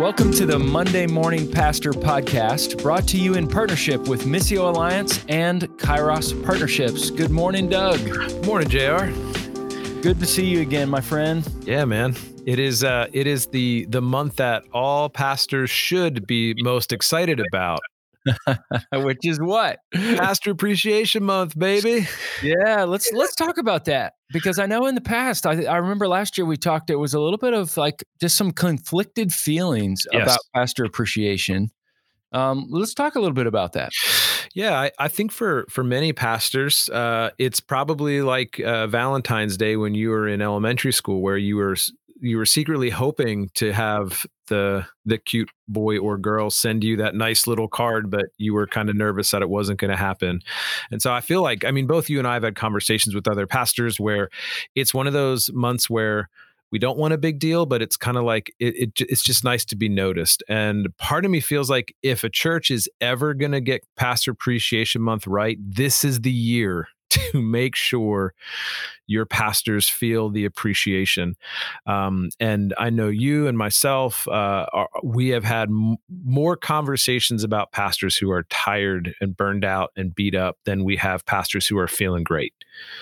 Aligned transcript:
Welcome 0.00 0.32
to 0.32 0.46
the 0.46 0.58
Monday 0.58 1.06
Morning 1.06 1.48
Pastor 1.48 1.90
Podcast, 1.92 2.82
brought 2.82 3.06
to 3.08 3.18
you 3.18 3.34
in 3.34 3.46
partnership 3.46 4.08
with 4.08 4.24
Missio 4.24 4.60
Alliance 4.60 5.22
and 5.28 5.68
Kairos 5.76 6.42
Partnerships. 6.42 7.10
Good 7.10 7.30
morning, 7.30 7.68
Doug. 7.68 8.00
Morning, 8.46 8.66
JR. 8.66 9.10
Good 10.00 10.18
to 10.18 10.24
see 10.24 10.46
you 10.46 10.62
again, 10.62 10.88
my 10.88 11.02
friend. 11.02 11.46
Yeah, 11.66 11.84
man. 11.84 12.16
It 12.46 12.58
is 12.58 12.82
uh 12.82 13.08
it 13.12 13.26
is 13.26 13.48
the 13.48 13.84
the 13.90 14.00
month 14.00 14.36
that 14.36 14.64
all 14.72 15.10
pastors 15.10 15.68
should 15.68 16.26
be 16.26 16.54
most 16.62 16.94
excited 16.94 17.38
about. 17.38 17.80
Which 18.94 19.18
is 19.24 19.38
what? 19.38 19.80
Pastor 19.92 20.52
Appreciation 20.52 21.24
Month, 21.24 21.58
baby. 21.58 22.08
Yeah, 22.42 22.84
let's 22.84 23.12
let's 23.12 23.34
talk 23.34 23.58
about 23.58 23.84
that 23.84 24.14
because 24.32 24.58
I 24.58 24.66
know 24.66 24.86
in 24.86 24.94
the 24.94 25.00
past, 25.00 25.46
I, 25.46 25.64
I 25.64 25.76
remember 25.76 26.08
last 26.08 26.38
year 26.38 26.44
we 26.46 26.56
talked. 26.56 26.90
It 26.90 26.96
was 26.96 27.14
a 27.14 27.20
little 27.20 27.38
bit 27.38 27.54
of 27.54 27.76
like 27.76 28.04
just 28.20 28.36
some 28.36 28.52
conflicted 28.52 29.32
feelings 29.32 30.06
Yes. 30.12 30.22
about 30.22 30.38
pastor 30.54 30.84
appreciation. 30.84 31.70
Um, 32.32 32.66
let's 32.70 32.94
talk 32.94 33.16
a 33.16 33.18
little 33.18 33.34
bit 33.34 33.48
about 33.48 33.72
that. 33.72 33.90
Yeah, 34.54 34.78
I, 34.78 34.90
I 34.98 35.08
think 35.08 35.32
for 35.32 35.64
for 35.68 35.82
many 35.82 36.12
pastors, 36.12 36.88
uh, 36.90 37.30
it's 37.38 37.60
probably 37.60 38.22
like 38.22 38.60
uh, 38.60 38.86
Valentine's 38.86 39.56
Day 39.56 39.76
when 39.76 39.94
you 39.94 40.10
were 40.10 40.28
in 40.28 40.40
elementary 40.40 40.92
school, 40.92 41.22
where 41.22 41.36
you 41.36 41.56
were 41.56 41.76
you 42.20 42.36
were 42.36 42.46
secretly 42.46 42.90
hoping 42.90 43.50
to 43.54 43.72
have 43.72 44.26
the 44.48 44.86
the 45.04 45.18
cute 45.18 45.50
boy 45.68 45.98
or 45.98 46.18
girl 46.18 46.50
send 46.50 46.84
you 46.84 46.96
that 46.96 47.14
nice 47.14 47.46
little 47.46 47.68
card, 47.68 48.10
but 48.10 48.26
you 48.36 48.52
were 48.52 48.66
kind 48.66 48.90
of 48.90 48.96
nervous 48.96 49.30
that 49.30 49.42
it 49.42 49.48
wasn't 49.48 49.80
going 49.80 49.90
to 49.90 49.96
happen. 49.96 50.40
And 50.90 51.00
so 51.00 51.12
I 51.12 51.20
feel 51.20 51.42
like, 51.42 51.64
I 51.64 51.70
mean, 51.70 51.86
both 51.86 52.10
you 52.10 52.18
and 52.18 52.28
I 52.28 52.34
have 52.34 52.42
had 52.42 52.56
conversations 52.56 53.14
with 53.14 53.28
other 53.28 53.46
pastors 53.46 53.98
where 53.98 54.28
it's 54.74 54.92
one 54.92 55.06
of 55.06 55.12
those 55.12 55.50
months 55.52 55.88
where 55.88 56.28
we 56.72 56.78
don't 56.78 56.98
want 56.98 57.14
a 57.14 57.18
big 57.18 57.38
deal, 57.38 57.66
but 57.66 57.82
it's 57.82 57.96
kind 57.96 58.16
of 58.16 58.24
like 58.24 58.52
it, 58.60 58.76
it, 58.76 59.00
it's 59.00 59.22
just 59.22 59.42
nice 59.42 59.64
to 59.66 59.76
be 59.76 59.88
noticed. 59.88 60.42
And 60.48 60.96
part 60.98 61.24
of 61.24 61.30
me 61.30 61.40
feels 61.40 61.68
like 61.68 61.94
if 62.02 62.22
a 62.22 62.30
church 62.30 62.70
is 62.70 62.88
ever 63.00 63.34
going 63.34 63.52
to 63.52 63.60
get 63.60 63.84
Pastor 63.96 64.30
Appreciation 64.30 65.02
Month 65.02 65.26
right, 65.26 65.58
this 65.60 66.04
is 66.04 66.20
the 66.20 66.30
year 66.30 66.88
to 67.10 67.42
make 67.42 67.76
sure 67.76 68.34
your 69.06 69.26
pastors 69.26 69.88
feel 69.88 70.30
the 70.30 70.44
appreciation. 70.44 71.34
Um, 71.86 72.30
and 72.38 72.72
I 72.78 72.90
know 72.90 73.08
you 73.08 73.48
and 73.48 73.58
myself, 73.58 74.26
uh, 74.28 74.66
are, 74.72 74.88
we 75.02 75.28
have 75.30 75.44
had 75.44 75.68
m- 75.68 75.96
more 76.24 76.56
conversations 76.56 77.42
about 77.42 77.72
pastors 77.72 78.16
who 78.16 78.30
are 78.30 78.44
tired 78.44 79.14
and 79.20 79.36
burned 79.36 79.64
out 79.64 79.90
and 79.96 80.14
beat 80.14 80.34
up 80.34 80.58
than 80.64 80.84
we 80.84 80.96
have 80.96 81.26
pastors 81.26 81.66
who 81.66 81.76
are 81.78 81.88
feeling 81.88 82.22
great. 82.22 82.54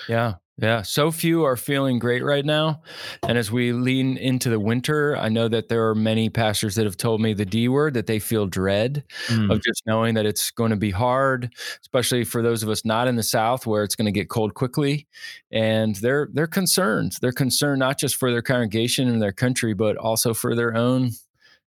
Yeah. 0.09 0.35
Yeah. 0.61 0.83
So 0.83 1.13
few 1.13 1.45
are 1.45 1.57
feeling 1.57 2.01
great 2.01 2.25
right 2.25 2.45
now. 2.45 2.83
And 3.23 3.39
as 3.39 3.53
we 3.53 3.73
lean 3.73 4.17
into 4.17 4.51
the 4.51 4.59
winter, 4.59 5.17
I 5.17 5.29
know 5.29 5.47
that 5.47 5.69
there 5.69 5.89
are 5.89 5.95
many 5.95 6.31
pastors 6.31 6.75
that 6.75 6.85
have 6.85 6.97
told 6.97 7.21
me 7.21 7.33
the 7.33 7.45
D 7.45 7.69
word 7.69 7.95
that 7.95 8.09
they 8.09 8.19
feel 8.19 8.47
dread 8.47 9.05
of 9.51 9.63
just 9.63 9.85
knowing 9.87 10.15
that 10.15 10.27
it's 10.27 10.51
going 10.51 10.71
to 10.71 10.77
be 10.77 10.91
hard, 10.91 11.55
especially 11.81 12.25
for 12.25 12.43
those 12.43 12.65
of 12.65 12.69
us 12.71 12.85
not 12.85 13.07
in 13.07 13.15
the 13.15 13.23
South 13.23 13.69
where 13.69 13.85
it's 13.85 13.95
going 13.95 14.07
to 14.07 14.13
get 14.13 14.31
cold 14.31 14.55
quickly. 14.55 15.07
And 15.53 15.95
they're 15.97 16.29
they're 16.33 16.49
concerned. 16.49 17.13
They're 17.21 17.31
concerned 17.31 17.79
not 17.79 17.99
just 18.01 18.17
for 18.17 18.33
their 18.33 18.43
congregation 18.43 19.09
and 19.09 19.23
their 19.23 19.33
country, 19.33 19.75
but 19.75 19.97
also 19.97 20.35
for 20.35 20.57
their 20.57 20.75
own 20.75 21.13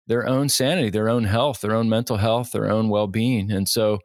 their 0.08 0.26
own 0.26 0.48
sanity, 0.48 0.90
their 0.90 1.08
own 1.08 1.22
health, 1.22 1.60
their 1.60 1.76
own 1.76 1.88
mental 1.88 2.16
health, 2.16 2.50
their 2.50 2.68
own 2.68 2.88
well-being. 2.88 3.52
And 3.52 3.68
so 3.68 4.00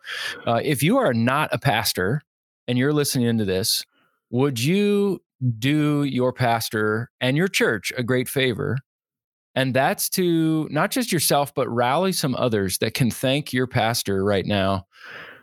uh, 0.46 0.62
if 0.64 0.84
you 0.84 0.98
are 0.98 1.14
not 1.16 1.50
a 1.52 1.58
pastor 1.58 2.22
and 2.68 2.78
you're 2.78 2.94
listening 2.94 3.26
into 3.26 3.46
this, 3.46 3.84
would 4.36 4.62
you 4.62 5.22
do 5.60 6.04
your 6.04 6.34
pastor 6.34 7.10
and 7.22 7.38
your 7.38 7.48
church 7.48 7.94
a 7.98 8.04
great 8.04 8.28
favor? 8.28 8.78
And 9.56 9.74
that's 9.74 10.10
to 10.10 10.68
not 10.70 10.92
just 10.92 11.10
yourself, 11.10 11.54
but 11.56 11.70
rally 11.70 12.12
some 12.12 12.36
others 12.36 12.80
that 12.80 12.94
can 12.94 13.10
thank 13.10 13.54
your 13.54 13.66
pastor 13.66 14.26
right 14.26 14.46
now 14.46 14.88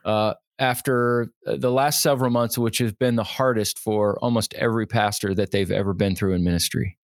uh, 0.05 0.35
after 0.59 1.33
uh, 1.47 1.57
the 1.57 1.71
last 1.71 2.03
several 2.03 2.31
months, 2.31 2.59
which 2.59 2.77
has 2.79 2.93
been 2.93 3.17
the 3.17 3.25
hardest 3.25 3.79
for 3.79 4.19
almost 4.19 4.53
every 4.55 4.87
pastor 4.87 5.35
that 5.37 5.53
they've 5.53 5.71
ever 5.71 5.95
been 5.95 6.15
through 6.15 6.35
in 6.35 6.45
ministry. 6.45 6.99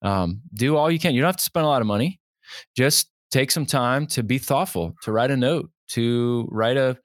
Um, 0.00 0.40
do 0.54 0.78
all 0.78 0.90
you 0.90 0.98
can. 0.98 1.14
You 1.14 1.20
don't 1.20 1.28
have 1.28 1.36
to 1.36 1.44
spend 1.44 1.66
a 1.66 1.68
lot 1.68 1.82
of 1.82 1.86
money. 1.86 2.18
Just 2.74 3.10
take 3.30 3.50
some 3.50 3.66
time 3.66 4.06
to 4.06 4.22
be 4.22 4.38
thoughtful, 4.38 4.94
to 5.02 5.12
write 5.12 5.30
a 5.30 5.36
note, 5.36 5.68
to 5.88 6.48
write 6.50 6.78
a 6.78 6.96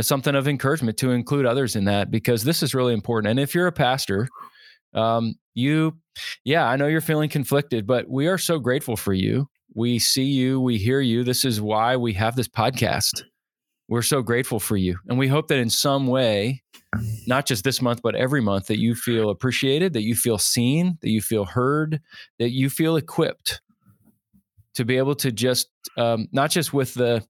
something 0.00 0.34
of 0.34 0.46
encouragement 0.46 0.98
to 0.98 1.12
include 1.12 1.46
others 1.46 1.76
in 1.76 1.84
that 1.86 2.10
because 2.10 2.44
this 2.44 2.62
is 2.62 2.74
really 2.74 2.92
important. 2.92 3.30
And 3.30 3.40
if 3.40 3.54
you're 3.54 3.66
a 3.66 3.72
pastor, 3.72 4.28
um, 4.94 5.34
you, 5.54 5.96
yeah, 6.44 6.66
I 6.66 6.76
know 6.76 6.86
you're 6.86 7.00
feeling 7.00 7.28
conflicted, 7.28 7.86
but 7.86 8.08
we 8.08 8.26
are 8.26 8.38
so 8.38 8.58
grateful 8.58 8.96
for 8.96 9.12
you. 9.12 9.48
We 9.74 9.98
see 9.98 10.24
you, 10.24 10.60
we 10.60 10.78
hear 10.78 11.00
you. 11.00 11.24
This 11.24 11.44
is 11.44 11.60
why 11.60 11.96
we 11.96 12.14
have 12.14 12.36
this 12.36 12.48
podcast. 12.48 13.22
We're 13.88 14.02
so 14.02 14.22
grateful 14.22 14.58
for 14.58 14.76
you. 14.76 14.98
And 15.06 15.18
we 15.18 15.28
hope 15.28 15.48
that 15.48 15.58
in 15.58 15.70
some 15.70 16.06
way, 16.06 16.62
not 17.26 17.46
just 17.46 17.62
this 17.62 17.80
month, 17.80 18.00
but 18.02 18.14
every 18.16 18.40
month, 18.40 18.66
that 18.66 18.80
you 18.80 18.94
feel 18.94 19.30
appreciated, 19.30 19.92
that 19.92 20.02
you 20.02 20.14
feel 20.14 20.38
seen, 20.38 20.98
that 21.02 21.10
you 21.10 21.20
feel 21.20 21.44
heard, 21.44 22.00
that 22.38 22.50
you 22.50 22.68
feel 22.70 22.96
equipped 22.96 23.60
to 24.74 24.84
be 24.84 24.96
able 24.96 25.14
to 25.16 25.30
just, 25.30 25.68
um, 25.96 26.26
not 26.32 26.50
just 26.50 26.72
with 26.72 26.94
the, 26.94 27.24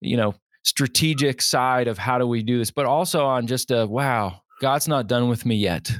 you 0.00 0.16
know, 0.16 0.34
strategic 0.64 1.40
side 1.40 1.88
of 1.88 1.98
how 1.98 2.18
do 2.18 2.26
we 2.26 2.42
do 2.42 2.58
this, 2.58 2.70
but 2.70 2.86
also 2.86 3.24
on 3.24 3.46
just 3.46 3.70
a 3.70 3.86
wow, 3.86 4.40
God's 4.60 4.88
not 4.88 5.06
done 5.06 5.28
with 5.28 5.46
me 5.46 5.56
yet. 5.56 5.90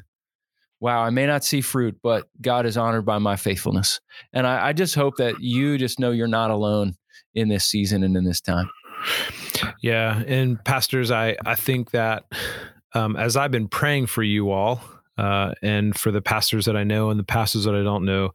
Wow, 0.80 1.02
I 1.02 1.10
may 1.10 1.26
not 1.26 1.44
see 1.44 1.60
fruit, 1.60 1.96
but 2.02 2.28
God 2.40 2.66
is 2.66 2.76
honored 2.76 3.06
by 3.06 3.18
my 3.18 3.36
faithfulness. 3.36 4.00
And 4.32 4.46
I, 4.46 4.68
I 4.68 4.72
just 4.72 4.94
hope 4.94 5.16
that 5.16 5.40
you 5.40 5.78
just 5.78 5.98
know 5.98 6.10
you're 6.10 6.26
not 6.26 6.50
alone 6.50 6.94
in 7.34 7.48
this 7.48 7.64
season 7.64 8.02
and 8.02 8.16
in 8.16 8.24
this 8.24 8.40
time. 8.40 8.68
Yeah, 9.82 10.22
and 10.26 10.62
pastors, 10.64 11.10
I 11.10 11.36
I 11.46 11.54
think 11.54 11.92
that 11.92 12.24
um, 12.94 13.16
as 13.16 13.36
I've 13.36 13.50
been 13.50 13.68
praying 13.68 14.06
for 14.06 14.22
you 14.22 14.50
all, 14.50 14.80
uh, 15.18 15.54
and 15.62 15.96
for 15.98 16.10
the 16.10 16.22
pastors 16.22 16.64
that 16.66 16.76
I 16.76 16.84
know 16.84 17.10
and 17.10 17.18
the 17.18 17.24
pastors 17.24 17.64
that 17.64 17.74
I 17.74 17.82
don't 17.82 18.04
know, 18.04 18.32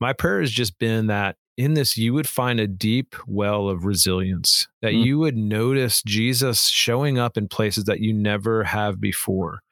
my 0.00 0.12
prayer 0.12 0.40
has 0.40 0.50
just 0.50 0.78
been 0.78 1.06
that 1.08 1.36
in 1.56 1.74
this 1.74 1.96
you 1.98 2.14
would 2.14 2.28
find 2.28 2.58
a 2.58 2.66
deep 2.66 3.14
well 3.26 3.68
of 3.68 3.84
resilience, 3.84 4.68
that 4.82 4.92
Mm. 4.92 5.04
you 5.04 5.18
would 5.18 5.36
notice 5.36 6.02
Jesus 6.02 6.68
showing 6.68 7.18
up 7.18 7.36
in 7.36 7.48
places 7.48 7.84
that 7.84 8.00
you 8.00 8.12
never 8.14 8.64
have 8.64 9.00
before. 9.00 9.62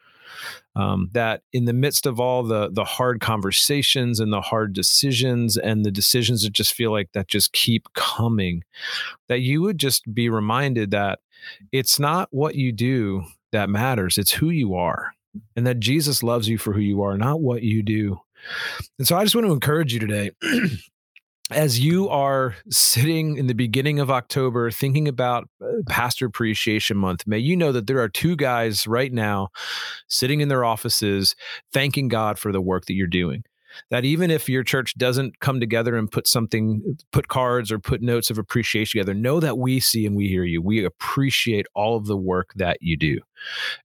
Um, 0.77 1.09
that 1.13 1.43
in 1.53 1.65
the 1.65 1.73
midst 1.73 2.07
of 2.07 2.21
all 2.21 2.45
the 2.45 2.71
the 2.71 2.85
hard 2.85 3.21
conversations 3.21 4.21
and 4.21 4.33
the 4.33 4.41
hard 4.43 4.73
decisions 4.75 5.57
and 5.57 5.85
the 5.85 5.91
decisions 5.91 6.43
that 6.45 6.53
just 6.53 6.73
feel 6.75 6.93
like 6.93 7.11
that 7.13 7.27
just 7.27 7.53
keep 7.53 7.93
coming, 7.95 8.63
that 9.29 9.41
you 9.41 9.61
would 9.63 9.79
just 9.79 10.13
be 10.15 10.29
reminded 10.29 10.91
that 10.93 11.19
it's 11.73 11.99
not 11.99 12.29
what 12.31 12.55
you 12.55 12.71
do 12.71 13.25
that 13.51 13.69
matters, 13.71 14.19
it's 14.19 14.31
who 14.33 14.51
you 14.51 14.75
are. 14.75 15.15
And 15.57 15.67
that 15.67 15.81
Jesus 15.81 16.23
loves 16.23 16.49
you 16.49 16.59
for 16.59 16.73
who 16.73 16.81
you 16.81 17.03
are, 17.03 17.17
not 17.17 17.41
what 17.41 17.63
you 17.63 17.83
do. 17.83 18.21
And 18.99 19.07
so 19.07 19.17
I 19.17 19.25
just 19.25 19.35
want 19.35 19.47
to 19.47 19.53
encourage 19.53 19.93
you 19.93 20.01
today 20.01 20.31
as 21.51 21.81
you 21.81 22.09
are 22.09 22.55
sitting 22.71 23.37
in 23.37 23.47
the 23.47 23.55
beginning 23.55 23.99
of 24.01 24.11
October 24.11 24.71
thinking 24.71 25.09
about 25.09 25.49
uh, 25.63 25.67
Pastor 25.89 26.27
Appreciation 26.27 26.97
Month, 26.97 27.27
may 27.27 27.39
you 27.39 27.57
know 27.57 27.73
that 27.73 27.87
there 27.87 28.01
are 28.01 28.09
two 28.09 28.37
guys 28.37 28.87
right 28.87 29.13
now 29.13 29.49
sitting 30.09 30.41
in 30.41 30.49
their 30.49 30.65
offices 30.65 31.35
thanking 31.73 32.09
God 32.09 32.39
for 32.39 32.53
the 32.53 32.61
work 32.61 32.87
that 32.87 32.95
you're 32.95 33.07
doing. 33.07 33.45
That 33.91 34.05
even 34.05 34.31
if 34.31 34.49
your 34.49 34.65
church 34.65 34.97
doesn't 34.99 35.41
come 35.41 35.61
together 35.61 35.97
and 35.97 36.11
put 36.11 36.27
something, 36.27 36.99
put 37.13 37.29
cards 37.29 37.71
or 37.71 37.79
put 37.79 38.03
notes 38.03 38.31
of 38.31 38.39
appreciation 38.39 38.99
together, 38.99 39.15
know 39.15 39.41
that 39.41 39.59
we 39.59 39.79
see 39.79 40.05
and 40.05 40.17
we 40.17 40.27
hear 40.27 40.45
you. 40.45 40.61
We 40.61 40.85
appreciate 40.85 41.67
all 41.75 41.97
of 41.97 42.07
the 42.07 42.17
work 42.17 42.53
that 42.57 42.79
you 42.81 42.97
do. 42.97 43.21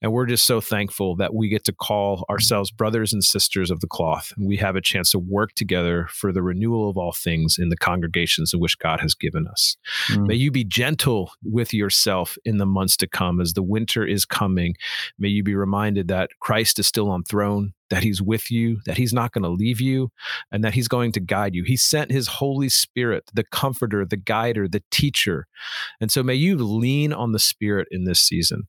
And 0.01 0.11
we're 0.11 0.25
just 0.25 0.45
so 0.45 0.61
thankful 0.61 1.15
that 1.17 1.33
we 1.33 1.49
get 1.49 1.63
to 1.65 1.73
call 1.73 2.25
ourselves 2.29 2.71
brothers 2.71 3.13
and 3.13 3.23
sisters 3.23 3.71
of 3.71 3.79
the 3.79 3.87
cloth. 3.87 4.33
And 4.37 4.47
we 4.47 4.57
have 4.57 4.75
a 4.75 4.81
chance 4.81 5.11
to 5.11 5.19
work 5.19 5.53
together 5.53 6.07
for 6.11 6.31
the 6.31 6.41
renewal 6.43 6.89
of 6.89 6.97
all 6.97 7.13
things 7.13 7.57
in 7.59 7.69
the 7.69 7.77
congregations 7.77 8.53
in 8.53 8.59
which 8.59 8.79
God 8.79 8.99
has 8.99 9.15
given 9.15 9.47
us. 9.47 9.77
Mm. 10.09 10.27
May 10.27 10.35
you 10.35 10.51
be 10.51 10.63
gentle 10.63 11.31
with 11.43 11.73
yourself 11.73 12.37
in 12.45 12.57
the 12.57 12.65
months 12.65 12.97
to 12.97 13.07
come 13.07 13.39
as 13.39 13.53
the 13.53 13.63
winter 13.63 14.05
is 14.05 14.25
coming. 14.25 14.75
May 15.17 15.29
you 15.29 15.43
be 15.43 15.55
reminded 15.55 16.07
that 16.07 16.31
Christ 16.39 16.79
is 16.79 16.87
still 16.87 17.09
on 17.09 17.23
throne, 17.23 17.73
that 17.89 18.03
he's 18.03 18.21
with 18.21 18.49
you, 18.49 18.79
that 18.85 18.97
he's 18.97 19.13
not 19.13 19.31
going 19.31 19.43
to 19.43 19.49
leave 19.49 19.79
you, 19.79 20.11
and 20.51 20.63
that 20.63 20.73
he's 20.73 20.87
going 20.87 21.11
to 21.11 21.19
guide 21.19 21.53
you. 21.53 21.63
He 21.63 21.77
sent 21.77 22.11
his 22.11 22.27
Holy 22.27 22.69
Spirit, 22.69 23.29
the 23.33 23.43
comforter, 23.43 24.05
the 24.05 24.17
guider, 24.17 24.67
the 24.67 24.83
teacher. 24.89 25.47
And 26.01 26.11
so 26.11 26.23
may 26.23 26.35
you 26.35 26.57
lean 26.57 27.13
on 27.13 27.31
the 27.31 27.39
Spirit 27.39 27.87
in 27.91 28.05
this 28.05 28.19
season. 28.19 28.67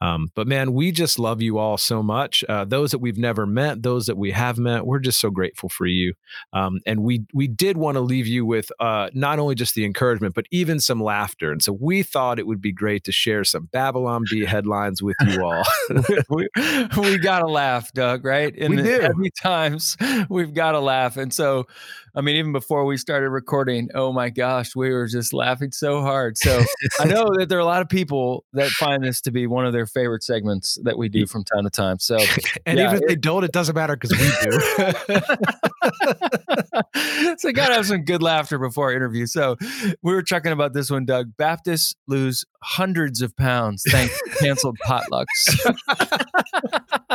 Um, 0.00 0.30
but 0.34 0.46
man, 0.46 0.72
we 0.72 0.92
just 0.92 1.18
love 1.18 1.42
you 1.42 1.58
all 1.58 1.76
so 1.76 2.02
much. 2.02 2.42
Uh, 2.48 2.64
those 2.64 2.90
that 2.92 2.98
we've 2.98 3.18
never 3.18 3.46
met, 3.46 3.82
those 3.82 4.06
that 4.06 4.16
we 4.16 4.30
have 4.30 4.58
met, 4.58 4.86
we're 4.86 4.98
just 4.98 5.20
so 5.20 5.30
grateful 5.30 5.68
for 5.68 5.86
you. 5.86 6.14
Um, 6.52 6.80
and 6.86 7.02
we 7.02 7.24
we 7.34 7.48
did 7.48 7.76
want 7.76 7.96
to 7.96 8.00
leave 8.00 8.26
you 8.26 8.46
with 8.46 8.70
uh, 8.80 9.10
not 9.12 9.38
only 9.38 9.54
just 9.54 9.74
the 9.74 9.84
encouragement, 9.84 10.34
but 10.34 10.46
even 10.50 10.80
some 10.80 11.02
laughter. 11.02 11.52
And 11.52 11.62
so 11.62 11.72
we 11.72 12.02
thought 12.02 12.38
it 12.38 12.46
would 12.46 12.60
be 12.60 12.72
great 12.72 13.04
to 13.04 13.12
share 13.12 13.44
some 13.44 13.68
Babylon 13.72 14.24
Bee 14.30 14.44
headlines 14.44 15.02
with 15.02 15.16
you 15.26 15.44
all. 15.44 15.64
we, 16.30 16.48
we 16.96 17.18
got 17.18 17.40
to 17.40 17.46
laugh, 17.46 17.92
Doug, 17.92 18.24
right? 18.24 18.54
In 18.54 18.72
We 18.72 18.82
do. 18.82 19.00
heavy 19.00 19.30
times, 19.42 19.96
we've 20.28 20.54
got 20.54 20.72
to 20.72 20.80
laugh. 20.80 21.16
And 21.16 21.32
so 21.32 21.66
I 22.14 22.22
mean, 22.22 22.36
even 22.36 22.52
before 22.52 22.84
we 22.84 22.96
started 22.96 23.30
recording, 23.30 23.88
oh 23.94 24.12
my 24.12 24.30
gosh, 24.30 24.74
we 24.74 24.90
were 24.90 25.06
just 25.06 25.32
laughing 25.32 25.70
so 25.72 26.00
hard. 26.00 26.36
So 26.36 26.62
I 26.98 27.04
know 27.04 27.28
that 27.38 27.48
there 27.48 27.58
are 27.58 27.62
a 27.62 27.66
lot 27.66 27.82
of 27.82 27.88
people 27.88 28.44
that 28.52 28.68
find 28.70 29.04
this 29.04 29.20
to 29.22 29.30
be 29.30 29.46
one 29.46 29.64
of 29.64 29.72
their 29.72 29.86
favorite 29.90 30.22
segments 30.22 30.78
that 30.82 30.96
we 30.96 31.08
do 31.08 31.26
from 31.26 31.42
time 31.44 31.64
to 31.64 31.70
time. 31.70 31.98
So, 31.98 32.16
and 32.66 32.78
yeah, 32.78 32.84
even 32.84 32.96
if 32.96 33.02
it, 33.02 33.08
they 33.08 33.16
don't, 33.16 33.44
it 33.44 33.52
doesn't 33.52 33.74
matter 33.74 33.96
because 33.96 34.12
we 34.12 34.18
do. 34.42 34.52
so, 37.38 37.52
got 37.52 37.68
to 37.68 37.74
have 37.74 37.86
some 37.86 38.04
good 38.04 38.22
laughter 38.22 38.58
before 38.58 38.86
our 38.86 38.94
interview. 38.94 39.26
So, 39.26 39.56
we 40.02 40.12
were 40.12 40.22
talking 40.22 40.52
about 40.52 40.72
this 40.72 40.90
one, 40.90 41.04
Doug. 41.04 41.36
Baptists 41.36 41.94
lose 42.06 42.44
hundreds 42.62 43.22
of 43.22 43.36
pounds 43.36 43.82
thanks 43.88 44.16
to 44.22 44.30
canceled 44.38 44.78
potlucks. 44.84 45.26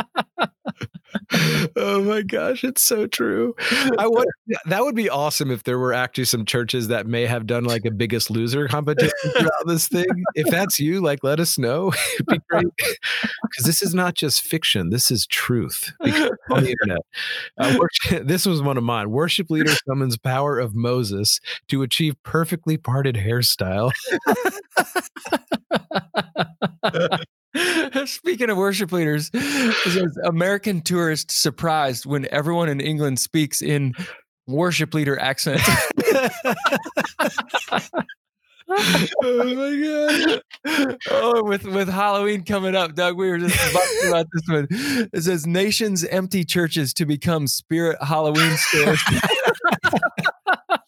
oh 1.76 2.02
my 2.02 2.22
gosh, 2.22 2.64
it's 2.64 2.82
so 2.82 3.06
true. 3.06 3.54
I 3.98 4.06
would 4.06 4.28
that 4.66 4.82
would 4.82 4.94
be 4.94 5.08
awesome 5.08 5.50
if 5.50 5.64
there 5.64 5.78
were 5.78 5.92
actually 5.92 6.24
some 6.24 6.44
churches 6.44 6.88
that 6.88 7.06
may 7.06 7.26
have 7.26 7.46
done 7.46 7.64
like 7.64 7.84
a 7.84 7.90
biggest 7.90 8.30
loser 8.30 8.68
competition 8.68 9.12
throughout 9.36 9.66
this 9.66 9.88
thing. 9.88 10.06
If 10.34 10.46
that's 10.50 10.78
you, 10.78 11.00
like 11.00 11.22
let 11.22 11.40
us 11.40 11.58
know. 11.58 11.92
It'd 12.14 12.26
be 12.26 12.40
great. 12.48 12.66
Because 13.42 13.64
this 13.64 13.82
is 13.82 13.94
not 13.94 14.14
just 14.14 14.42
fiction, 14.42 14.90
this 14.90 15.10
is 15.10 15.26
truth 15.26 15.92
on 16.50 16.64
the 16.64 16.70
internet. 16.70 17.00
Uh, 17.58 17.78
worship, 17.78 18.26
this 18.26 18.44
was 18.44 18.60
one 18.60 18.76
of 18.76 18.84
mine. 18.84 19.10
Worship 19.10 19.48
leader 19.50 19.72
summons 19.88 20.18
power 20.18 20.58
of 20.58 20.74
Moses 20.74 21.40
to 21.68 21.82
achieve 21.82 22.20
perfectly 22.22 22.76
parted 22.76 23.14
hairstyle. 23.14 23.92
Speaking 28.06 28.50
of 28.50 28.56
worship 28.56 28.92
leaders, 28.92 29.30
says 29.30 30.18
American 30.24 30.80
tourist 30.80 31.30
surprised 31.30 32.06
when 32.06 32.26
everyone 32.30 32.68
in 32.68 32.80
England 32.80 33.20
speaks 33.20 33.62
in 33.62 33.94
worship 34.46 34.94
leader 34.94 35.18
accent. 35.20 35.60
oh 38.68 39.44
my 39.54 40.40
god! 40.64 40.92
Oh, 41.10 41.44
with 41.44 41.64
with 41.64 41.88
Halloween 41.88 42.44
coming 42.44 42.74
up, 42.74 42.94
Doug, 42.94 43.16
we 43.16 43.28
were 43.28 43.38
just 43.38 43.56
about 44.06 44.26
this 44.32 44.42
one. 44.48 44.66
It 45.12 45.22
says 45.22 45.46
nations 45.46 46.04
empty 46.04 46.44
churches 46.44 46.92
to 46.94 47.06
become 47.06 47.46
spirit 47.46 47.96
Halloween 48.02 48.56
stores 48.56 49.00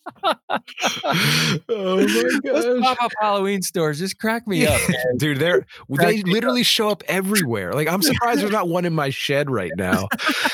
oh 1.69 2.07
my 2.07 2.39
gosh! 2.45 2.81
Pop 2.83 3.03
up 3.03 3.13
Halloween 3.21 3.63
stores 3.63 3.99
just 3.99 4.19
crack 4.19 4.47
me 4.47 4.67
up, 4.67 4.81
dude. 5.17 5.39
They're 5.39 5.67
they 5.89 6.23
literally 6.23 6.61
up. 6.61 6.67
show 6.67 6.89
up 6.89 7.03
everywhere. 7.09 7.73
Like 7.73 7.89
I'm 7.89 8.03
surprised 8.03 8.41
there's 8.41 8.53
not 8.53 8.69
one 8.69 8.85
in 8.85 8.95
my 8.95 9.11
shed 9.11 9.51
right 9.51 9.73
now. 9.77 10.09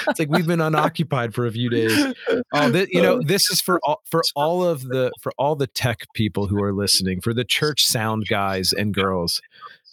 It's 0.09 0.19
like 0.19 0.29
we've 0.29 0.47
been 0.47 0.61
unoccupied 0.61 1.35
for 1.35 1.47
a 1.47 1.53
few 1.53 1.71
days. 1.71 2.15
Oh, 2.53 2.73
th- 2.73 2.89
you 2.93 3.03
know, 3.03 3.21
this 3.23 3.51
is 3.51 3.61
for 3.61 3.81
all 3.85 4.03
for 4.05 4.23
all 4.35 4.65
of 4.65 4.83
the 4.83 5.13
for 5.21 5.33
all 5.39 5.57
the 5.57 5.67
tech 5.67 6.07
people 6.15 6.47
who 6.47 6.63
are 6.63 6.73
listening, 6.73 7.21
for 7.21 7.35
the 7.35 7.45
church 7.45 7.87
sound 7.87 8.27
guys 8.29 8.73
and 8.73 8.95
girls. 8.95 9.41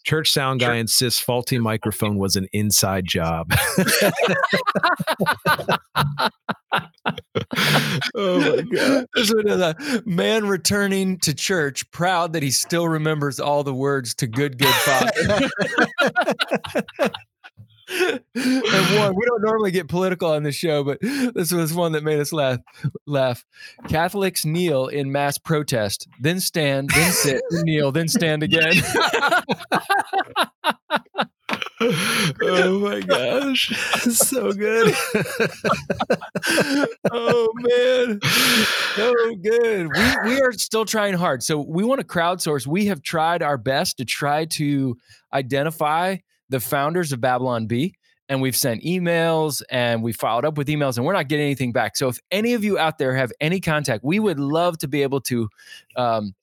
Church 0.03 0.31
sound 0.31 0.59
guy 0.59 0.75
insists 0.75 1.19
faulty 1.19 1.59
microphone 1.59 2.18
was 2.18 2.36
an 2.36 2.48
inside 2.53 3.06
job. 3.06 3.51
oh 8.15 8.39
my 8.39 8.62
god! 8.62 9.06
This 9.13 9.31
is 9.31 9.31
a 9.31 9.75
man 10.06 10.48
returning 10.48 11.18
to 11.19 11.33
church, 11.33 11.89
proud 11.92 12.33
that 12.33 12.44
he 12.44 12.51
still 12.51 12.88
remembers 12.88 13.39
all 13.39 13.63
the 13.63 13.74
words 13.74 14.13
to 14.15 14.27
"Good 14.27 14.57
Good 14.57 14.68
Father." 14.68 15.50
and 17.92 18.98
one, 18.98 19.16
we 19.16 19.26
don't 19.26 19.42
normally 19.42 19.72
get 19.72 19.88
political 19.88 20.32
on 20.32 20.44
this 20.44 20.56
show, 20.56 20.84
but 20.84 21.00
this 21.02 21.52
was 21.52 21.74
one 21.74 21.94
that 21.94 22.04
made 22.04 22.20
us 22.20 22.32
laugh. 22.32 22.60
Laugh. 23.06 23.46
Catholics 23.88 24.46
kneel 24.46 24.88
in 24.88 25.12
mass 25.12 25.38
protest, 25.38 26.08
then 26.20 26.40
stand, 26.40 26.90
then 26.92 27.12
sit, 27.12 27.42
then 27.50 27.64
kneel, 27.64 27.92
then 27.92 28.08
stand 28.08 28.44
again. 28.44 28.74
oh 32.42 32.80
my 32.80 33.00
gosh, 33.02 33.70
so 34.12 34.52
good. 34.54 34.94
oh 37.12 37.48
man, 37.56 38.20
so 38.96 39.14
good. 39.42 39.90
We 39.96 40.16
we 40.26 40.42
are 40.42 40.52
still 40.52 40.86
trying 40.86 41.16
hard. 41.16 41.44
So 41.44 41.60
we 41.60 41.84
want 41.84 42.00
to 42.00 42.08
crowdsource. 42.08 42.68
We 42.68 42.86
have 42.88 43.02
tried 43.02 43.42
our 43.42 43.58
best 43.58 43.98
to 43.98 44.06
try 44.06 44.46
to 44.46 44.98
identify 45.34 46.18
the 46.51 46.59
founders 46.59 47.12
of 47.12 47.19
Babylon 47.19 47.65
Bee 47.65 47.95
and 48.30 48.42
we've 48.42 48.56
sent 48.56 48.83
emails 48.83 49.62
and 49.69 50.03
we 50.03 50.13
followed 50.13 50.45
up 50.45 50.57
with 50.57 50.68
emails 50.68 50.98
and 50.98 51.06
we're 51.06 51.13
not 51.13 51.27
getting 51.27 51.45
anything 51.45 51.71
back. 51.71 51.98
So 51.98 52.07
if 52.07 52.19
any 52.30 52.53
of 52.53 52.63
you 52.63 52.77
out 52.77 52.98
there 52.98 53.15
have 53.15 53.31
any 53.42 53.59
contact, 53.59 54.03
we 54.03 54.19
would 54.19 54.39
love 54.39 54.77
to 54.80 54.88
be 54.88 55.01
able 55.01 55.21
to 55.21 55.50
um, 55.95 56.36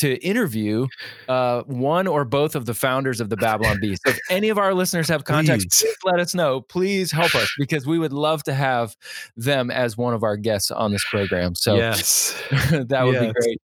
to 0.00 0.16
interview 0.24 0.86
uh, 1.28 1.62
one 1.62 2.06
or 2.06 2.24
both 2.24 2.54
of 2.54 2.66
the 2.66 2.74
founders 2.74 3.20
of 3.20 3.28
the 3.28 3.36
Babylon 3.36 3.78
Bee. 3.80 3.96
So 3.96 4.10
if 4.10 4.18
any 4.30 4.48
of 4.48 4.58
our 4.58 4.74
listeners 4.74 5.08
have 5.08 5.24
contacts, 5.24 5.82
please. 5.82 5.96
let 6.04 6.20
us 6.20 6.34
know. 6.34 6.62
Please 6.62 7.12
help 7.12 7.34
us 7.34 7.50
because 7.58 7.86
we 7.86 7.98
would 7.98 8.12
love 8.12 8.42
to 8.44 8.54
have 8.54 8.96
them 9.36 9.70
as 9.70 9.96
one 9.96 10.14
of 10.14 10.22
our 10.22 10.36
guests 10.36 10.70
on 10.70 10.90
this 10.92 11.04
program. 11.10 11.54
So 11.54 11.76
yes, 11.76 12.40
that 12.70 13.02
would 13.04 13.14
yes. 13.14 13.26
be 13.26 13.32
great. 13.32 13.62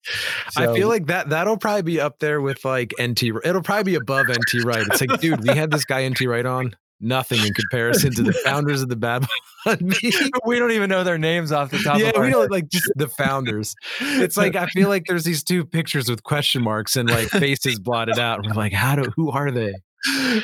So, 0.51 0.71
I 0.71 0.75
feel 0.75 0.87
like 0.87 1.07
that 1.07 1.29
that'll 1.29 1.57
probably 1.57 1.83
be 1.83 1.99
up 1.99 2.19
there 2.19 2.41
with 2.41 2.63
like 2.65 2.93
NT. 3.01 3.23
It'll 3.43 3.61
probably 3.61 3.93
be 3.93 3.95
above 3.95 4.27
NT 4.27 4.63
Wright. 4.63 4.85
It's 4.87 5.01
like, 5.01 5.19
dude, 5.19 5.43
we 5.47 5.55
had 5.55 5.71
this 5.71 5.85
guy 5.85 6.07
NT 6.07 6.21
Wright 6.21 6.45
on 6.45 6.75
nothing 7.00 7.45
in 7.45 7.53
comparison 7.53 8.13
to 8.13 8.24
the 8.24 8.33
founders 8.45 8.81
of 8.81 8.89
the 8.89 8.95
Babylon 8.95 9.30
we 10.45 10.59
don't 10.59 10.71
even 10.71 10.89
know 10.89 11.03
their 11.03 11.18
names 11.18 11.51
off 11.51 11.71
the 11.71 11.80
top. 11.80 12.00
Yeah, 12.00 12.19
we 12.19 12.30
don't 12.30 12.51
like 12.51 12.69
just 12.69 12.92
the 12.95 13.07
founders. 13.07 13.75
It's 14.00 14.38
like 14.38 14.56
I 14.56 14.68
feel 14.68 14.89
like 14.89 15.06
there's 15.07 15.24
these 15.24 15.44
two 15.44 15.65
pictures 15.65 16.09
with 16.09 16.24
question 16.24 16.62
marks 16.62 16.95
and 16.95 17.09
like 17.09 17.30
faces 17.30 17.80
blotted 17.80 18.19
out. 18.19 18.39
And 18.39 18.47
we're 18.47 18.62
like, 18.62 18.74
how 18.74 18.95
do 18.95 19.12
who 19.15 19.31
are 19.31 19.50
they? 19.50 19.74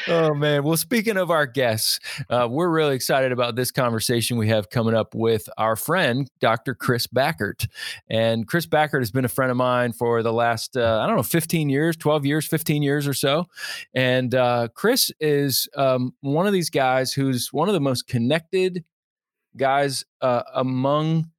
Oh 0.07 0.33
man. 0.33 0.63
Well 0.63 0.77
speaking 0.77 1.17
of 1.17 1.29
our 1.31 1.45
guests 1.45 1.99
uh, 2.29 2.47
we're 2.49 2.69
really 2.69 2.95
excited 2.95 3.31
about 3.31 3.55
this 3.55 3.71
conversation 3.71 4.37
we 4.37 4.47
have 4.49 4.69
coming 4.69 4.93
up 4.93 5.13
with 5.13 5.47
our 5.57 5.75
friend 5.75 6.29
dr 6.39 6.75
chris 6.75 7.07
backert. 7.07 7.67
And 8.09 8.47
chris 8.47 8.65
backert 8.65 8.99
has 8.99 9.11
been 9.11 9.25
a 9.25 9.29
friend 9.29 9.51
of 9.51 9.57
mine 9.57 9.93
for 9.93 10.23
the 10.23 10.33
last 10.33 10.77
uh, 10.77 10.99
i 11.01 11.07
don't 11.07 11.15
know 11.15 11.23
15 11.23 11.69
years 11.69 11.95
12 11.97 12.25
years 12.25 12.47
15 12.47 12.83
years 12.83 13.07
or 13.07 13.13
so. 13.13 13.45
And 13.93 14.33
uh, 14.33 14.69
chris 14.73 15.11
is 15.19 15.67
um, 15.75 16.13
one 16.21 16.47
of 16.47 16.53
these 16.53 16.69
guys 16.69 17.13
who's 17.13 17.51
one 17.51 17.67
of 17.67 17.73
the 17.73 17.81
most 17.81 18.07
connected 18.07 18.83
guys 19.57 20.05
uh, 20.21 20.43
among 20.53 21.29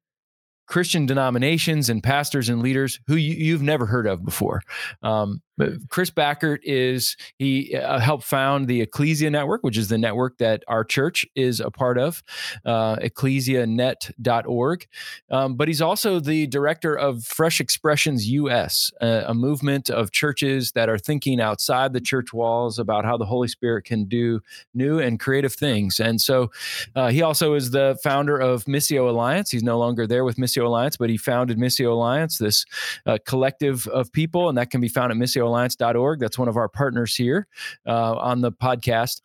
Christian 0.65 1.05
denominations 1.05 1.89
and 1.89 2.01
pastors 2.01 2.49
and 2.49 2.61
leaders 2.61 2.99
who 3.07 3.15
you, 3.15 3.53
have 3.53 3.61
never 3.61 3.85
heard 3.85 4.07
of 4.07 4.23
before. 4.23 4.61
Um, 5.01 5.41
Chris 5.89 6.09
Backert 6.09 6.59
is 6.63 7.15
he 7.37 7.75
uh, 7.75 7.99
helped 7.99 8.23
found 8.23 8.67
the 8.67 8.81
Ecclesia 8.81 9.29
Network, 9.29 9.63
which 9.63 9.77
is 9.77 9.87
the 9.87 9.97
network 9.97 10.37
that 10.39 10.63
our 10.67 10.83
church 10.83 11.25
is 11.35 11.59
a 11.59 11.69
part 11.69 11.97
of, 11.97 12.23
uh, 12.65 12.95
ecclesianet.org. 12.97 14.87
Um, 15.29 15.55
but 15.55 15.67
he's 15.67 15.81
also 15.81 16.19
the 16.19 16.47
director 16.47 16.95
of 16.95 17.23
Fresh 17.23 17.59
Expressions 17.59 18.27
US, 18.29 18.91
uh, 19.01 19.23
a 19.27 19.33
movement 19.33 19.89
of 19.89 20.11
churches 20.11 20.71
that 20.71 20.89
are 20.89 20.97
thinking 20.97 21.39
outside 21.39 21.93
the 21.93 22.01
church 22.01 22.33
walls 22.33 22.79
about 22.79 23.05
how 23.05 23.17
the 23.17 23.25
Holy 23.25 23.47
Spirit 23.47 23.83
can 23.85 24.05
do 24.05 24.41
new 24.73 24.99
and 24.99 25.19
creative 25.19 25.53
things. 25.53 25.99
And 25.99 26.19
so 26.19 26.51
uh, 26.95 27.09
he 27.09 27.21
also 27.21 27.53
is 27.53 27.71
the 27.71 27.97
founder 28.03 28.39
of 28.39 28.65
Missio 28.65 29.07
Alliance. 29.09 29.51
He's 29.51 29.63
no 29.63 29.77
longer 29.77 30.07
there 30.07 30.23
with 30.23 30.37
Missio 30.37 30.65
Alliance, 30.65 30.97
but 30.97 31.09
he 31.09 31.17
founded 31.17 31.57
Missio 31.57 31.91
Alliance, 31.91 32.37
this 32.37 32.65
uh, 33.05 33.17
collective 33.25 33.87
of 33.87 34.11
people, 34.11 34.49
and 34.49 34.57
that 34.57 34.71
can 34.71 34.81
be 34.81 34.87
found 34.87 35.11
at 35.11 35.17
Missio 35.17 35.42
radioalliance.org. 35.43 36.19
That's 36.19 36.37
one 36.37 36.47
of 36.47 36.57
our 36.57 36.69
partners 36.69 37.15
here 37.15 37.47
uh, 37.87 38.15
on 38.15 38.41
the 38.41 38.51
podcast. 38.51 39.21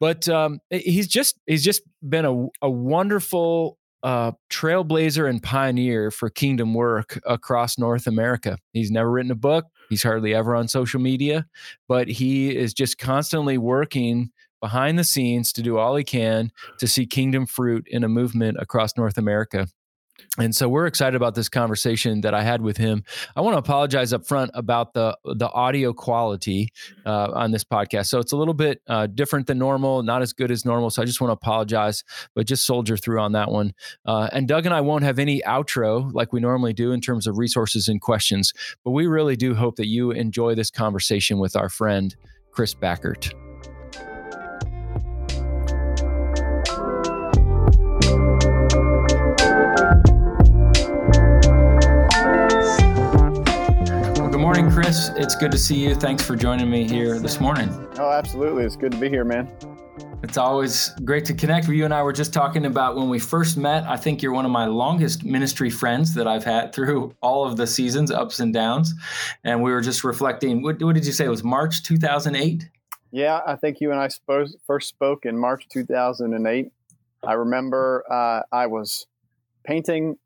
But 0.00 0.28
um, 0.28 0.60
he's 0.70 1.08
just 1.08 1.38
he's 1.46 1.64
just 1.64 1.82
been 2.08 2.24
a, 2.24 2.46
a 2.62 2.70
wonderful 2.70 3.78
uh, 4.02 4.32
trailblazer 4.50 5.28
and 5.28 5.42
pioneer 5.42 6.10
for 6.10 6.30
kingdom 6.30 6.74
work 6.74 7.20
across 7.26 7.78
North 7.78 8.06
America. 8.06 8.58
He's 8.72 8.90
never 8.90 9.10
written 9.10 9.32
a 9.32 9.36
book. 9.36 9.66
He's 9.90 10.02
hardly 10.02 10.34
ever 10.34 10.54
on 10.54 10.68
social 10.68 11.00
media, 11.00 11.46
but 11.88 12.08
he 12.08 12.54
is 12.54 12.74
just 12.74 12.98
constantly 12.98 13.58
working 13.58 14.30
behind 14.60 14.98
the 14.98 15.04
scenes 15.04 15.52
to 15.52 15.62
do 15.62 15.78
all 15.78 15.96
he 15.96 16.04
can 16.04 16.52
to 16.78 16.86
see 16.86 17.06
kingdom 17.06 17.46
fruit 17.46 17.86
in 17.88 18.04
a 18.04 18.08
movement 18.08 18.58
across 18.60 18.96
North 18.96 19.18
America. 19.18 19.68
And 20.38 20.54
so 20.54 20.68
we're 20.68 20.86
excited 20.86 21.16
about 21.16 21.34
this 21.34 21.48
conversation 21.48 22.20
that 22.20 22.34
I 22.34 22.42
had 22.42 22.62
with 22.62 22.76
him. 22.76 23.04
I 23.36 23.40
want 23.40 23.54
to 23.54 23.58
apologize 23.58 24.12
up 24.12 24.26
front 24.26 24.50
about 24.54 24.94
the 24.94 25.16
the 25.24 25.50
audio 25.50 25.92
quality 25.92 26.68
uh, 27.04 27.32
on 27.32 27.50
this 27.50 27.64
podcast. 27.64 28.06
So 28.06 28.18
it's 28.18 28.32
a 28.32 28.36
little 28.36 28.54
bit 28.54 28.80
uh, 28.86 29.06
different 29.06 29.46
than 29.46 29.58
normal, 29.58 30.02
not 30.02 30.22
as 30.22 30.32
good 30.32 30.50
as 30.50 30.64
normal. 30.64 30.90
So 30.90 31.02
I 31.02 31.04
just 31.04 31.20
want 31.20 31.30
to 31.30 31.34
apologize, 31.34 32.04
but 32.34 32.46
just 32.46 32.66
soldier 32.66 32.96
through 32.96 33.20
on 33.20 33.32
that 33.32 33.50
one. 33.50 33.72
Uh, 34.06 34.28
and 34.32 34.46
Doug 34.46 34.66
and 34.66 34.74
I 34.74 34.80
won't 34.80 35.04
have 35.04 35.18
any 35.18 35.40
outro 35.42 36.12
like 36.12 36.32
we 36.32 36.40
normally 36.40 36.72
do 36.72 36.92
in 36.92 37.00
terms 37.00 37.26
of 37.26 37.38
resources 37.38 37.88
and 37.88 38.00
questions, 38.00 38.52
but 38.84 38.92
we 38.92 39.06
really 39.06 39.36
do 39.36 39.54
hope 39.54 39.76
that 39.76 39.86
you 39.88 40.10
enjoy 40.10 40.54
this 40.54 40.70
conversation 40.70 41.38
with 41.38 41.56
our 41.56 41.68
friend 41.68 42.14
Chris 42.52 42.74
Backert. 54.58 55.16
it's 55.16 55.36
good 55.36 55.52
to 55.52 55.58
see 55.58 55.76
you. 55.76 55.94
Thanks 55.94 56.24
for 56.24 56.34
joining 56.34 56.68
me 56.68 56.86
here 56.88 57.20
this 57.20 57.40
morning. 57.40 57.68
Oh, 57.96 58.10
absolutely. 58.10 58.64
It's 58.64 58.74
good 58.74 58.90
to 58.90 58.98
be 58.98 59.08
here, 59.08 59.24
man. 59.24 59.48
It's 60.24 60.36
always 60.36 60.90
great 61.04 61.24
to 61.26 61.34
connect. 61.34 61.68
You 61.68 61.84
and 61.84 61.94
I 61.94 62.02
were 62.02 62.12
just 62.12 62.32
talking 62.32 62.66
about 62.66 62.96
when 62.96 63.08
we 63.08 63.20
first 63.20 63.56
met. 63.56 63.84
I 63.84 63.96
think 63.96 64.20
you're 64.20 64.32
one 64.32 64.44
of 64.44 64.50
my 64.50 64.66
longest 64.66 65.22
ministry 65.22 65.70
friends 65.70 66.12
that 66.14 66.26
I've 66.26 66.42
had 66.42 66.72
through 66.72 67.14
all 67.20 67.46
of 67.46 67.56
the 67.56 67.68
seasons, 67.68 68.10
ups 68.10 68.40
and 68.40 68.52
downs. 68.52 68.94
And 69.44 69.62
we 69.62 69.70
were 69.70 69.80
just 69.80 70.02
reflecting. 70.02 70.60
What, 70.60 70.82
what 70.82 70.96
did 70.96 71.06
you 71.06 71.12
say? 71.12 71.26
It 71.26 71.30
was 71.30 71.44
March 71.44 71.84
2008? 71.84 72.68
Yeah, 73.12 73.40
I 73.46 73.54
think 73.54 73.80
you 73.80 73.92
and 73.92 74.00
I 74.00 74.08
spoke, 74.08 74.48
first 74.66 74.88
spoke 74.88 75.24
in 75.24 75.38
March 75.38 75.68
2008. 75.68 76.72
I 77.22 77.32
remember 77.32 78.02
uh, 78.10 78.42
I 78.50 78.66
was 78.66 79.06
painting 79.62 80.18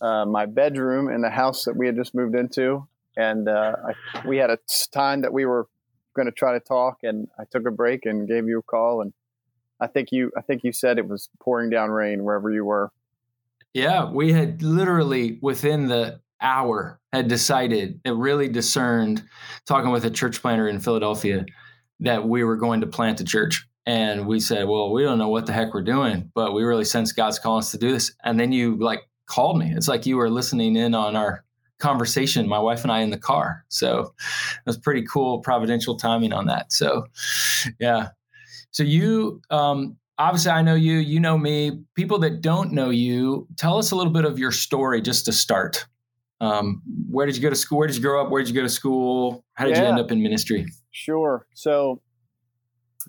uh, 0.00 0.24
my 0.24 0.46
bedroom 0.46 1.08
in 1.08 1.20
the 1.20 1.30
house 1.30 1.64
that 1.66 1.76
we 1.76 1.86
had 1.86 1.94
just 1.94 2.16
moved 2.16 2.34
into. 2.34 2.84
And 3.16 3.48
uh, 3.48 3.76
I, 3.88 4.26
we 4.26 4.36
had 4.36 4.50
a 4.50 4.58
time 4.92 5.22
that 5.22 5.32
we 5.32 5.46
were 5.46 5.68
going 6.14 6.26
to 6.26 6.32
try 6.32 6.52
to 6.52 6.60
talk, 6.60 6.98
and 7.02 7.28
I 7.38 7.44
took 7.50 7.66
a 7.66 7.70
break 7.70 8.06
and 8.06 8.28
gave 8.28 8.46
you 8.46 8.58
a 8.58 8.62
call. 8.62 9.00
And 9.00 9.12
I 9.80 9.86
think 9.86 10.12
you, 10.12 10.32
I 10.36 10.40
think 10.40 10.64
you 10.64 10.72
said 10.72 10.98
it 10.98 11.08
was 11.08 11.28
pouring 11.40 11.70
down 11.70 11.90
rain 11.90 12.24
wherever 12.24 12.50
you 12.50 12.64
were. 12.64 12.90
Yeah, 13.74 14.10
we 14.10 14.32
had 14.32 14.62
literally 14.62 15.38
within 15.42 15.88
the 15.88 16.20
hour 16.40 17.00
had 17.12 17.28
decided, 17.28 18.00
it 18.04 18.14
really 18.14 18.48
discerned, 18.48 19.22
talking 19.66 19.90
with 19.90 20.04
a 20.04 20.10
church 20.10 20.40
planter 20.40 20.68
in 20.68 20.80
Philadelphia, 20.80 21.44
that 22.00 22.28
we 22.28 22.44
were 22.44 22.56
going 22.56 22.80
to 22.82 22.86
plant 22.86 23.20
a 23.20 23.24
church. 23.24 23.66
And 23.86 24.26
we 24.26 24.40
said, 24.40 24.66
well, 24.66 24.92
we 24.92 25.02
don't 25.02 25.18
know 25.18 25.28
what 25.28 25.46
the 25.46 25.52
heck 25.52 25.72
we're 25.72 25.82
doing, 25.82 26.30
but 26.34 26.52
we 26.52 26.64
really 26.64 26.84
sense 26.84 27.12
God's 27.12 27.38
calling 27.38 27.60
us 27.60 27.70
to 27.70 27.78
do 27.78 27.92
this. 27.92 28.12
And 28.24 28.38
then 28.38 28.52
you 28.52 28.76
like 28.76 29.00
called 29.26 29.58
me. 29.58 29.72
It's 29.74 29.88
like 29.88 30.06
you 30.06 30.16
were 30.16 30.28
listening 30.28 30.76
in 30.76 30.94
on 30.94 31.16
our 31.16 31.44
conversation, 31.78 32.48
my 32.48 32.58
wife 32.58 32.82
and 32.82 32.92
I 32.92 33.00
in 33.00 33.10
the 33.10 33.18
car. 33.18 33.64
So 33.68 34.14
it 34.20 34.66
was 34.66 34.78
pretty 34.78 35.02
cool, 35.02 35.40
providential 35.40 35.96
timing 35.96 36.32
on 36.32 36.46
that. 36.46 36.72
So, 36.72 37.06
yeah. 37.78 38.08
So 38.70 38.82
you, 38.82 39.40
um, 39.50 39.96
obviously, 40.18 40.52
I 40.52 40.62
know 40.62 40.74
you, 40.74 40.94
you 40.94 41.20
know 41.20 41.38
me. 41.38 41.82
People 41.94 42.18
that 42.20 42.40
don't 42.40 42.72
know 42.72 42.90
you, 42.90 43.46
tell 43.56 43.78
us 43.78 43.90
a 43.90 43.96
little 43.96 44.12
bit 44.12 44.24
of 44.24 44.38
your 44.38 44.52
story 44.52 45.00
just 45.00 45.24
to 45.26 45.32
start. 45.32 45.86
Um, 46.40 46.82
where 47.10 47.26
did 47.26 47.36
you 47.36 47.42
go 47.42 47.50
to 47.50 47.56
school? 47.56 47.78
Where 47.78 47.86
did 47.86 47.96
you 47.96 48.02
grow 48.02 48.22
up? 48.22 48.30
Where 48.30 48.42
did 48.42 48.48
you 48.48 48.54
go 48.54 48.62
to 48.62 48.68
school? 48.68 49.44
How 49.54 49.64
did 49.64 49.76
yeah, 49.76 49.82
you 49.82 49.88
end 49.88 49.98
up 49.98 50.10
in 50.10 50.22
ministry? 50.22 50.66
Sure. 50.90 51.46
So 51.54 52.02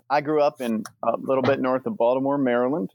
I 0.10 0.22
grew 0.22 0.42
up 0.42 0.62
in 0.62 0.84
a 1.04 1.18
little 1.18 1.42
bit 1.42 1.60
north 1.60 1.86
of 1.86 1.98
Baltimore, 1.98 2.38
Maryland, 2.38 2.90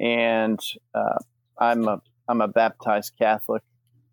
and 0.00 0.58
uh, 0.94 1.18
I'm 1.58 1.86
a 1.86 2.00
I'm 2.26 2.40
a 2.40 2.48
baptized 2.48 3.12
Catholic 3.18 3.62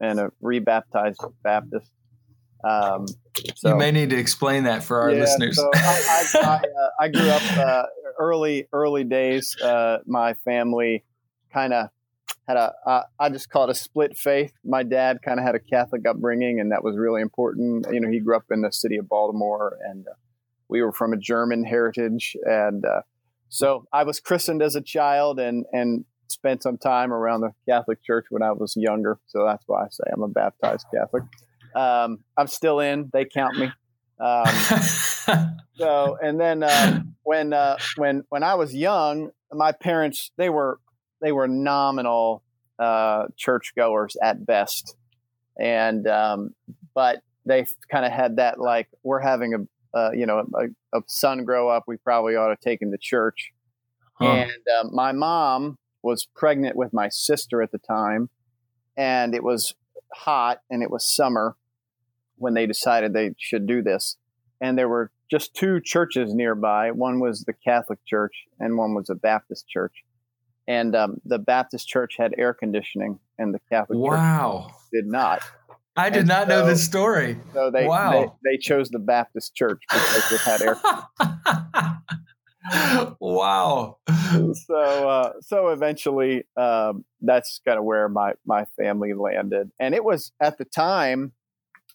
and 0.01 0.19
a 0.19 0.31
rebaptized 0.41 1.21
Baptist. 1.43 1.91
Um, 2.63 3.07
so, 3.55 3.69
you 3.69 3.75
may 3.75 3.91
need 3.91 4.09
to 4.09 4.17
explain 4.17 4.65
that 4.65 4.83
for 4.83 5.01
our 5.01 5.11
yeah, 5.11 5.21
listeners. 5.21 5.55
so 5.55 5.69
I, 5.73 5.79
I, 5.79 6.25
I, 6.43 6.55
uh, 6.55 6.89
I, 6.99 7.07
grew 7.07 7.29
up 7.29 7.57
uh, 7.57 7.83
early, 8.19 8.67
early 8.71 9.03
days. 9.03 9.55
Uh, 9.59 9.99
my 10.05 10.35
family 10.45 11.03
kind 11.51 11.73
of 11.73 11.87
had 12.47 12.57
a, 12.57 13.05
I 13.19 13.29
just 13.29 13.49
call 13.49 13.63
it 13.63 13.69
a 13.69 13.75
split 13.75 14.17
faith. 14.17 14.53
My 14.63 14.83
dad 14.83 15.19
kind 15.23 15.39
of 15.39 15.45
had 15.45 15.55
a 15.55 15.59
Catholic 15.59 16.07
upbringing, 16.07 16.59
and 16.59 16.71
that 16.71 16.83
was 16.83 16.97
really 16.97 17.21
important. 17.21 17.87
You 17.91 17.99
know, 17.99 18.09
he 18.09 18.19
grew 18.19 18.35
up 18.35 18.45
in 18.51 18.61
the 18.61 18.71
city 18.71 18.97
of 18.97 19.07
Baltimore, 19.07 19.77
and 19.87 20.07
uh, 20.07 20.13
we 20.67 20.81
were 20.81 20.91
from 20.91 21.13
a 21.13 21.17
German 21.17 21.63
heritage, 21.63 22.35
and 22.43 22.85
uh, 22.85 23.01
so 23.49 23.85
I 23.91 24.03
was 24.03 24.19
christened 24.19 24.61
as 24.61 24.75
a 24.75 24.81
child, 24.81 25.39
and 25.39 25.65
and 25.71 26.05
spent 26.31 26.63
some 26.63 26.77
time 26.77 27.13
around 27.13 27.41
the 27.41 27.51
Catholic 27.67 28.03
Church 28.03 28.25
when 28.29 28.41
I 28.41 28.51
was 28.51 28.73
younger, 28.75 29.19
so 29.27 29.45
that's 29.45 29.63
why 29.67 29.83
I 29.83 29.87
say 29.89 30.03
I'm 30.11 30.23
a 30.23 30.27
baptized 30.27 30.85
Catholic. 30.93 31.23
Um, 31.75 32.19
I'm 32.37 32.47
still 32.47 32.79
in; 32.79 33.09
they 33.13 33.25
count 33.25 33.57
me. 33.57 33.71
Um, 34.19 34.45
so, 35.75 36.17
and 36.21 36.39
then 36.39 36.63
uh, 36.63 37.01
when 37.23 37.53
uh, 37.53 37.77
when 37.97 38.23
when 38.29 38.43
I 38.43 38.55
was 38.55 38.73
young, 38.73 39.31
my 39.51 39.71
parents 39.71 40.31
they 40.37 40.49
were 40.49 40.79
they 41.21 41.31
were 41.31 41.47
nominal 41.47 42.43
uh, 42.79 43.25
churchgoers 43.37 44.15
at 44.21 44.45
best, 44.45 44.95
and 45.59 46.07
um, 46.07 46.53
but 46.93 47.21
they 47.45 47.65
kind 47.91 48.05
of 48.05 48.11
had 48.11 48.37
that 48.37 48.59
like 48.59 48.87
we're 49.03 49.19
having 49.19 49.53
a 49.53 49.97
uh, 49.97 50.11
you 50.13 50.25
know 50.25 50.45
a, 50.55 50.97
a, 50.97 51.01
son 51.07 51.43
grow 51.43 51.69
up, 51.69 51.83
we 51.87 51.97
probably 51.97 52.35
ought 52.35 52.49
to 52.49 52.57
take 52.61 52.81
him 52.81 52.91
to 52.91 52.97
church. 52.97 53.51
Huh. 54.13 54.25
And 54.25 54.51
uh, 54.79 54.87
my 54.91 55.11
mom 55.11 55.77
was 56.03 56.27
pregnant 56.35 56.75
with 56.75 56.93
my 56.93 57.09
sister 57.09 57.61
at 57.61 57.71
the 57.71 57.77
time, 57.77 58.29
and 58.97 59.33
it 59.35 59.43
was 59.43 59.73
hot 60.13 60.59
and 60.69 60.83
it 60.83 60.91
was 60.91 61.05
summer 61.05 61.55
when 62.37 62.53
they 62.53 62.65
decided 62.65 63.13
they 63.13 63.31
should 63.37 63.67
do 63.67 63.81
this. 63.81 64.17
And 64.59 64.77
there 64.77 64.89
were 64.89 65.11
just 65.29 65.53
two 65.55 65.79
churches 65.79 66.33
nearby. 66.33 66.91
One 66.91 67.19
was 67.19 67.43
the 67.43 67.53
Catholic 67.53 67.99
Church, 68.05 68.33
and 68.59 68.77
one 68.77 68.93
was 68.93 69.09
a 69.09 69.15
Baptist 69.15 69.67
church. 69.67 70.03
And 70.67 70.95
um, 70.95 71.21
the 71.25 71.39
Baptist 71.39 71.87
church 71.87 72.15
had 72.17 72.35
air 72.37 72.53
conditioning, 72.53 73.19
and 73.39 73.53
the 73.53 73.59
Catholic 73.69 73.97
wow. 73.97 74.67
church 74.67 74.75
did 74.93 75.07
not. 75.07 75.41
I 75.95 76.09
did 76.09 76.19
and 76.19 76.27
not 76.27 76.47
so, 76.47 76.49
know 76.49 76.65
this 76.65 76.83
story. 76.83 77.37
So 77.53 77.71
they, 77.71 77.85
wow. 77.85 78.37
they, 78.43 78.51
they 78.51 78.57
chose 78.57 78.89
the 78.89 78.99
Baptist 78.99 79.55
church 79.55 79.81
because 79.89 80.31
it 80.31 80.41
had 80.41 80.61
air. 80.61 80.77
wow. 83.19 83.97
So 84.53 85.09
uh, 85.09 85.33
so 85.41 85.69
eventually, 85.69 86.45
um, 86.57 87.05
that's 87.21 87.61
kind 87.65 87.77
of 87.77 87.85
where 87.85 88.09
my 88.09 88.33
my 88.45 88.65
family 88.77 89.13
landed, 89.13 89.71
and 89.79 89.95
it 89.95 90.03
was 90.03 90.33
at 90.41 90.57
the 90.57 90.65
time, 90.65 91.31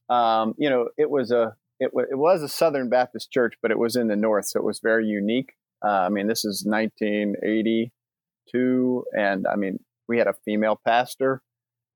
um, 0.08 0.54
you 0.58 0.70
know, 0.70 0.88
it 0.96 1.10
was 1.10 1.30
a 1.30 1.54
it, 1.80 1.90
w- 1.92 2.08
it 2.10 2.16
was 2.16 2.42
a 2.42 2.48
Southern 2.48 2.88
Baptist 2.88 3.30
church, 3.30 3.54
but 3.60 3.70
it 3.70 3.78
was 3.78 3.96
in 3.96 4.08
the 4.08 4.16
north, 4.16 4.46
so 4.46 4.60
it 4.60 4.64
was 4.64 4.80
very 4.80 5.06
unique. 5.06 5.52
Uh, 5.84 5.88
I 5.88 6.08
mean, 6.08 6.26
this 6.26 6.42
is 6.44 6.64
1982, 6.66 9.04
and 9.16 9.46
I 9.46 9.56
mean, 9.56 9.78
we 10.08 10.18
had 10.18 10.26
a 10.26 10.34
female 10.44 10.80
pastor, 10.84 11.42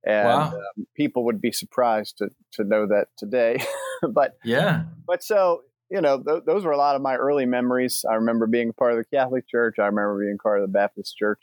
and 0.04 0.28
wow. 0.28 0.52
um, 0.52 0.86
people 0.94 1.24
would 1.24 1.40
be 1.40 1.52
surprised 1.52 2.18
to 2.18 2.28
to 2.52 2.64
know 2.64 2.86
that 2.86 3.08
today. 3.16 3.64
but 4.10 4.36
yeah, 4.44 4.84
but 5.06 5.22
so 5.22 5.62
you 5.90 6.00
know, 6.00 6.22
th- 6.22 6.44
those 6.46 6.64
were 6.64 6.70
a 6.70 6.76
lot 6.76 6.96
of 6.96 7.02
my 7.02 7.16
early 7.16 7.46
memories. 7.46 8.04
I 8.08 8.14
remember 8.14 8.46
being 8.46 8.72
part 8.72 8.92
of 8.92 8.98
the 8.98 9.04
Catholic 9.04 9.48
Church. 9.48 9.78
I 9.78 9.86
remember 9.86 10.20
being 10.24 10.38
part 10.38 10.60
of 10.60 10.62
the 10.62 10.72
Baptist 10.72 11.16
Church 11.16 11.42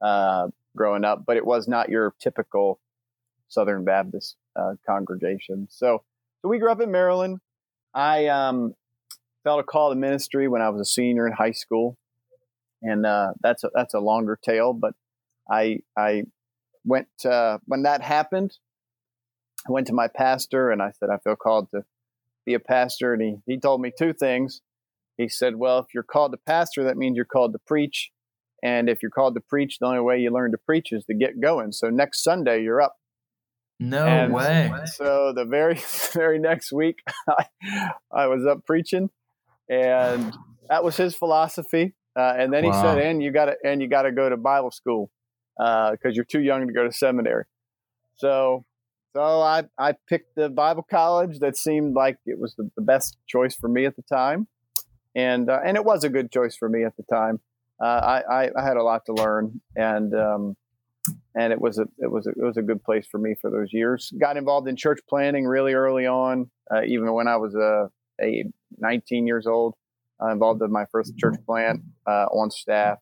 uh, 0.00 0.48
growing 0.74 1.04
up, 1.04 1.24
but 1.26 1.36
it 1.36 1.44
was 1.44 1.68
not 1.68 1.90
your 1.90 2.14
typical 2.20 2.80
Southern 3.48 3.84
Baptist 3.84 4.36
uh, 4.56 4.74
congregation. 4.86 5.68
So, 5.70 6.02
so 6.40 6.48
we 6.48 6.58
grew 6.58 6.72
up 6.72 6.80
in 6.80 6.90
Maryland. 6.90 7.40
I 7.92 8.26
um, 8.26 8.74
felt 9.44 9.60
a 9.60 9.64
call 9.64 9.90
to 9.90 9.96
ministry 9.96 10.48
when 10.48 10.62
I 10.62 10.70
was 10.70 10.80
a 10.80 10.90
senior 10.90 11.26
in 11.26 11.34
high 11.34 11.52
school, 11.52 11.98
and 12.82 13.04
uh, 13.04 13.34
that's 13.42 13.64
a, 13.64 13.70
that's 13.74 13.94
a 13.94 14.00
longer 14.00 14.38
tale. 14.42 14.72
But 14.72 14.94
I 15.48 15.80
I 15.96 16.24
went 16.84 17.08
uh, 17.24 17.58
when 17.66 17.82
that 17.82 18.02
happened. 18.02 18.56
I 19.68 19.72
went 19.72 19.86
to 19.86 19.94
my 19.94 20.08
pastor 20.08 20.70
and 20.70 20.82
I 20.82 20.90
said 20.90 21.08
I 21.10 21.18
feel 21.18 21.36
called 21.36 21.70
to 21.70 21.84
be 22.44 22.54
a 22.54 22.60
pastor. 22.60 23.14
And 23.14 23.22
he, 23.22 23.36
he 23.46 23.58
told 23.58 23.80
me 23.80 23.92
two 23.96 24.12
things. 24.12 24.60
He 25.16 25.28
said, 25.28 25.56
Well, 25.56 25.78
if 25.78 25.86
you're 25.94 26.02
called 26.02 26.32
to 26.32 26.38
pastor, 26.46 26.84
that 26.84 26.96
means 26.96 27.16
you're 27.16 27.24
called 27.24 27.52
to 27.52 27.58
preach. 27.66 28.10
And 28.62 28.88
if 28.88 29.02
you're 29.02 29.10
called 29.10 29.34
to 29.34 29.40
preach, 29.40 29.78
the 29.78 29.86
only 29.86 30.00
way 30.00 30.18
you 30.18 30.32
learn 30.32 30.50
to 30.52 30.58
preach 30.58 30.92
is 30.92 31.04
to 31.04 31.14
get 31.14 31.40
going. 31.40 31.72
So 31.72 31.90
next 31.90 32.24
Sunday, 32.24 32.62
you're 32.62 32.80
up. 32.80 32.96
No 33.78 34.06
and 34.06 34.32
way. 34.32 34.72
So 34.86 35.32
the 35.34 35.44
very, 35.44 35.74
very 36.12 36.38
next 36.38 36.72
week, 36.72 37.00
I, 37.28 37.90
I 38.10 38.26
was 38.26 38.46
up 38.46 38.64
preaching, 38.64 39.10
and 39.68 40.32
that 40.68 40.84
was 40.84 40.96
his 40.96 41.14
philosophy. 41.14 41.94
Uh, 42.16 42.34
and 42.38 42.52
then 42.52 42.64
wow. 42.64 42.72
he 42.72 42.80
said, 42.80 42.98
"And 42.98 43.22
you 43.22 43.32
got 43.32 43.46
to, 43.46 43.56
and 43.64 43.82
you 43.82 43.88
got 43.88 44.02
to 44.02 44.12
go 44.12 44.28
to 44.28 44.36
Bible 44.36 44.70
school 44.70 45.10
because 45.58 45.98
uh, 46.04 46.10
you're 46.10 46.24
too 46.24 46.40
young 46.40 46.66
to 46.66 46.72
go 46.72 46.84
to 46.84 46.92
seminary." 46.92 47.44
So 48.14 48.64
so 49.14 49.40
I, 49.40 49.64
I 49.78 49.94
picked 50.08 50.34
the 50.34 50.48
Bible 50.48 50.82
college 50.82 51.38
that 51.38 51.56
seemed 51.56 51.94
like 51.94 52.18
it 52.26 52.38
was 52.38 52.54
the, 52.56 52.70
the 52.76 52.82
best 52.82 53.16
choice 53.26 53.54
for 53.54 53.68
me 53.68 53.86
at 53.86 53.96
the 53.96 54.02
time. 54.02 54.48
And, 55.14 55.48
uh, 55.48 55.60
and 55.64 55.76
it 55.76 55.84
was 55.84 56.02
a 56.02 56.08
good 56.08 56.32
choice 56.32 56.56
for 56.56 56.68
me 56.68 56.82
at 56.82 56.96
the 56.96 57.04
time. 57.04 57.40
Uh, 57.80 58.20
I, 58.30 58.50
I, 58.56 58.62
had 58.62 58.76
a 58.76 58.82
lot 58.82 59.06
to 59.06 59.12
learn 59.12 59.60
and, 59.76 60.14
um, 60.14 60.56
and 61.34 61.52
it 61.52 61.60
was 61.60 61.78
a, 61.78 61.86
it 61.98 62.10
was 62.10 62.26
a, 62.26 62.30
it 62.30 62.42
was 62.42 62.56
a 62.56 62.62
good 62.62 62.82
place 62.82 63.06
for 63.10 63.18
me 63.18 63.34
for 63.40 63.50
those 63.50 63.72
years. 63.72 64.12
Got 64.18 64.36
involved 64.36 64.68
in 64.68 64.76
church 64.76 65.00
planting 65.08 65.44
really 65.44 65.74
early 65.74 66.06
on, 66.06 66.50
uh, 66.72 66.82
even 66.82 67.12
when 67.12 67.28
I 67.28 67.36
was 67.36 67.54
a, 67.54 67.90
a 68.20 68.44
19 68.78 69.26
years 69.26 69.46
old. 69.46 69.74
I 70.20 70.32
involved 70.32 70.62
in 70.62 70.72
my 70.72 70.86
first 70.90 71.16
church 71.18 71.34
plant 71.44 71.82
uh, 72.06 72.26
on 72.26 72.50
staff, 72.50 72.98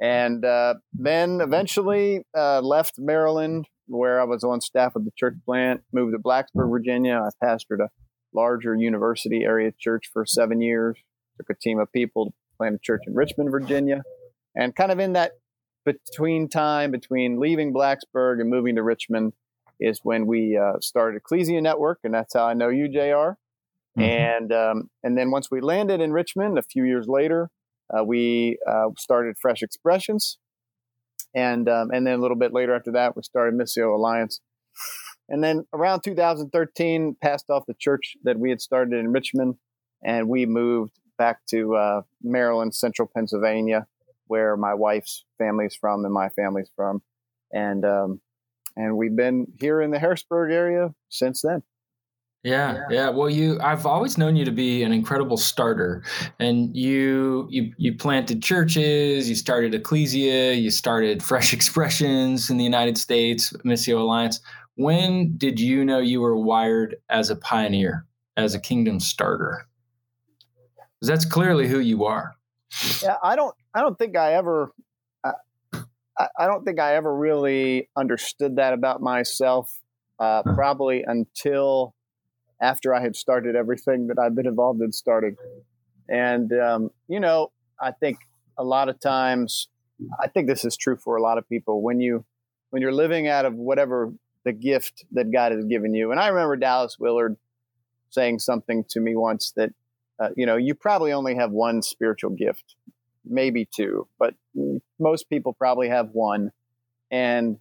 and 0.00 0.42
uh, 0.44 0.74
then 0.94 1.42
eventually 1.42 2.24
uh, 2.34 2.60
left 2.60 2.94
Maryland 2.98 3.66
where 3.92 4.20
I 4.20 4.24
was 4.24 4.44
on 4.44 4.60
staff 4.60 4.94
with 4.94 5.04
the 5.04 5.12
church 5.16 5.34
plant, 5.44 5.82
moved 5.92 6.14
to 6.14 6.18
Blacksburg, 6.18 6.70
Virginia. 6.70 7.22
I 7.22 7.44
pastored 7.44 7.80
a 7.80 7.88
larger 8.34 8.74
university 8.74 9.44
area 9.44 9.72
church 9.78 10.10
for 10.12 10.24
seven 10.24 10.60
years, 10.60 10.96
took 11.38 11.50
a 11.50 11.60
team 11.60 11.78
of 11.78 11.92
people 11.92 12.26
to 12.26 12.32
plant 12.58 12.74
a 12.74 12.78
church 12.78 13.02
in 13.06 13.14
Richmond, 13.14 13.50
Virginia. 13.50 14.02
And 14.54 14.74
kind 14.74 14.92
of 14.92 14.98
in 14.98 15.14
that 15.14 15.32
between 15.84 16.48
time 16.48 16.90
between 16.90 17.40
leaving 17.40 17.72
Blacksburg 17.72 18.40
and 18.40 18.48
moving 18.48 18.76
to 18.76 18.82
Richmond 18.82 19.32
is 19.80 20.00
when 20.02 20.26
we 20.26 20.56
uh, 20.56 20.78
started 20.80 21.16
Ecclesia 21.16 21.60
Network. 21.60 22.00
And 22.04 22.14
that's 22.14 22.34
how 22.34 22.46
I 22.46 22.54
know 22.54 22.68
you, 22.68 22.88
JR. 22.88 23.36
Mm-hmm. 23.98 24.00
And 24.00 24.52
um, 24.52 24.90
and 25.02 25.18
then 25.18 25.30
once 25.30 25.50
we 25.50 25.60
landed 25.60 26.00
in 26.00 26.12
Richmond, 26.12 26.58
a 26.58 26.62
few 26.62 26.84
years 26.84 27.06
later, 27.08 27.50
uh, 27.94 28.04
we 28.04 28.58
uh, 28.66 28.88
started 28.96 29.36
Fresh 29.40 29.62
Expressions, 29.62 30.38
and 31.34 31.68
um, 31.68 31.90
and 31.90 32.06
then 32.06 32.14
a 32.14 32.22
little 32.22 32.36
bit 32.36 32.52
later 32.52 32.74
after 32.74 32.92
that, 32.92 33.16
we 33.16 33.22
started 33.22 33.54
Missio 33.54 33.94
Alliance. 33.94 34.40
And 35.28 35.42
then 35.42 35.64
around 35.72 36.02
2013, 36.02 37.16
passed 37.22 37.48
off 37.48 37.64
the 37.66 37.74
church 37.78 38.16
that 38.24 38.38
we 38.38 38.50
had 38.50 38.60
started 38.60 38.98
in 38.98 39.12
Richmond, 39.12 39.54
and 40.04 40.28
we 40.28 40.46
moved 40.46 40.98
back 41.16 41.38
to 41.50 41.76
uh, 41.76 42.02
Maryland, 42.22 42.74
Central 42.74 43.08
Pennsylvania, 43.14 43.86
where 44.26 44.56
my 44.56 44.74
wife's 44.74 45.24
family's 45.38 45.74
from 45.74 46.04
and 46.04 46.12
my 46.12 46.28
family's 46.30 46.70
from, 46.76 47.02
and 47.52 47.84
um, 47.84 48.20
and 48.76 48.96
we've 48.96 49.16
been 49.16 49.46
here 49.60 49.80
in 49.80 49.90
the 49.90 49.98
Harrisburg 49.98 50.52
area 50.52 50.94
since 51.08 51.42
then. 51.42 51.62
Yeah, 52.44 52.74
yeah, 52.74 52.82
yeah. 52.90 53.08
Well, 53.08 53.30
you 53.30 53.60
I've 53.60 53.86
always 53.86 54.18
known 54.18 54.34
you 54.34 54.44
to 54.44 54.50
be 54.50 54.82
an 54.82 54.92
incredible 54.92 55.36
starter. 55.36 56.02
And 56.40 56.76
you 56.76 57.46
you 57.50 57.72
you 57.76 57.94
planted 57.94 58.42
churches, 58.42 59.28
you 59.28 59.36
started 59.36 59.74
Ecclesia, 59.74 60.54
you 60.54 60.70
started 60.70 61.22
Fresh 61.22 61.52
Expressions 61.58 62.50
in 62.50 62.56
the 62.56 62.64
United 62.64 62.98
States, 62.98 63.52
Missio 63.64 64.00
Alliance. 64.00 64.40
When 64.74 65.36
did 65.36 65.60
you 65.60 65.84
know 65.84 65.98
you 65.98 66.20
were 66.20 66.36
wired 66.36 66.96
as 67.10 67.30
a 67.30 67.36
pioneer, 67.36 68.06
as 68.36 68.54
a 68.54 68.60
kingdom 68.60 68.98
starter? 68.98 69.66
Because 70.98 71.08
that's 71.08 71.24
clearly 71.24 71.68
who 71.68 71.78
you 71.78 72.04
are. 72.04 72.34
Yeah, 73.02 73.16
I 73.22 73.36
don't 73.36 73.54
I 73.72 73.80
don't 73.80 73.96
think 73.96 74.16
I 74.16 74.34
ever 74.34 74.72
I, 76.18 76.28
I 76.38 76.46
don't 76.46 76.64
think 76.64 76.78
I 76.78 76.96
ever 76.96 77.14
really 77.14 77.88
understood 77.96 78.56
that 78.56 78.72
about 78.72 79.00
myself. 79.00 79.78
Uh, 80.18 80.42
probably 80.54 81.02
until 81.04 81.94
after 82.62 82.94
I 82.94 83.02
had 83.02 83.16
started 83.16 83.56
everything 83.56 84.06
that 84.06 84.18
I've 84.18 84.34
been 84.34 84.46
involved 84.46 84.80
in 84.80 84.92
starting. 84.92 85.36
And, 86.08 86.52
um, 86.52 86.90
you 87.08 87.18
know, 87.20 87.50
I 87.80 87.90
think 87.90 88.18
a 88.56 88.62
lot 88.62 88.88
of 88.88 89.00
times, 89.00 89.68
I 90.20 90.28
think 90.28 90.46
this 90.46 90.64
is 90.64 90.76
true 90.76 90.96
for 90.96 91.16
a 91.16 91.22
lot 91.22 91.38
of 91.38 91.48
people 91.48 91.82
when 91.82 92.00
you, 92.00 92.24
when 92.70 92.80
you're 92.80 92.92
living 92.92 93.26
out 93.26 93.44
of 93.44 93.54
whatever 93.54 94.12
the 94.44 94.52
gift 94.52 95.04
that 95.12 95.32
God 95.32 95.52
has 95.52 95.64
given 95.64 95.92
you. 95.92 96.12
And 96.12 96.20
I 96.20 96.28
remember 96.28 96.56
Dallas 96.56 96.98
Willard 96.98 97.36
saying 98.10 98.38
something 98.38 98.84
to 98.90 99.00
me 99.00 99.16
once 99.16 99.52
that, 99.56 99.70
uh, 100.20 100.28
you 100.36 100.46
know, 100.46 100.56
you 100.56 100.74
probably 100.74 101.12
only 101.12 101.34
have 101.34 101.50
one 101.50 101.82
spiritual 101.82 102.30
gift, 102.30 102.76
maybe 103.24 103.64
two, 103.64 104.06
but 104.18 104.34
most 105.00 105.28
people 105.28 105.52
probably 105.52 105.88
have 105.88 106.10
one. 106.12 106.52
And 107.10 107.58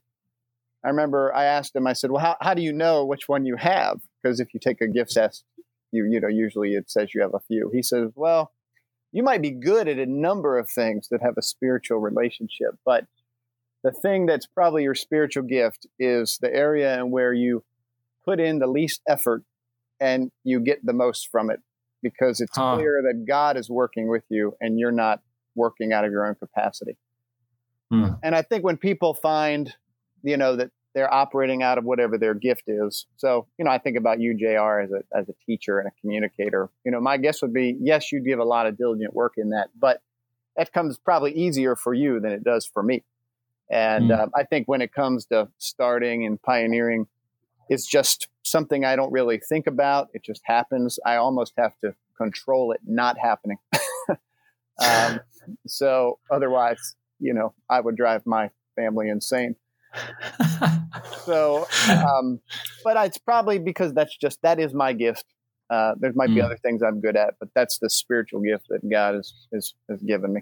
I 0.84 0.90
remember 0.90 1.34
I 1.34 1.46
asked 1.46 1.76
him, 1.76 1.86
I 1.86 1.94
said, 1.94 2.12
well, 2.12 2.22
how, 2.22 2.38
how 2.42 2.54
do 2.54 2.62
you 2.62 2.74
know 2.74 3.06
which 3.06 3.28
one 3.30 3.46
you 3.46 3.56
have? 3.58 4.02
because 4.22 4.40
if 4.40 4.54
you 4.54 4.60
take 4.60 4.82
a 4.82 4.88
gift 4.88 5.14
test, 5.14 5.44
you 5.92 6.06
you 6.10 6.20
know 6.20 6.28
usually 6.28 6.74
it 6.74 6.90
says 6.90 7.14
you 7.14 7.22
have 7.22 7.34
a 7.34 7.40
few. 7.40 7.70
He 7.74 7.82
says, 7.82 8.12
well, 8.16 8.52
you 9.12 9.24
might 9.24 9.42
be 9.42 9.52
good 9.52 9.88
at 9.88 9.98
a 9.98 10.06
number 10.06 10.58
of 10.58 10.70
things 10.70 11.10
that 11.10 11.22
have 11.22 11.38
a 11.38 11.42
spiritual 11.42 12.00
relationship, 12.00 12.76
but 12.86 13.06
the 13.84 13.92
thing 13.92 14.26
that's 14.26 14.46
probably 14.46 14.84
your 14.84 14.96
spiritual 14.96 15.44
gift 15.44 15.88
is 16.00 16.38
the 16.40 16.54
area 16.54 17.00
in 17.00 17.10
where 17.10 17.34
you 17.34 17.64
put 18.24 18.40
in 18.40 18.60
the 18.60 18.68
least 18.68 19.02
effort 19.08 19.44
and 20.00 20.32
you 20.44 20.60
get 20.60 20.86
the 20.86 20.94
most 20.94 21.30
from 21.32 21.50
it 21.50 21.60
because 22.04 22.42
it's 22.42 22.56
huh. 22.56 22.76
clear 22.76 23.02
that 23.02 23.26
God 23.28 23.58
is 23.58 23.70
working 23.70 24.08
with 24.08 24.24
you 24.30 24.56
and 24.62 24.80
you're 24.80 24.92
not 24.92 25.22
working 25.56 25.92
out 25.94 26.06
of 26.06 26.12
your 26.12 26.28
own 26.28 26.36
capacity. 26.36 26.96
Hmm. 27.90 28.14
And 28.22 28.36
I 28.36 28.44
think 28.44 28.64
when 28.64 28.78
people 28.78 29.16
find, 29.16 29.74
you 30.24 30.38
know, 30.38 30.56
that 30.56 30.72
they're 30.94 31.14
operating 31.14 31.64
out 31.64 31.78
of 31.78 31.86
whatever 31.86 32.18
their 32.18 32.34
gift 32.34 32.64
is. 32.68 33.06
So, 33.18 33.48
you 33.58 33.66
know, 33.66 33.72
I 33.72 33.78
think 33.78 33.98
about 33.98 34.20
you, 34.20 34.34
JR, 34.34 34.80
as 34.80 34.92
a, 34.92 35.04
as 35.18 35.30
a 35.30 35.34
teacher 35.46 35.80
and 35.80 35.88
a 35.88 36.02
communicator. 36.02 36.70
You 36.84 36.92
know, 36.92 37.00
my 37.00 37.18
guess 37.18 37.42
would 37.42 37.54
be, 37.54 37.78
yes, 37.80 38.12
you'd 38.12 38.26
give 38.26 38.40
a 38.40 38.44
lot 38.44 38.68
of 38.68 38.78
diligent 38.78 39.14
work 39.14 39.34
in 39.38 39.52
that, 39.52 39.70
but 39.80 40.02
that 40.58 40.74
comes 40.74 40.98
probably 40.98 41.32
easier 41.34 41.76
for 41.76 41.94
you 41.94 42.20
than 42.20 42.32
it 42.32 42.44
does 42.44 42.66
for 42.66 42.84
me. 42.84 43.04
And 43.70 44.10
mm. 44.10 44.20
uh, 44.20 44.28
I 44.36 44.44
think 44.44 44.68
when 44.68 44.82
it 44.82 44.94
comes 44.94 45.26
to 45.28 45.48
starting 45.60 46.26
and 46.26 46.42
pioneering, 46.42 47.08
it's 47.70 47.86
just 47.86 48.28
something 48.44 48.84
I 48.84 48.98
don't 48.98 49.14
really 49.14 49.40
think 49.40 49.66
about. 49.66 50.10
It 50.14 50.24
just 50.24 50.42
happens. 50.44 51.00
I 51.06 51.16
almost 51.16 51.54
have 51.58 51.74
to 51.86 51.96
control 52.18 52.74
it 52.74 52.82
not 52.86 53.18
happening. 53.18 53.58
um, 54.10 55.22
so 55.68 56.20
otherwise, 56.30 56.96
you 57.20 57.34
know, 57.34 57.54
I 57.70 57.80
would 57.80 57.96
drive 57.96 58.26
my 58.26 58.50
family 58.76 59.08
insane 59.08 59.56
so, 61.26 61.68
um, 61.90 62.40
but 62.84 63.06
it's 63.06 63.18
probably 63.18 63.60
because 63.60 63.94
that's 63.94 64.16
just 64.18 64.42
that 64.42 64.60
is 64.60 64.74
my 64.74 64.94
gift. 64.94 65.26
Uh, 65.70 65.96
there 66.00 66.12
might 66.16 66.28
be 66.28 66.36
mm. 66.36 66.44
other 66.44 66.58
things 66.58 66.82
I'm 66.82 67.00
good 67.00 67.16
at, 67.16 67.36
but 67.40 67.50
that's 67.56 67.80
the 67.80 67.90
spiritual 67.90 68.42
gift 68.42 68.68
that 68.70 68.88
God 68.90 69.16
has, 69.16 69.34
has, 69.54 69.74
has 69.90 70.02
given 70.02 70.34
me. 70.34 70.42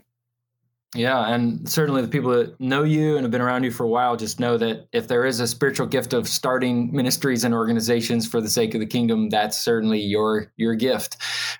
Yeah, 0.95 1.31
and 1.31 1.69
certainly 1.69 2.01
the 2.01 2.07
people 2.07 2.31
that 2.31 2.59
know 2.59 2.81
you 2.81 3.15
and 3.15 3.23
have 3.23 3.29
been 3.29 3.41
around 3.41 3.63
you 3.63 3.69
for 3.69 3.83
a 3.83 3.87
while 3.87 4.17
just 4.17 4.39
know 4.39 4.57
that 4.57 4.87
if 4.91 5.07
there 5.07 5.23
is 5.23 5.39
a 5.39 5.45
spiritual 5.45 5.85
gift 5.85 6.13
of 6.13 6.27
starting 6.27 6.91
ministries 6.91 7.43
and 7.43 7.53
organizations 7.53 8.27
for 8.27 8.41
the 8.41 8.49
sake 8.49 8.73
of 8.73 8.79
the 8.79 8.87
kingdom, 8.87 9.29
that's 9.29 9.59
certainly 9.59 9.99
your 9.99 10.51
your 10.57 10.73
gift. 10.73 11.17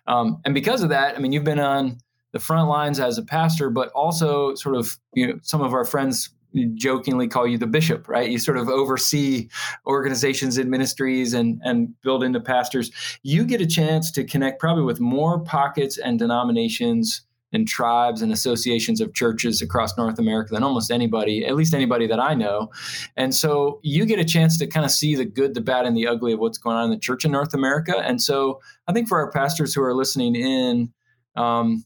Um, 0.07 0.41
and 0.45 0.55
because 0.55 0.81
of 0.81 0.89
that, 0.89 1.15
I 1.15 1.19
mean, 1.19 1.31
you've 1.31 1.43
been 1.43 1.59
on 1.59 1.99
the 2.31 2.39
front 2.39 2.69
lines 2.69 2.99
as 2.99 3.19
a 3.19 3.23
pastor, 3.23 3.69
but 3.69 3.89
also 3.89 4.55
sort 4.55 4.75
of 4.75 4.97
you 5.13 5.27
know 5.27 5.39
some 5.43 5.61
of 5.61 5.73
our 5.73 5.85
friends 5.85 6.29
jokingly 6.75 7.27
call 7.27 7.47
you 7.47 7.57
the 7.57 7.67
bishop, 7.67 8.07
right? 8.07 8.29
You 8.29 8.39
sort 8.39 8.57
of 8.57 8.69
oversee 8.69 9.49
organizations 9.85 10.57
and 10.57 10.69
ministries 10.69 11.33
and, 11.33 11.61
and 11.63 11.99
build 12.01 12.23
into 12.23 12.39
pastors. 12.39 12.91
You 13.23 13.45
get 13.45 13.61
a 13.61 13.67
chance 13.67 14.11
to 14.13 14.23
connect 14.23 14.59
probably 14.59 14.83
with 14.83 14.99
more 14.99 15.39
pockets 15.39 15.97
and 15.97 16.17
denominations 16.17 17.21
and 17.51 17.67
tribes 17.67 18.21
and 18.21 18.31
associations 18.31 19.01
of 19.01 19.13
churches 19.13 19.61
across 19.61 19.97
North 19.97 20.19
America 20.19 20.53
than 20.53 20.63
almost 20.63 20.91
anybody, 20.91 21.45
at 21.45 21.55
least 21.55 21.73
anybody 21.73 22.05
that 22.07 22.19
I 22.19 22.35
know. 22.35 22.69
And 23.17 23.33
so 23.33 23.79
you 23.81 24.05
get 24.05 24.19
a 24.19 24.25
chance 24.25 24.57
to 24.59 24.67
kind 24.67 24.85
of 24.85 24.91
see 24.91 25.15
the 25.15 25.25
good, 25.25 25.55
the 25.55 25.61
bad, 25.61 25.85
and 25.85 25.97
the 25.97 26.07
ugly 26.07 26.33
of 26.33 26.39
what's 26.39 26.59
going 26.59 26.77
on 26.77 26.85
in 26.85 26.91
the 26.91 26.99
church 26.99 27.25
in 27.25 27.31
North 27.31 27.53
America. 27.53 27.97
And 27.97 28.21
so 28.21 28.61
I 28.87 28.93
think 28.93 29.07
for 29.07 29.17
our 29.17 29.31
pastors 29.31 29.73
who 29.73 29.81
are 29.81 29.95
listening 29.95 30.35
in, 30.35 30.93
um, 31.35 31.85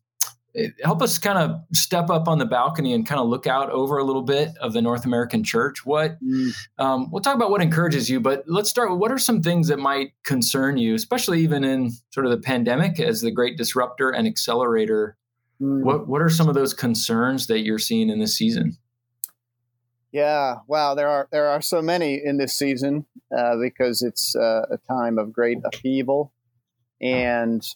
help 0.84 1.02
us 1.02 1.18
kind 1.18 1.38
of 1.38 1.62
step 1.74 2.10
up 2.10 2.28
on 2.28 2.38
the 2.38 2.46
balcony 2.46 2.94
and 2.94 3.06
kind 3.06 3.20
of 3.20 3.28
look 3.28 3.48
out 3.48 3.70
over 3.72 3.98
a 3.98 4.04
little 4.04 4.22
bit 4.22 4.50
of 4.62 4.74
the 4.74 4.82
North 4.82 5.06
American 5.06 5.44
church. 5.44 5.86
What 5.86 6.24
mm. 6.24 6.54
um, 6.78 7.10
we'll 7.12 7.22
talk 7.22 7.36
about 7.36 7.50
what 7.50 7.62
encourages 7.62 8.10
you, 8.10 8.20
but 8.20 8.44
let's 8.48 8.70
start 8.70 8.92
with 8.92 9.00
what 9.00 9.12
are 9.12 9.18
some 9.18 9.42
things 9.42 9.68
that 9.70 9.80
might 9.80 10.14
concern 10.24 10.78
you, 10.78 10.94
especially 10.94 11.42
even 11.42 11.64
in 11.64 11.92
sort 12.12 12.26
of 12.26 12.32
the 12.32 12.38
pandemic 12.38 13.00
as 13.00 13.22
the 13.22 13.32
great 13.32 13.58
disruptor 13.58 14.12
and 14.12 14.28
accelerator. 14.28 15.18
Mm. 15.62 15.84
What 15.84 16.08
what 16.08 16.22
are 16.22 16.30
some 16.30 16.48
of 16.48 16.56
those 16.56 16.74
concerns 16.74 17.48
that 17.48 17.60
you're 17.60 17.80
seeing 17.80 18.10
in 18.10 18.20
this 18.20 18.38
season? 18.38 18.78
Yeah, 20.12 20.58
wow, 20.68 20.94
there 20.94 21.10
are 21.10 21.28
there 21.32 21.48
are 21.48 21.62
so 21.62 21.82
many 21.82 22.22
in 22.24 22.38
this 22.38 22.54
season 22.54 23.08
uh, 23.36 23.56
because 23.60 24.04
it's 24.04 24.36
uh, 24.36 24.68
a 24.70 24.78
time 24.88 25.18
of 25.18 25.34
great 25.34 25.58
upheaval, 25.66 26.32
and 27.02 27.68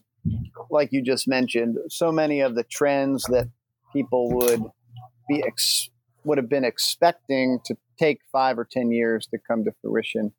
like 0.70 0.92
you 0.92 1.02
just 1.02 1.28
mentioned, 1.28 1.78
so 1.90 2.12
many 2.12 2.42
of 2.42 2.56
the 2.56 2.64
trends 2.64 3.24
that 3.26 3.50
people 3.94 4.30
would 4.32 4.64
be 5.30 5.44
ex- 5.46 5.90
would 6.24 6.38
have 6.38 6.50
been 6.50 6.64
expecting 6.64 7.60
to 7.66 7.76
take 8.00 8.20
five 8.32 8.60
or 8.60 8.66
ten 8.66 8.92
years 8.92 9.28
to 9.28 9.38
come 9.38 9.64
to 9.64 9.72
fruition. 9.82 10.34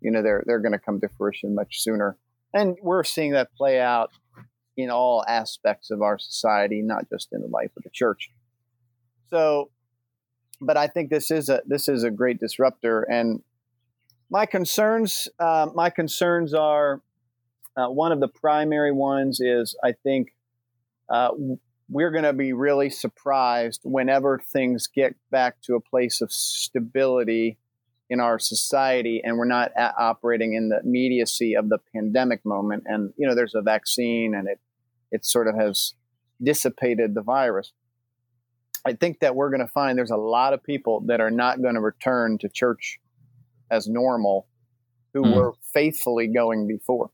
You 0.00 0.10
know, 0.10 0.22
they're 0.22 0.44
they're 0.46 0.60
going 0.60 0.72
to 0.72 0.78
come 0.78 1.00
to 1.00 1.08
fruition 1.16 1.54
much 1.54 1.80
sooner, 1.80 2.16
and 2.52 2.76
we're 2.82 3.04
seeing 3.04 3.32
that 3.32 3.54
play 3.56 3.80
out 3.80 4.10
in 4.76 4.90
all 4.90 5.24
aspects 5.28 5.90
of 5.90 6.02
our 6.02 6.18
society, 6.18 6.82
not 6.82 7.08
just 7.08 7.28
in 7.32 7.40
the 7.40 7.48
life 7.48 7.70
of 7.76 7.84
the 7.84 7.90
church. 7.90 8.30
So, 9.30 9.70
but 10.60 10.76
I 10.76 10.86
think 10.86 11.10
this 11.10 11.30
is 11.30 11.48
a 11.48 11.62
this 11.66 11.88
is 11.88 12.04
a 12.04 12.10
great 12.10 12.38
disruptor, 12.38 13.02
and 13.02 13.42
my 14.30 14.46
concerns 14.46 15.28
uh, 15.38 15.68
my 15.74 15.90
concerns 15.90 16.54
are 16.54 17.00
uh, 17.76 17.88
one 17.88 18.12
of 18.12 18.20
the 18.20 18.28
primary 18.28 18.92
ones 18.92 19.40
is 19.40 19.76
I 19.82 19.92
think 19.92 20.34
uh, 21.08 21.30
we're 21.88 22.10
going 22.10 22.24
to 22.24 22.32
be 22.32 22.52
really 22.52 22.90
surprised 22.90 23.80
whenever 23.84 24.38
things 24.38 24.86
get 24.86 25.14
back 25.30 25.60
to 25.62 25.74
a 25.74 25.80
place 25.80 26.20
of 26.20 26.32
stability 26.32 27.58
in 28.08 28.20
our 28.20 28.38
society 28.38 29.20
and 29.24 29.36
we're 29.36 29.44
not 29.44 29.72
a- 29.76 29.94
operating 29.98 30.54
in 30.54 30.68
the 30.68 30.80
immediacy 30.80 31.54
of 31.54 31.68
the 31.68 31.78
pandemic 31.94 32.44
moment. 32.44 32.84
And, 32.86 33.12
you 33.16 33.26
know, 33.26 33.34
there's 33.34 33.54
a 33.54 33.62
vaccine 33.62 34.34
and 34.34 34.48
it, 34.48 34.60
it 35.10 35.24
sort 35.24 35.48
of 35.48 35.56
has 35.56 35.94
dissipated 36.42 37.14
the 37.14 37.22
virus. 37.22 37.72
I 38.86 38.92
think 38.92 39.20
that 39.20 39.34
we're 39.34 39.50
going 39.50 39.66
to 39.66 39.72
find 39.72 39.96
there's 39.96 40.10
a 40.10 40.16
lot 40.16 40.52
of 40.52 40.62
people 40.62 41.00
that 41.06 41.20
are 41.20 41.30
not 41.30 41.62
going 41.62 41.74
to 41.74 41.80
return 41.80 42.38
to 42.38 42.48
church 42.48 42.98
as 43.70 43.88
normal 43.88 44.46
who 45.14 45.22
mm. 45.22 45.34
were 45.34 45.52
faithfully 45.72 46.26
going 46.26 46.66
before. 46.66 47.10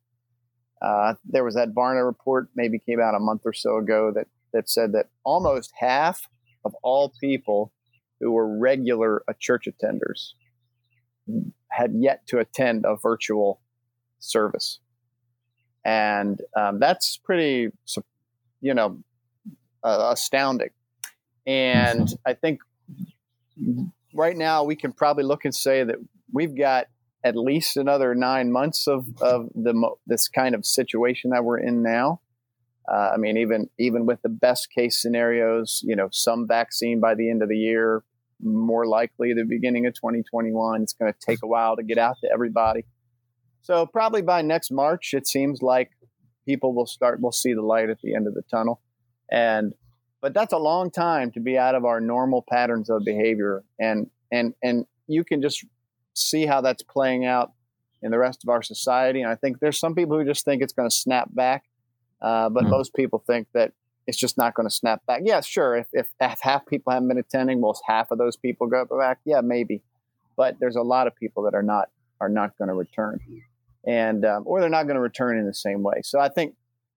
Uh, 0.82 1.14
there 1.24 1.44
was 1.44 1.54
that 1.54 1.74
Barna 1.74 2.04
report, 2.04 2.48
maybe 2.54 2.78
came 2.78 3.00
out 3.00 3.14
a 3.14 3.20
month 3.20 3.42
or 3.44 3.52
so 3.52 3.76
ago, 3.76 4.12
that 4.14 4.26
that 4.52 4.68
said 4.68 4.92
that 4.92 5.08
almost 5.24 5.72
half 5.78 6.28
of 6.64 6.74
all 6.82 7.12
people 7.20 7.72
who 8.18 8.32
were 8.32 8.58
regular 8.58 9.22
uh, 9.28 9.32
church 9.38 9.66
attenders 9.66 10.32
had 11.68 11.92
yet 11.94 12.26
to 12.26 12.38
attend 12.38 12.84
a 12.84 12.96
virtual 12.96 13.60
service. 14.18 14.80
and 15.84 16.40
um, 16.56 16.78
that's 16.78 17.16
pretty, 17.16 17.70
you 18.60 18.74
know, 18.74 18.98
uh, 19.82 20.10
astounding. 20.12 20.70
And 21.46 22.02
mm-hmm. 22.02 22.14
I 22.26 22.34
think 22.34 22.60
right 24.14 24.36
now 24.36 24.64
we 24.64 24.76
can 24.76 24.92
probably 24.92 25.24
look 25.24 25.44
and 25.44 25.54
say 25.54 25.84
that 25.84 25.96
we've 26.32 26.56
got 26.56 26.86
at 27.22 27.36
least 27.36 27.76
another 27.76 28.14
nine 28.14 28.50
months 28.50 28.86
of, 28.86 29.06
of 29.20 29.48
the 29.54 29.74
this 30.06 30.28
kind 30.28 30.54
of 30.54 30.64
situation 30.64 31.30
that 31.30 31.44
we're 31.44 31.58
in 31.58 31.82
now. 31.82 32.20
Uh, 32.90 33.10
I 33.14 33.16
mean, 33.18 33.36
even 33.36 33.68
even 33.78 34.06
with 34.06 34.22
the 34.22 34.28
best 34.28 34.68
case 34.76 35.00
scenarios, 35.00 35.80
you 35.84 35.94
know, 35.94 36.08
some 36.10 36.48
vaccine 36.48 37.00
by 37.00 37.14
the 37.14 37.30
end 37.30 37.42
of 37.42 37.48
the 37.48 37.58
year, 37.58 38.02
more 38.42 38.86
likely 38.86 39.32
the 39.34 39.44
beginning 39.44 39.86
of 39.86 39.94
2021. 39.94 40.82
It's 40.82 40.94
going 40.94 41.12
to 41.12 41.18
take 41.24 41.40
a 41.42 41.46
while 41.46 41.76
to 41.76 41.82
get 41.82 41.98
out 41.98 42.16
to 42.22 42.30
everybody. 42.32 42.84
So 43.62 43.86
probably 43.86 44.22
by 44.22 44.42
next 44.42 44.70
March, 44.70 45.12
it 45.12 45.26
seems 45.26 45.60
like 45.60 45.90
people 46.46 46.74
will 46.74 46.86
start. 46.86 47.20
We'll 47.20 47.32
see 47.32 47.52
the 47.52 47.62
light 47.62 47.90
at 47.90 47.98
the 48.02 48.14
end 48.14 48.26
of 48.26 48.34
the 48.34 48.42
tunnel, 48.50 48.80
and 49.30 49.72
but 50.22 50.34
that's 50.34 50.54
a 50.54 50.58
long 50.58 50.90
time 50.90 51.30
to 51.32 51.40
be 51.40 51.58
out 51.58 51.74
of 51.74 51.84
our 51.84 52.00
normal 52.00 52.44
patterns 52.48 52.88
of 52.88 53.04
behavior, 53.04 53.62
and 53.78 54.06
and 54.32 54.54
and 54.62 54.86
you 55.06 55.22
can 55.22 55.42
just 55.42 55.64
see 56.14 56.46
how 56.46 56.60
that's 56.60 56.82
playing 56.82 57.24
out 57.24 57.52
in 58.02 58.10
the 58.10 58.18
rest 58.18 58.42
of 58.44 58.48
our 58.48 58.62
society. 58.62 59.20
And 59.20 59.30
I 59.30 59.34
think 59.36 59.60
there's 59.60 59.78
some 59.78 59.94
people 59.94 60.18
who 60.18 60.24
just 60.24 60.44
think 60.44 60.62
it's 60.62 60.72
going 60.72 60.88
to 60.88 60.94
snap 60.94 61.28
back, 61.32 61.64
uh, 62.22 62.48
but 62.48 62.64
mm 62.64 62.70
most 62.70 62.94
people 62.94 63.22
think 63.26 63.48
that 63.54 63.72
it's 64.06 64.18
just 64.18 64.36
not 64.38 64.54
going 64.54 64.68
to 64.68 64.74
snap 64.74 65.04
back. 65.06 65.20
Yeah, 65.24 65.40
sure. 65.40 65.76
If, 65.76 65.86
if, 65.92 66.08
if 66.20 66.40
half 66.40 66.66
people 66.66 66.92
haven't 66.92 67.08
been 67.08 67.18
attending, 67.18 67.60
most 67.60 67.82
half 67.86 68.10
of 68.10 68.18
those 68.18 68.36
people 68.36 68.66
go 68.66 68.86
back? 68.98 69.18
Yeah, 69.24 69.40
maybe. 69.40 69.82
But 70.36 70.56
there's 70.58 70.76
a 70.76 70.82
lot 70.82 71.06
of 71.06 71.14
people 71.14 71.44
that 71.44 71.54
are 71.54 71.62
not 71.62 71.90
are 72.20 72.28
not 72.28 72.56
going 72.58 72.68
to 72.68 72.74
return, 72.74 73.18
and 73.86 74.24
um, 74.24 74.42
or 74.46 74.60
they're 74.60 74.68
not 74.68 74.84
going 74.84 74.96
to 74.96 75.00
return 75.00 75.38
in 75.38 75.46
the 75.46 75.54
same 75.54 75.82
way. 75.82 76.00
So 76.02 76.18
I 76.18 76.28
think 76.28 76.54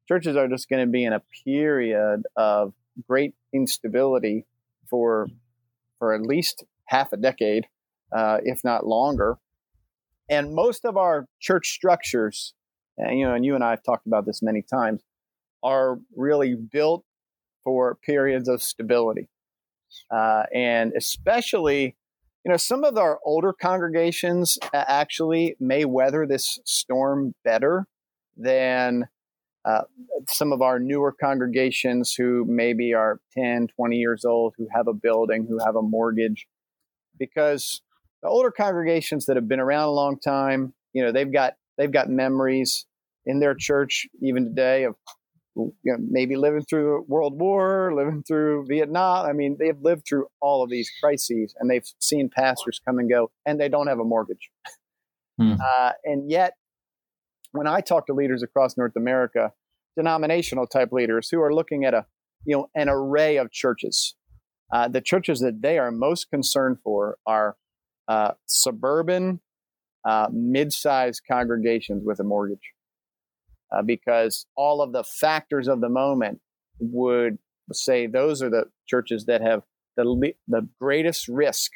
churches 0.07 0.35
are 0.35 0.47
just 0.47 0.69
going 0.69 0.85
to 0.85 0.91
be 0.91 1.03
in 1.03 1.13
a 1.13 1.21
period 1.45 2.23
of 2.35 2.73
great 3.07 3.33
instability 3.53 4.45
for 4.89 5.27
for 5.99 6.13
at 6.13 6.21
least 6.21 6.63
half 6.85 7.13
a 7.13 7.17
decade 7.17 7.67
uh, 8.13 8.37
if 8.43 8.63
not 8.63 8.85
longer. 8.85 9.37
And 10.29 10.53
most 10.53 10.85
of 10.85 10.97
our 10.97 11.27
church 11.39 11.69
structures, 11.69 12.53
and 12.97 13.19
you 13.19 13.25
know, 13.25 13.33
and 13.33 13.45
you 13.45 13.55
and 13.55 13.63
I 13.63 13.71
have 13.71 13.83
talked 13.83 14.07
about 14.07 14.25
this 14.25 14.41
many 14.41 14.61
times, 14.61 15.01
are 15.61 15.99
really 16.15 16.55
built 16.55 17.03
for 17.63 17.95
periods 17.95 18.47
of 18.47 18.61
stability, 18.61 19.29
uh, 20.11 20.43
and 20.53 20.93
especially, 20.97 21.95
you 22.45 22.51
know, 22.51 22.57
some 22.57 22.83
of 22.83 22.97
our 22.97 23.19
older 23.25 23.53
congregations 23.53 24.57
actually 24.73 25.55
may 25.59 25.85
weather 25.85 26.25
this 26.25 26.59
storm 26.65 27.33
better 27.43 27.85
than 28.35 29.07
uh, 29.65 29.83
some 30.27 30.51
of 30.51 30.61
our 30.61 30.79
newer 30.79 31.13
congregations 31.13 32.13
who 32.13 32.45
maybe 32.47 32.93
are 32.93 33.19
10, 33.33 33.67
20 33.75 33.95
years 33.95 34.25
old, 34.25 34.53
who 34.57 34.67
have 34.73 34.87
a 34.87 34.93
building, 34.93 35.45
who 35.47 35.59
have 35.63 35.75
a 35.75 35.81
mortgage, 35.81 36.47
because 37.17 37.81
the 38.23 38.29
older 38.29 38.51
congregations 38.51 39.25
that 39.25 39.35
have 39.35 39.47
been 39.47 39.59
around 39.59 39.83
a 39.83 39.91
long 39.91 40.17
time, 40.17 40.73
you 40.93 41.03
know, 41.03 41.11
they've 41.11 41.31
got 41.31 41.53
they've 41.77 41.91
got 41.91 42.09
memories 42.09 42.85
in 43.25 43.39
their 43.39 43.53
church 43.53 44.07
even 44.21 44.45
today 44.45 44.85
of 44.85 44.95
you 45.55 45.73
know, 45.83 45.97
maybe 45.99 46.35
living 46.35 46.63
through 46.63 47.05
World 47.07 47.39
War, 47.39 47.93
living 47.93 48.23
through 48.27 48.65
Vietnam. 48.67 49.25
I 49.25 49.33
mean, 49.33 49.57
they've 49.59 49.79
lived 49.79 50.03
through 50.07 50.25
all 50.41 50.63
of 50.63 50.69
these 50.69 50.89
crises, 51.01 51.53
and 51.59 51.69
they've 51.69 51.85
seen 51.99 52.29
pastors 52.35 52.81
come 52.83 52.97
and 52.97 53.07
go, 53.07 53.29
and 53.45 53.59
they 53.59 53.69
don't 53.69 53.85
have 53.85 53.99
a 53.99 54.03
mortgage. 54.03 54.49
Hmm. 55.37 55.53
Uh, 55.61 55.91
and 56.05 56.31
yet, 56.31 56.53
when 57.51 57.67
I 57.67 57.81
talk 57.81 58.07
to 58.07 58.13
leaders 58.13 58.41
across 58.41 58.77
North 58.77 58.95
America, 58.95 59.51
denominational 59.95 60.65
type 60.65 60.91
leaders 60.91 61.29
who 61.29 61.39
are 61.39 61.53
looking 61.53 61.85
at 61.85 61.93
a 61.93 62.05
you 62.45 62.55
know 62.55 62.67
an 62.73 62.89
array 62.89 63.37
of 63.37 63.51
churches, 63.51 64.15
uh, 64.71 64.87
the 64.87 65.01
churches 65.01 65.39
that 65.41 65.61
they 65.61 65.77
are 65.77 65.91
most 65.91 66.31
concerned 66.31 66.77
for 66.83 67.17
are 67.27 67.57
uh, 68.07 68.31
suburban, 68.45 69.39
uh, 70.05 70.27
mid-sized 70.31 71.21
congregations 71.29 72.03
with 72.05 72.19
a 72.19 72.23
mortgage, 72.23 72.73
uh, 73.71 73.81
because 73.81 74.45
all 74.55 74.81
of 74.81 74.91
the 74.91 75.03
factors 75.03 75.67
of 75.67 75.81
the 75.81 75.89
moment 75.89 76.39
would 76.79 77.37
say 77.71 78.07
those 78.07 78.41
are 78.41 78.49
the 78.49 78.65
churches 78.87 79.25
that 79.25 79.41
have 79.41 79.63
the 79.95 80.33
the 80.47 80.67
greatest 80.79 81.27
risk 81.27 81.71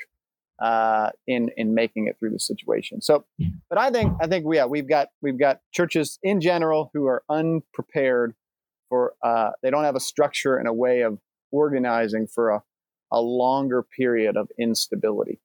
uh, 0.61 1.11
in 1.27 1.49
in 1.55 1.73
making 1.73 2.07
it 2.07 2.17
through 2.19 2.31
the 2.31 2.39
situation. 2.39 3.01
So, 3.01 3.25
but 3.69 3.77
I 3.77 3.91
think 3.91 4.13
I 4.21 4.27
think 4.27 4.45
we 4.45 4.57
yeah, 4.57 4.65
we've 4.65 4.87
got 4.87 5.09
we've 5.21 5.39
got 5.39 5.61
churches 5.71 6.19
in 6.23 6.41
general 6.41 6.89
who 6.93 7.05
are 7.05 7.23
unprepared 7.29 8.33
for 8.89 9.13
uh, 9.23 9.51
they 9.61 9.69
don't 9.69 9.83
have 9.83 9.95
a 9.95 10.01
structure 10.01 10.57
and 10.57 10.67
a 10.67 10.73
way 10.73 11.01
of 11.01 11.19
organizing 11.51 12.27
for 12.27 12.49
a, 12.49 12.63
a 13.11 13.21
longer 13.21 13.83
period 13.83 14.35
of 14.35 14.49
instability. 14.59 15.39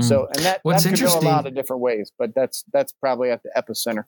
So, 0.00 0.22
mm. 0.22 0.36
and 0.36 0.44
that, 0.44 0.60
What's 0.62 0.84
that 0.84 0.90
could 0.90 1.00
go 1.00 1.18
a 1.18 1.20
lot 1.20 1.46
of 1.46 1.54
different 1.54 1.82
ways, 1.82 2.12
but 2.18 2.34
that's 2.34 2.64
that's 2.72 2.92
probably 2.92 3.30
at 3.30 3.42
the 3.42 3.50
epicenter. 3.56 4.04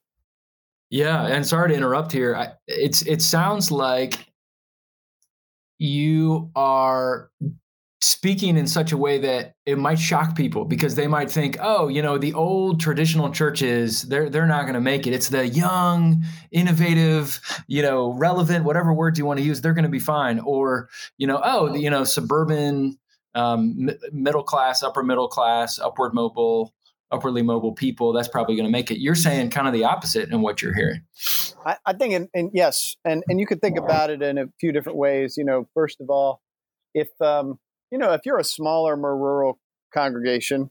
Yeah, 0.90 1.26
and 1.26 1.46
sorry 1.46 1.70
to 1.70 1.74
interrupt 1.74 2.12
here. 2.12 2.34
I, 2.34 2.52
it's 2.66 3.02
it 3.02 3.22
sounds 3.22 3.70
like 3.70 4.26
you 5.78 6.50
are 6.54 7.30
speaking 8.02 8.56
in 8.56 8.66
such 8.66 8.92
a 8.92 8.96
way 8.96 9.18
that 9.18 9.54
it 9.66 9.76
might 9.76 9.98
shock 9.98 10.34
people 10.34 10.64
because 10.64 10.94
they 10.94 11.06
might 11.06 11.30
think, 11.30 11.58
oh, 11.60 11.88
you 11.88 12.00
know, 12.00 12.16
the 12.16 12.32
old 12.32 12.80
traditional 12.80 13.30
churches, 13.30 14.02
they're 14.02 14.30
they're 14.30 14.46
not 14.46 14.62
going 14.62 14.74
to 14.74 14.80
make 14.80 15.06
it. 15.06 15.12
It's 15.12 15.28
the 15.28 15.46
young, 15.46 16.24
innovative, 16.50 17.40
you 17.66 17.82
know, 17.82 18.12
relevant, 18.14 18.64
whatever 18.64 18.92
words 18.92 19.18
you 19.18 19.26
want 19.26 19.38
to 19.38 19.44
use, 19.44 19.60
they're 19.60 19.74
going 19.74 19.84
to 19.84 19.90
be 19.90 19.98
fine. 19.98 20.40
Or, 20.40 20.88
you 21.18 21.26
know, 21.26 21.40
oh, 21.44 21.70
the, 21.70 21.78
you 21.78 21.90
know, 21.90 22.04
suburban 22.04 22.98
um, 23.34 23.88
m- 23.88 23.96
middle 24.12 24.42
class, 24.42 24.82
upper 24.82 25.02
middle 25.02 25.28
class, 25.28 25.78
upward 25.78 26.14
mobile, 26.14 26.74
upwardly 27.12 27.42
mobile 27.42 27.72
people, 27.72 28.12
that's 28.12 28.28
probably 28.28 28.56
going 28.56 28.66
to 28.66 28.72
make 28.72 28.90
it. 28.90 29.00
You're 29.00 29.14
saying 29.14 29.50
kind 29.50 29.66
of 29.66 29.72
the 29.72 29.84
opposite 29.84 30.30
in 30.30 30.42
what 30.42 30.62
you're 30.62 30.74
hearing. 30.74 31.02
I, 31.66 31.76
I 31.84 31.92
think, 31.92 32.14
and, 32.14 32.28
and, 32.34 32.50
yes, 32.54 32.96
and 33.04 33.22
and 33.28 33.40
you 33.40 33.46
could 33.46 33.60
think 33.60 33.78
about 33.78 34.10
it 34.10 34.22
in 34.22 34.38
a 34.38 34.46
few 34.60 34.72
different 34.72 34.98
ways. 34.98 35.36
You 35.36 35.44
know, 35.44 35.68
first 35.74 36.00
of 36.00 36.08
all, 36.08 36.40
if 36.94 37.08
um, 37.20 37.58
you 37.90 37.98
know, 37.98 38.12
if 38.12 38.22
you're 38.24 38.38
a 38.38 38.44
smaller, 38.44 38.96
more 38.96 39.16
rural 39.16 39.58
congregation, 39.92 40.70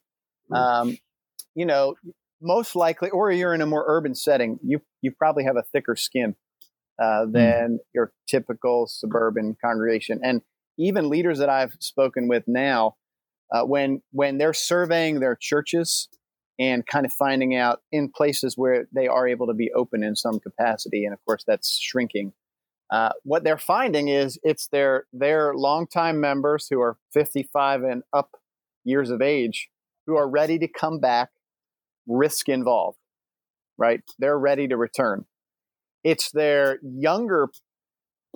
um, 0.54 0.98
you 1.56 1.65
know, 1.65 1.95
most 2.41 2.76
likely, 2.76 3.10
or 3.10 3.32
you're 3.32 3.54
in 3.54 3.62
a 3.62 3.65
more 3.65 3.86
urban 3.88 4.15
setting, 4.15 4.60
you 4.63 4.82
you 5.02 5.12
probably 5.12 5.43
have 5.43 5.58
a 5.58 5.63
thicker 5.72 5.95
skin 5.95 6.36
uh, 7.02 7.26
hmm. 7.26 7.32
than 7.32 7.69
mm. 7.74 7.78
your 7.93 8.12
typical 8.28 8.88
suburban 8.88 9.56
congregation, 9.63 10.19
and 10.24 10.41
even 10.79 11.09
leaders 11.09 11.37
that 11.39 11.49
I've 11.49 11.75
spoken 11.79 12.27
with 12.27 12.43
now, 12.47 12.95
uh, 13.51 13.63
when 13.63 14.01
when 14.11 14.37
they're 14.37 14.53
surveying 14.53 15.19
their 15.19 15.35
churches 15.35 16.07
and 16.57 16.85
kind 16.85 17.05
of 17.05 17.13
finding 17.13 17.55
out 17.55 17.81
in 17.91 18.09
places 18.09 18.57
where 18.57 18.87
they 18.93 19.07
are 19.07 19.27
able 19.27 19.47
to 19.47 19.53
be 19.53 19.71
open 19.73 20.03
in 20.03 20.15
some 20.15 20.39
capacity, 20.39 21.05
and 21.05 21.13
of 21.13 21.23
course 21.25 21.43
that's 21.45 21.77
shrinking. 21.79 22.33
Uh, 22.91 23.11
what 23.23 23.43
they're 23.43 23.57
finding 23.57 24.07
is 24.07 24.39
it's 24.41 24.67
their 24.67 25.05
their 25.13 25.53
longtime 25.53 26.19
members 26.19 26.67
who 26.69 26.81
are 26.81 26.97
55 27.13 27.83
and 27.83 28.03
up 28.13 28.37
years 28.83 29.11
of 29.11 29.21
age 29.21 29.69
who 30.07 30.15
are 30.15 30.27
ready 30.27 30.57
to 30.57 30.67
come 30.67 30.99
back, 30.99 31.29
risk 32.07 32.49
involved, 32.49 32.97
right? 33.77 34.01
They're 34.17 34.39
ready 34.39 34.67
to 34.67 34.77
return. 34.77 35.25
It's 36.03 36.31
their 36.31 36.79
younger 36.81 37.49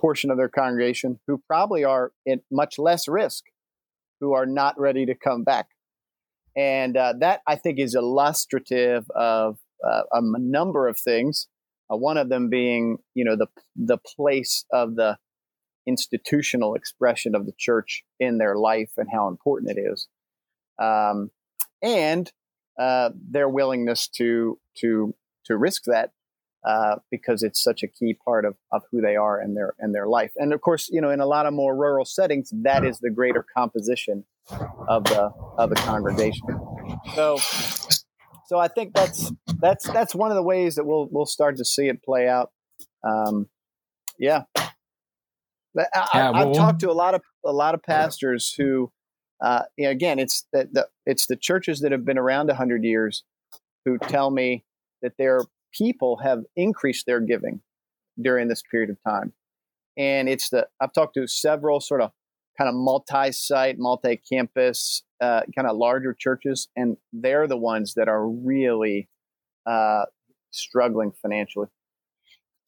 portion 0.00 0.30
of 0.30 0.36
their 0.36 0.48
congregation 0.48 1.20
who 1.26 1.42
probably 1.46 1.84
are 1.84 2.12
at 2.28 2.40
much 2.50 2.78
less 2.78 3.08
risk, 3.08 3.44
who 4.20 4.32
are 4.32 4.46
not 4.46 4.78
ready 4.78 5.06
to 5.06 5.14
come 5.14 5.44
back. 5.44 5.66
And 6.56 6.96
uh, 6.96 7.14
that 7.20 7.40
I 7.46 7.56
think 7.56 7.78
is 7.78 7.94
illustrative 7.94 9.10
of 9.10 9.58
uh, 9.84 10.02
a 10.12 10.20
number 10.38 10.88
of 10.88 10.98
things. 10.98 11.48
Uh, 11.92 11.96
one 11.96 12.16
of 12.16 12.28
them 12.28 12.48
being, 12.48 12.98
you 13.14 13.24
know, 13.24 13.36
the 13.36 13.48
the 13.76 13.98
place 13.98 14.64
of 14.72 14.94
the 14.94 15.18
institutional 15.86 16.74
expression 16.74 17.34
of 17.34 17.44
the 17.44 17.52
church 17.58 18.04
in 18.18 18.38
their 18.38 18.56
life 18.56 18.92
and 18.96 19.08
how 19.12 19.28
important 19.28 19.76
it 19.76 19.80
is, 19.80 20.08
um, 20.80 21.30
and 21.82 22.32
uh, 22.78 23.10
their 23.30 23.48
willingness 23.48 24.08
to 24.08 24.58
to 24.78 25.14
to 25.44 25.56
risk 25.56 25.82
that 25.84 26.12
uh, 26.64 26.96
because 27.10 27.42
it's 27.42 27.62
such 27.62 27.82
a 27.82 27.88
key 27.88 28.14
part 28.24 28.44
of, 28.44 28.56
of 28.72 28.82
who 28.90 29.00
they 29.00 29.16
are 29.16 29.38
and 29.38 29.56
their 29.56 29.74
and 29.78 29.94
their 29.94 30.06
life. 30.06 30.32
And 30.36 30.52
of 30.52 30.60
course, 30.60 30.88
you 30.90 31.00
know, 31.00 31.10
in 31.10 31.20
a 31.20 31.26
lot 31.26 31.46
of 31.46 31.52
more 31.52 31.76
rural 31.76 32.04
settings, 32.04 32.50
that 32.62 32.84
is 32.84 32.98
the 33.00 33.10
greater 33.10 33.44
composition 33.56 34.24
of 34.88 35.04
the 35.04 35.30
of 35.58 35.70
the 35.70 35.76
congregation. 35.76 36.46
So, 37.14 37.36
so 38.46 38.58
I 38.58 38.68
think 38.68 38.94
that's 38.94 39.30
that's 39.60 39.86
that's 39.88 40.14
one 40.14 40.30
of 40.30 40.36
the 40.36 40.42
ways 40.42 40.76
that 40.76 40.84
we'll 40.84 41.08
we'll 41.10 41.26
start 41.26 41.56
to 41.58 41.64
see 41.64 41.88
it 41.88 42.02
play 42.02 42.28
out. 42.28 42.50
Um, 43.02 43.48
yeah, 44.18 44.44
I, 44.56 45.86
yeah 46.14 46.30
well, 46.30 46.48
I've 46.48 46.56
talked 46.56 46.80
to 46.80 46.90
a 46.90 46.92
lot 46.92 47.14
of 47.14 47.22
a 47.44 47.52
lot 47.52 47.74
of 47.74 47.82
pastors 47.82 48.54
who, 48.56 48.90
uh, 49.42 49.64
you 49.76 49.84
know, 49.84 49.90
again, 49.90 50.18
it's 50.18 50.46
the, 50.52 50.68
the 50.72 50.88
it's 51.04 51.26
the 51.26 51.36
churches 51.36 51.80
that 51.80 51.92
have 51.92 52.04
been 52.04 52.18
around 52.18 52.50
hundred 52.50 52.84
years 52.84 53.24
who 53.84 53.98
tell 53.98 54.30
me 54.30 54.64
that 55.02 55.12
they're 55.18 55.42
people 55.76 56.18
have 56.22 56.40
increased 56.56 57.06
their 57.06 57.20
giving 57.20 57.60
during 58.20 58.48
this 58.48 58.62
period 58.70 58.90
of 58.90 58.96
time. 59.06 59.32
And 59.96 60.28
it's 60.28 60.50
the, 60.50 60.66
I've 60.80 60.92
talked 60.92 61.14
to 61.14 61.26
several 61.26 61.80
sort 61.80 62.00
of 62.00 62.10
kind 62.56 62.68
of 62.68 62.74
multi 62.74 63.32
site, 63.32 63.76
multi 63.78 64.20
campus, 64.30 65.02
uh, 65.20 65.42
kind 65.54 65.68
of 65.68 65.76
larger 65.76 66.14
churches, 66.18 66.68
and 66.76 66.96
they're 67.12 67.46
the 67.46 67.56
ones 67.56 67.94
that 67.94 68.08
are 68.08 68.28
really 68.28 69.08
uh, 69.66 70.04
struggling 70.50 71.12
financially. 71.22 71.68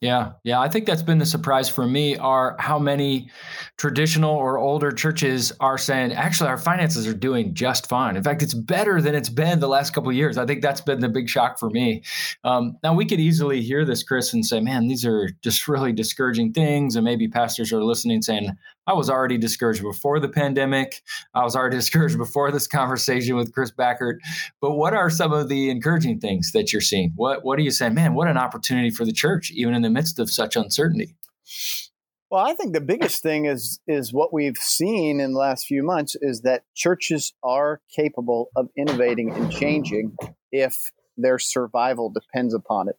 Yeah, 0.03 0.33
yeah, 0.45 0.61
I 0.61 0.69
think 0.69 0.85
that's 0.85 1.03
been 1.03 1.17
the 1.17 1.25
surprise 1.25 1.71
for 1.71 1.87
me 1.87 2.19
are 2.19 2.55
how 2.59 2.79
many 2.79 3.31
traditional 3.79 4.31
or 4.31 4.59
older 4.59 4.93
churches 4.93 5.53
are 5.59 5.79
saying 5.79 6.13
actually 6.13 6.51
our 6.51 6.59
finances 6.59 7.07
are 7.07 7.15
doing 7.15 7.55
just 7.55 7.89
fine. 7.89 8.15
In 8.15 8.23
fact, 8.23 8.43
it's 8.43 8.53
better 8.53 9.01
than 9.01 9.15
it's 9.15 9.31
been 9.31 9.59
the 9.59 9.69
last 9.69 9.95
couple 9.95 10.13
years. 10.13 10.37
I 10.37 10.45
think 10.45 10.61
that's 10.61 10.83
been 10.83 11.01
the 11.01 11.09
big 11.09 11.31
shock 11.31 11.59
for 11.59 11.71
me. 11.71 12.03
Um, 12.45 12.77
now 12.83 12.93
we 12.93 13.07
could 13.07 13.21
easily 13.21 13.63
hear 13.63 13.87
this, 13.87 14.03
Chris, 14.03 14.35
and 14.35 14.45
say, 14.45 14.61
"Man, 14.61 14.87
these 14.87 15.07
are 15.07 15.31
just 15.43 15.67
really 15.67 15.93
discouraging 15.95 16.53
things," 16.53 16.95
and 16.95 17.05
maybe 17.05 17.27
pastors 17.27 17.73
are 17.73 17.83
listening 17.83 18.21
saying, 18.21 18.51
I 18.87 18.93
was 18.93 19.11
already 19.11 19.37
discouraged 19.39 19.83
before 19.83 20.21
the 20.21 20.29
pandemic. 20.29 21.03
I 21.35 21.43
was 21.43 21.57
already 21.57 21.77
discouraged 21.79 22.19
before 22.19 22.51
this 22.51 22.67
conversation 22.67 23.37
with 23.37 23.53
Chris 23.53 23.73
Backert. 23.73 24.19
But 24.61 24.73
what 24.73 24.95
are 24.95 25.11
some 25.11 25.33
of 25.33 25.49
the 25.49 25.71
encouraging 25.71 26.21
things 26.21 26.53
that 26.53 26.73
you're 26.73 26.83
seeing? 26.83 27.13
What 27.17 27.45
What 27.45 27.59
are 27.59 27.63
you 27.63 27.71
saying, 27.71 27.95
man? 27.95 28.15
What 28.15 28.29
an 28.29 28.37
opportunity 28.37 28.91
for 28.91 29.05
the 29.05 29.13
church, 29.13 29.51
even 29.51 29.75
in 29.75 29.83
the 29.83 29.91
midst 29.91 30.19
of 30.19 30.31
such 30.31 30.57
uncertainty. 30.57 31.15
Well, 32.31 32.45
I 32.45 32.55
think 32.55 32.73
the 32.73 32.81
biggest 32.81 33.23
thing 33.23 33.47
is 33.47 33.81
is 33.87 34.13
what 34.13 34.33
we've 34.33 34.57
seen 34.57 35.21
in 35.21 35.33
the 35.33 35.39
last 35.39 35.67
few 35.67 35.83
months 35.83 36.17
is 36.21 36.43
that 36.43 36.65
churches 36.75 37.33
are 37.43 37.81
capable 37.95 38.51
of 38.57 38.69
innovating 38.77 39.33
and 39.33 39.51
changing 39.51 40.17
if 40.51 40.91
their 41.17 41.39
survival 41.39 42.11
depends 42.11 42.53
upon 42.53 42.89
it. 42.89 42.97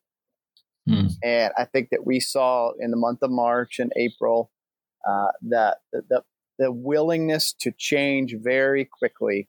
Hmm. 0.88 1.08
And 1.22 1.52
I 1.58 1.66
think 1.66 1.90
that 1.90 2.06
we 2.06 2.22
saw 2.22 2.72
in 2.80 2.92
the 2.92 2.98
month 2.98 3.20
of 3.22 3.30
March 3.30 3.80
and 3.80 3.92
April 3.98 4.52
uh, 5.08 5.32
that 5.50 5.78
the, 5.92 6.22
the 6.60 6.72
willingness 6.72 7.54
to 7.60 7.72
change 7.78 8.36
very 8.42 8.86
quickly 8.86 9.48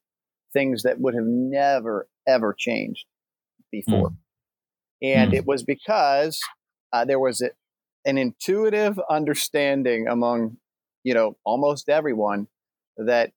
things 0.53 0.83
that 0.83 1.01
would 1.01 1.15
have 1.15 1.27
never 1.27 2.09
ever 2.27 2.55
changed 2.57 3.05
before. 3.71 4.11
Mm. 4.11 4.17
And 5.03 5.33
mm. 5.33 5.37
it 5.37 5.47
was 5.47 5.63
because 5.63 6.41
uh, 6.93 7.05
there 7.05 7.21
was 7.21 7.41
a, 7.41 7.51
an 8.05 8.19
intuitive 8.19 8.99
understanding 9.11 10.09
among, 10.09 10.57
you 11.05 11.15
know, 11.15 11.37
almost 11.45 11.89
everyone 11.89 12.49
that 12.97 13.33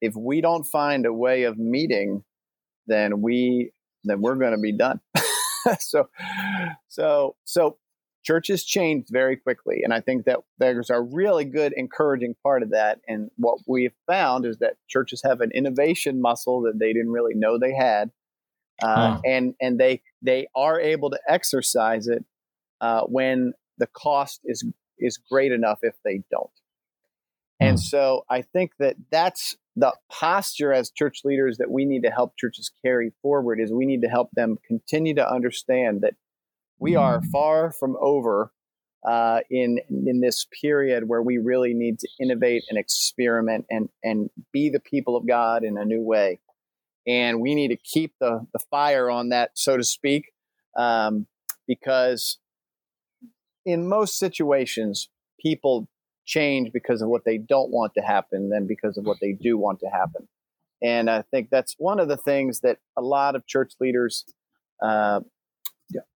if 0.00 0.14
we 0.16 0.40
don't 0.40 0.64
find 0.64 1.06
a 1.06 1.12
way 1.12 1.44
of 1.44 1.58
meeting, 1.58 2.24
then 2.86 3.22
we 3.22 3.72
then 4.04 4.20
we're 4.20 4.36
going 4.36 4.52
to 4.52 4.58
be 4.58 4.72
done. 4.72 5.00
so, 5.80 6.08
so, 6.88 7.36
so 7.44 7.76
churches 8.28 8.62
changed 8.62 9.08
very 9.10 9.36
quickly. 9.38 9.80
And 9.82 9.94
I 9.94 10.02
think 10.02 10.26
that 10.26 10.40
there's 10.58 10.90
a 10.90 11.00
really 11.00 11.46
good 11.46 11.72
encouraging 11.74 12.34
part 12.42 12.62
of 12.62 12.72
that. 12.72 13.00
And 13.08 13.30
what 13.36 13.60
we've 13.66 13.94
found 14.06 14.44
is 14.44 14.58
that 14.58 14.74
churches 14.86 15.22
have 15.24 15.40
an 15.40 15.50
innovation 15.54 16.20
muscle 16.20 16.60
that 16.62 16.78
they 16.78 16.92
didn't 16.92 17.12
really 17.12 17.34
know 17.34 17.58
they 17.58 17.72
had. 17.72 18.10
Uh, 18.82 19.18
and 19.24 19.54
and 19.60 19.80
they 19.80 20.02
they 20.22 20.46
are 20.54 20.78
able 20.78 21.10
to 21.10 21.18
exercise 21.26 22.06
it 22.06 22.24
uh, 22.80 23.00
when 23.04 23.54
the 23.78 23.86
cost 23.86 24.40
is 24.44 24.64
is 24.98 25.18
great 25.30 25.50
enough 25.50 25.78
if 25.82 25.94
they 26.04 26.20
don't. 26.30 26.50
And 27.58 27.76
hmm. 27.76 27.82
so 27.82 28.24
I 28.28 28.42
think 28.42 28.72
that 28.78 28.96
that's 29.10 29.56
the 29.74 29.94
posture 30.12 30.72
as 30.72 30.90
church 30.90 31.22
leaders 31.24 31.56
that 31.58 31.70
we 31.70 31.86
need 31.86 32.02
to 32.02 32.10
help 32.10 32.36
churches 32.36 32.70
carry 32.84 33.10
forward 33.22 33.58
is 33.58 33.72
we 33.72 33.86
need 33.86 34.02
to 34.02 34.08
help 34.08 34.28
them 34.34 34.58
continue 34.66 35.14
to 35.14 35.28
understand 35.28 36.02
that 36.02 36.14
we 36.78 36.96
are 36.96 37.22
far 37.22 37.72
from 37.72 37.96
over 38.00 38.52
uh, 39.06 39.40
in 39.50 39.78
in 39.88 40.20
this 40.20 40.46
period 40.60 41.08
where 41.08 41.22
we 41.22 41.38
really 41.38 41.74
need 41.74 41.98
to 42.00 42.08
innovate 42.20 42.64
and 42.68 42.78
experiment 42.78 43.66
and 43.70 43.88
and 44.02 44.30
be 44.52 44.70
the 44.70 44.80
people 44.80 45.16
of 45.16 45.26
God 45.26 45.64
in 45.64 45.78
a 45.78 45.84
new 45.84 46.02
way. 46.02 46.40
And 47.06 47.40
we 47.40 47.54
need 47.54 47.68
to 47.68 47.76
keep 47.76 48.14
the 48.20 48.46
the 48.52 48.58
fire 48.70 49.10
on 49.10 49.30
that, 49.30 49.52
so 49.54 49.76
to 49.76 49.84
speak, 49.84 50.32
um, 50.76 51.26
because 51.66 52.38
in 53.64 53.88
most 53.88 54.18
situations, 54.18 55.08
people 55.40 55.88
change 56.24 56.72
because 56.72 57.00
of 57.00 57.08
what 57.08 57.24
they 57.24 57.38
don't 57.38 57.70
want 57.70 57.94
to 57.94 58.02
happen 58.02 58.50
than 58.50 58.66
because 58.66 58.98
of 58.98 59.04
what 59.04 59.18
they 59.20 59.32
do 59.32 59.56
want 59.56 59.80
to 59.80 59.86
happen. 59.86 60.28
And 60.82 61.08
I 61.08 61.22
think 61.22 61.48
that's 61.50 61.74
one 61.78 61.98
of 61.98 62.08
the 62.08 62.16
things 62.16 62.60
that 62.60 62.78
a 62.96 63.02
lot 63.02 63.34
of 63.34 63.46
church 63.46 63.72
leaders 63.80 64.24
uh, 64.82 65.20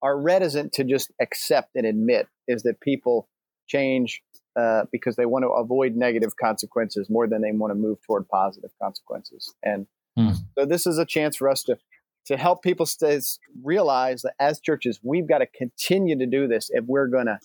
are 0.01 0.19
reticent 0.19 0.73
to 0.73 0.83
just 0.83 1.11
accept 1.21 1.75
and 1.75 1.85
admit 1.85 2.27
is 2.47 2.63
that 2.63 2.79
people 2.81 3.27
change 3.67 4.21
uh, 4.59 4.83
because 4.91 5.15
they 5.15 5.25
want 5.25 5.43
to 5.43 5.49
avoid 5.49 5.95
negative 5.95 6.35
consequences 6.41 7.07
more 7.09 7.27
than 7.27 7.41
they 7.41 7.51
want 7.51 7.71
to 7.71 7.75
move 7.75 7.97
toward 8.05 8.27
positive 8.27 8.71
consequences. 8.81 9.53
And 9.63 9.85
mm. 10.17 10.35
so 10.57 10.65
this 10.65 10.87
is 10.87 10.97
a 10.97 11.05
chance 11.05 11.37
for 11.37 11.49
us 11.49 11.63
to 11.63 11.77
to 12.25 12.37
help 12.37 12.61
people 12.61 12.85
stay, 12.85 13.19
realize 13.63 14.21
that 14.21 14.33
as 14.39 14.59
churches, 14.59 14.99
we've 15.01 15.27
got 15.27 15.39
to 15.39 15.47
continue 15.47 16.17
to 16.19 16.27
do 16.27 16.47
this 16.47 16.69
if 16.71 16.85
we're 16.85 17.07
going 17.07 17.25
to 17.25 17.39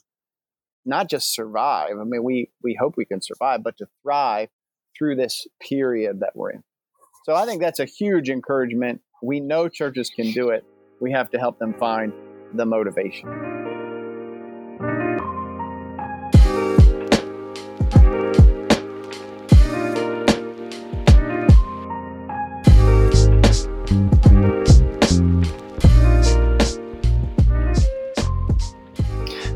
not 0.84 1.08
just 1.08 1.32
survive. 1.32 1.92
I 1.98 2.04
mean, 2.04 2.22
we 2.22 2.50
we 2.62 2.76
hope 2.78 2.94
we 2.96 3.04
can 3.04 3.22
survive, 3.22 3.62
but 3.62 3.78
to 3.78 3.86
thrive 4.02 4.48
through 4.96 5.16
this 5.16 5.46
period 5.60 6.20
that 6.20 6.32
we're 6.34 6.50
in. 6.50 6.64
So 7.24 7.34
I 7.34 7.46
think 7.46 7.62
that's 7.62 7.80
a 7.80 7.86
huge 7.86 8.28
encouragement. 8.28 9.00
We 9.22 9.40
know 9.40 9.68
churches 9.68 10.10
can 10.10 10.32
do 10.32 10.50
it 10.50 10.64
we 11.00 11.12
have 11.12 11.30
to 11.30 11.38
help 11.38 11.58
them 11.58 11.74
find 11.74 12.12
the 12.54 12.64
motivation. 12.64 13.28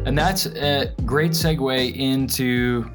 And 0.07 0.17
that's 0.17 0.47
a 0.47 0.95
great 1.05 1.33
segue 1.33 1.95
into 1.95 2.91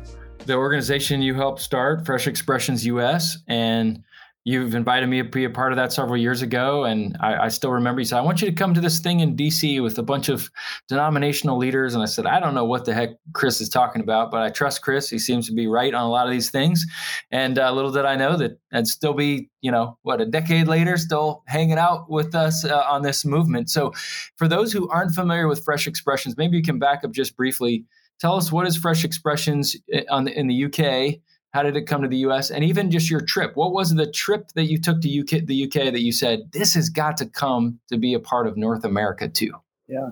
the 0.45 0.55
organization 0.55 1.21
you 1.21 1.35
helped 1.35 1.61
start, 1.61 2.05
Fresh 2.05 2.27
Expressions 2.27 2.85
US. 2.85 3.37
And 3.47 4.03
you've 4.45 4.75
invited 4.75 5.07
me 5.07 5.21
to 5.21 5.29
be 5.29 5.45
a 5.45 5.49
part 5.49 5.71
of 5.71 5.77
that 5.77 5.93
several 5.93 6.17
years 6.17 6.41
ago 6.41 6.83
and 6.83 7.15
I, 7.21 7.45
I, 7.45 7.47
still 7.47 7.71
remember 7.71 8.01
you. 8.01 8.05
Said 8.05 8.17
i 8.17 8.21
want 8.21 8.41
you 8.41 8.49
to 8.49 8.53
come 8.53 8.73
to 8.73 8.81
this 8.81 8.99
thing 8.99 9.21
in 9.21 9.35
dc 9.35 9.81
with 9.81 9.97
a 9.97 10.03
bunch 10.03 10.29
of 10.29 10.49
denominational 10.87 11.57
leaders. 11.57 11.93
And 11.93 12.03
i 12.03 12.05
said 12.05 12.25
i 12.25 12.39
don't 12.39 12.53
know 12.53 12.65
what 12.65 12.85
the 12.85 12.93
heck 12.93 13.11
chris 13.33 13.61
is 13.61 13.69
talking 13.69 14.01
about 14.01 14.31
but 14.31 14.41
i 14.41 14.49
trust 14.49 14.81
chris. 14.81 15.09
He 15.09 15.19
seems 15.19 15.47
to 15.47 15.53
be 15.53 15.67
right 15.67 15.93
on 15.93 16.03
a 16.03 16.09
lot 16.09 16.25
of 16.25 16.31
these 16.31 16.49
things. 16.49 16.85
And 17.31 17.57
uh, 17.57 17.71
little 17.71 17.91
did 17.91 18.05
i 18.05 18.15
know 18.15 18.35
that 18.37 18.59
i'd 18.73 18.87
still 18.87 19.13
be 19.13 19.49
you 19.61 19.71
know 19.71 19.97
what 20.01 20.19
a 20.19 20.25
decade 20.25 20.67
later 20.67 20.97
still 20.97 21.43
hanging 21.47 21.77
out 21.77 22.09
with 22.09 22.35
us 22.35 22.65
uh, 22.65 22.83
on 22.87 23.01
this 23.01 23.23
movement. 23.25 23.69
So 23.69 23.93
for 24.37 24.47
those 24.47 24.73
who 24.73 24.89
aren't 24.89 25.15
familiar 25.15 25.47
with 25.47 25.63
fresh 25.63 25.87
expressions 25.87 26.37
maybe 26.37 26.57
you 26.57 26.63
can 26.63 26.79
back 26.79 27.03
up 27.03 27.11
just 27.11 27.35
briefly. 27.37 27.85
Tell 28.19 28.35
us 28.35 28.51
what 28.51 28.67
is 28.67 28.77
fresh 28.77 29.03
expressions 29.03 29.75
eh, 29.91 30.03
in 30.09 30.47
the 30.47 30.65
uk 30.65 31.19
how 31.53 31.61
did 31.61 31.77
it 31.77 31.83
come 31.83 32.01
to 32.01 32.07
the 32.07 32.17
U.S. 32.17 32.49
and 32.49 32.63
even 32.63 32.89
just 32.89 33.09
your 33.09 33.21
trip? 33.21 33.55
What 33.55 33.73
was 33.73 33.93
the 33.93 34.09
trip 34.09 34.49
that 34.55 34.65
you 34.65 34.79
took 34.79 35.01
to 35.01 35.19
UK, 35.19 35.45
the 35.45 35.65
UK 35.65 35.93
that 35.93 36.01
you 36.01 36.11
said 36.11 36.51
this 36.51 36.73
has 36.73 36.89
got 36.89 37.15
to 37.17 37.27
come 37.27 37.79
to 37.89 37.97
be 37.97 38.13
a 38.15 38.19
part 38.19 38.47
of 38.47 38.57
North 38.57 38.83
America 38.83 39.27
too? 39.29 39.53
Yeah. 39.87 40.09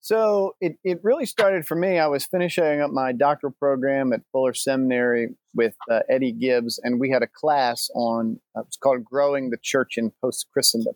So 0.00 0.56
it, 0.62 0.78
it 0.84 1.00
really 1.02 1.26
started 1.26 1.66
for 1.66 1.74
me. 1.74 1.98
I 1.98 2.06
was 2.06 2.24
finishing 2.24 2.80
up 2.80 2.90
my 2.90 3.12
doctoral 3.12 3.54
program 3.58 4.14
at 4.14 4.22
Fuller 4.32 4.54
Seminary 4.54 5.28
with 5.54 5.74
uh, 5.90 6.00
Eddie 6.08 6.32
Gibbs, 6.32 6.80
and 6.82 6.98
we 6.98 7.10
had 7.10 7.22
a 7.22 7.26
class 7.26 7.90
on 7.94 8.40
uh, 8.56 8.62
it's 8.62 8.78
called 8.78 9.04
"Growing 9.04 9.50
the 9.50 9.58
Church 9.62 9.98
in 9.98 10.12
Post 10.22 10.46
Christendom." 10.50 10.94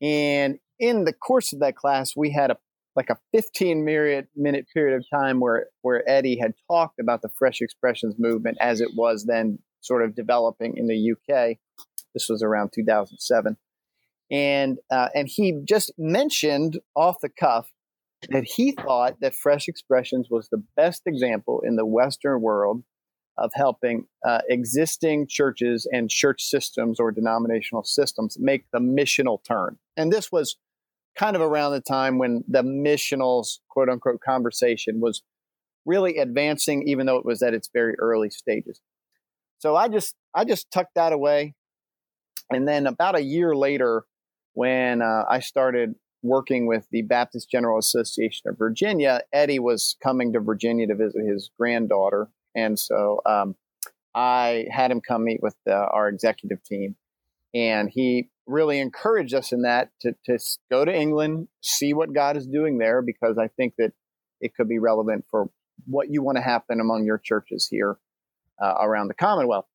And 0.00 0.60
in 0.78 1.04
the 1.04 1.12
course 1.12 1.52
of 1.52 1.58
that 1.60 1.74
class, 1.74 2.14
we 2.16 2.30
had 2.30 2.52
a 2.52 2.58
like 2.96 3.10
a 3.10 3.18
15 3.32 3.84
minute 3.84 4.28
minute 4.34 4.66
period 4.72 4.96
of 4.96 5.04
time 5.08 5.38
where 5.40 5.66
where 5.82 6.08
Eddie 6.08 6.38
had 6.38 6.54
talked 6.70 6.98
about 6.98 7.22
the 7.22 7.28
fresh 7.38 7.60
expressions 7.60 8.14
movement 8.18 8.56
as 8.60 8.80
it 8.80 8.90
was 8.96 9.24
then 9.26 9.58
sort 9.80 10.02
of 10.02 10.16
developing 10.16 10.76
in 10.76 10.88
the 10.88 11.12
UK. 11.12 11.58
This 12.14 12.28
was 12.28 12.42
around 12.42 12.70
2007, 12.74 13.56
and 14.30 14.78
uh, 14.90 15.08
and 15.14 15.28
he 15.28 15.60
just 15.64 15.92
mentioned 15.98 16.78
off 16.94 17.16
the 17.20 17.28
cuff 17.28 17.68
that 18.30 18.44
he 18.44 18.72
thought 18.72 19.20
that 19.20 19.34
fresh 19.34 19.68
expressions 19.68 20.28
was 20.30 20.48
the 20.48 20.62
best 20.76 21.02
example 21.06 21.62
in 21.64 21.76
the 21.76 21.86
Western 21.86 22.40
world 22.40 22.82
of 23.38 23.50
helping 23.54 24.06
uh, 24.26 24.40
existing 24.48 25.26
churches 25.28 25.86
and 25.92 26.08
church 26.08 26.42
systems 26.42 26.98
or 26.98 27.12
denominational 27.12 27.84
systems 27.84 28.38
make 28.40 28.64
the 28.72 28.78
missional 28.78 29.38
turn. 29.44 29.76
And 29.96 30.10
this 30.10 30.32
was 30.32 30.56
kind 31.16 31.36
of 31.36 31.42
around 31.42 31.72
the 31.72 31.80
time 31.80 32.18
when 32.18 32.44
the 32.48 32.62
missionals 32.62 33.58
quote 33.68 33.88
unquote 33.88 34.20
conversation 34.20 35.00
was 35.00 35.22
really 35.84 36.18
advancing, 36.18 36.86
even 36.88 37.06
though 37.06 37.16
it 37.16 37.24
was 37.24 37.42
at 37.42 37.54
its 37.54 37.70
very 37.72 37.94
early 37.98 38.30
stages. 38.30 38.80
So 39.58 39.76
I 39.76 39.88
just 39.88 40.16
I 40.34 40.44
just 40.44 40.70
tucked 40.70 40.94
that 40.96 41.12
away, 41.12 41.54
and 42.50 42.68
then 42.68 42.86
about 42.86 43.16
a 43.16 43.22
year 43.22 43.54
later, 43.54 44.04
when 44.52 45.02
uh, 45.02 45.24
I 45.28 45.40
started 45.40 45.94
working 46.22 46.66
with 46.66 46.86
the 46.90 47.02
Baptist 47.02 47.50
General 47.50 47.78
Association 47.78 48.48
of 48.48 48.58
Virginia, 48.58 49.22
Eddie 49.32 49.58
was 49.58 49.96
coming 50.02 50.32
to 50.32 50.40
Virginia 50.40 50.86
to 50.86 50.94
visit 50.94 51.24
his 51.26 51.50
granddaughter. 51.58 52.28
And 52.54 52.78
so 52.78 53.20
um, 53.26 53.54
I 54.14 54.66
had 54.70 54.90
him 54.90 55.00
come 55.00 55.24
meet 55.24 55.42
with 55.42 55.56
uh, 55.68 55.72
our 55.72 56.08
executive 56.08 56.62
team. 56.64 56.96
And 57.54 57.88
he 57.90 58.28
really 58.46 58.78
encouraged 58.80 59.34
us 59.34 59.52
in 59.52 59.62
that 59.62 59.90
to, 60.00 60.14
to 60.24 60.38
go 60.70 60.84
to 60.84 60.94
England, 60.94 61.48
see 61.62 61.92
what 61.92 62.12
God 62.12 62.36
is 62.36 62.46
doing 62.46 62.78
there, 62.78 63.02
because 63.02 63.38
I 63.38 63.48
think 63.48 63.74
that 63.78 63.92
it 64.40 64.54
could 64.54 64.68
be 64.68 64.78
relevant 64.78 65.24
for 65.30 65.50
what 65.86 66.08
you 66.10 66.22
want 66.22 66.36
to 66.36 66.42
happen 66.42 66.80
among 66.80 67.04
your 67.04 67.18
churches 67.18 67.68
here 67.70 67.96
uh, 68.62 68.74
around 68.80 69.08
the 69.08 69.14
Commonwealth. 69.14 69.66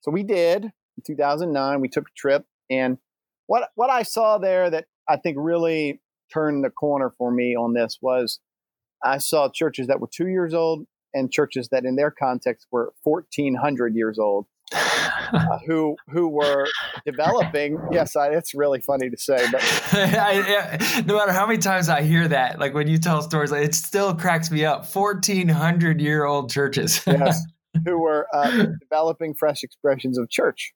So 0.00 0.10
we 0.10 0.22
did 0.22 0.64
in 0.64 1.02
2009. 1.06 1.80
We 1.80 1.88
took 1.88 2.08
a 2.08 2.16
trip, 2.16 2.44
and 2.70 2.98
what 3.46 3.70
what 3.74 3.90
I 3.90 4.02
saw 4.02 4.38
there 4.38 4.70
that 4.70 4.86
I 5.08 5.16
think 5.16 5.36
really 5.38 6.00
turned 6.32 6.64
the 6.64 6.70
corner 6.70 7.12
for 7.16 7.30
me 7.30 7.56
on 7.56 7.74
this 7.74 7.98
was 8.00 8.40
I 9.04 9.18
saw 9.18 9.48
churches 9.48 9.88
that 9.88 10.00
were 10.00 10.08
two 10.12 10.28
years 10.28 10.54
old 10.54 10.86
and 11.14 11.30
churches 11.30 11.68
that, 11.68 11.84
in 11.84 11.96
their 11.96 12.10
context, 12.10 12.66
were 12.70 12.92
1,400 13.02 13.94
years 13.94 14.18
old. 14.18 14.46
Uh, 14.74 15.58
who 15.66 15.96
who 16.08 16.28
were 16.28 16.66
developing. 17.06 17.78
Yes, 17.90 18.16
I, 18.16 18.28
it's 18.28 18.54
really 18.54 18.80
funny 18.80 19.08
to 19.08 19.16
say, 19.16 19.46
but 19.50 19.60
I, 19.92 21.02
no 21.06 21.16
matter 21.16 21.32
how 21.32 21.46
many 21.46 21.58
times 21.58 21.88
I 21.88 22.02
hear 22.02 22.28
that, 22.28 22.58
like 22.58 22.74
when 22.74 22.86
you 22.86 22.98
tell 22.98 23.22
stories, 23.22 23.50
like, 23.50 23.64
it 23.64 23.74
still 23.74 24.14
cracks 24.14 24.50
me 24.50 24.64
up. 24.64 24.86
Fourteen 24.86 25.48
hundred 25.48 26.00
year 26.00 26.24
old 26.24 26.50
churches, 26.50 27.02
yes, 27.06 27.42
who 27.86 27.98
were 27.98 28.26
uh, 28.34 28.66
developing 28.80 29.34
fresh 29.34 29.62
expressions 29.62 30.18
of 30.18 30.28
church, 30.28 30.72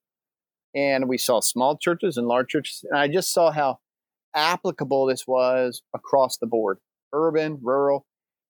and 0.74 1.08
we 1.08 1.18
saw 1.18 1.40
small 1.40 1.76
churches 1.76 2.16
and 2.16 2.26
large 2.26 2.48
churches, 2.48 2.84
and 2.88 2.98
I 2.98 3.08
just 3.08 3.32
saw 3.32 3.50
how 3.50 3.78
applicable 4.34 5.06
this 5.06 5.26
was 5.26 5.82
across 5.94 6.38
the 6.38 6.46
board, 6.46 6.78
urban, 7.12 7.58
rural, 7.62 8.06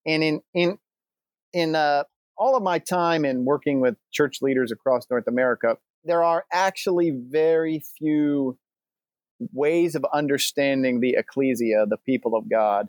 and 0.07 0.23
in 0.23 0.41
in 0.55 0.79
in 1.53 1.75
uh, 1.75 2.05
all 2.39 2.57
of 2.57 2.63
my 2.63 2.79
time 2.79 3.25
in 3.25 3.45
working 3.45 3.81
with 3.81 3.97
church 4.13 4.39
leaders 4.43 4.71
across 4.71 5.07
North 5.11 5.27
America, 5.27 5.79
there 6.05 6.23
are 6.23 6.45
actually 6.53 7.11
very 7.11 7.83
few 7.99 8.59
ways 9.53 9.95
of 9.95 10.05
understanding 10.13 11.01
the 11.01 11.17
ecclesia, 11.19 11.87
the 11.89 11.99
people 11.99 12.35
of 12.37 12.49
God, 12.51 12.89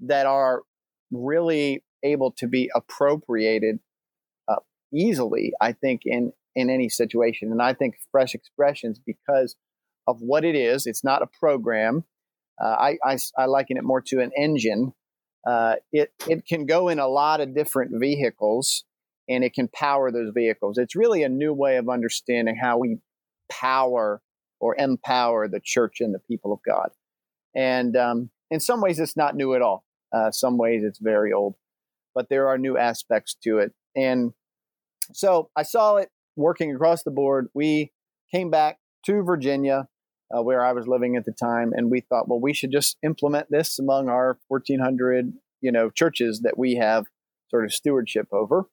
that 0.00 0.26
are 0.26 0.62
really 1.10 1.82
able 2.02 2.32
to 2.32 2.46
be 2.46 2.70
appropriated 2.74 3.78
uh, 4.48 4.56
easily, 4.92 5.52
I 5.60 5.72
think, 5.72 6.02
in, 6.04 6.32
in 6.54 6.70
any 6.70 6.88
situation. 6.88 7.50
And 7.50 7.62
I 7.62 7.74
think 7.74 7.96
Fresh 8.10 8.34
Expressions, 8.34 9.00
because 9.04 9.56
of 10.06 10.20
what 10.20 10.44
it 10.44 10.54
is, 10.54 10.86
it's 10.86 11.04
not 11.04 11.22
a 11.22 11.26
program. 11.26 12.04
Uh, 12.62 12.68
I, 12.68 12.98
I, 13.04 13.18
I 13.36 13.46
liken 13.46 13.76
it 13.76 13.84
more 13.84 14.00
to 14.02 14.20
an 14.20 14.30
engine. 14.36 14.92
Uh, 15.46 15.76
it, 15.92 16.12
it 16.28 16.46
can 16.46 16.66
go 16.66 16.88
in 16.88 16.98
a 16.98 17.08
lot 17.08 17.40
of 17.40 17.54
different 17.54 17.92
vehicles 18.00 18.84
and 19.28 19.44
it 19.44 19.54
can 19.54 19.68
power 19.68 20.10
those 20.10 20.30
vehicles. 20.34 20.78
It's 20.78 20.96
really 20.96 21.22
a 21.22 21.28
new 21.28 21.52
way 21.52 21.76
of 21.76 21.88
understanding 21.88 22.56
how 22.56 22.78
we 22.78 22.98
power 23.50 24.22
or 24.60 24.76
empower 24.76 25.48
the 25.48 25.60
church 25.62 26.00
and 26.00 26.14
the 26.14 26.18
people 26.18 26.52
of 26.52 26.60
God. 26.66 26.90
And 27.54 27.96
um, 27.96 28.30
in 28.50 28.60
some 28.60 28.80
ways, 28.80 28.98
it's 28.98 29.16
not 29.16 29.36
new 29.36 29.54
at 29.54 29.62
all. 29.62 29.84
Uh, 30.12 30.30
some 30.30 30.58
ways, 30.58 30.82
it's 30.84 30.98
very 30.98 31.32
old, 31.32 31.54
but 32.14 32.28
there 32.28 32.48
are 32.48 32.58
new 32.58 32.76
aspects 32.76 33.34
to 33.44 33.58
it. 33.58 33.72
And 33.96 34.32
so 35.12 35.50
I 35.56 35.62
saw 35.62 35.96
it 35.96 36.10
working 36.36 36.74
across 36.74 37.02
the 37.02 37.10
board. 37.10 37.48
We 37.54 37.92
came 38.32 38.50
back 38.50 38.78
to 39.06 39.22
Virginia, 39.22 39.88
uh, 40.34 40.42
where 40.42 40.64
I 40.64 40.72
was 40.72 40.86
living 40.88 41.16
at 41.16 41.24
the 41.24 41.32
time, 41.32 41.72
and 41.74 41.90
we 41.90 42.00
thought, 42.00 42.28
well, 42.28 42.40
we 42.40 42.52
should 42.52 42.72
just 42.72 42.96
implement 43.02 43.50
this 43.50 43.78
among 43.78 44.08
our 44.08 44.38
1,400, 44.48 45.32
you 45.60 45.72
know, 45.72 45.90
churches 45.90 46.40
that 46.40 46.58
we 46.58 46.76
have 46.76 47.06
sort 47.50 47.64
of 47.64 47.72
stewardship 47.72 48.28
over. 48.32 48.66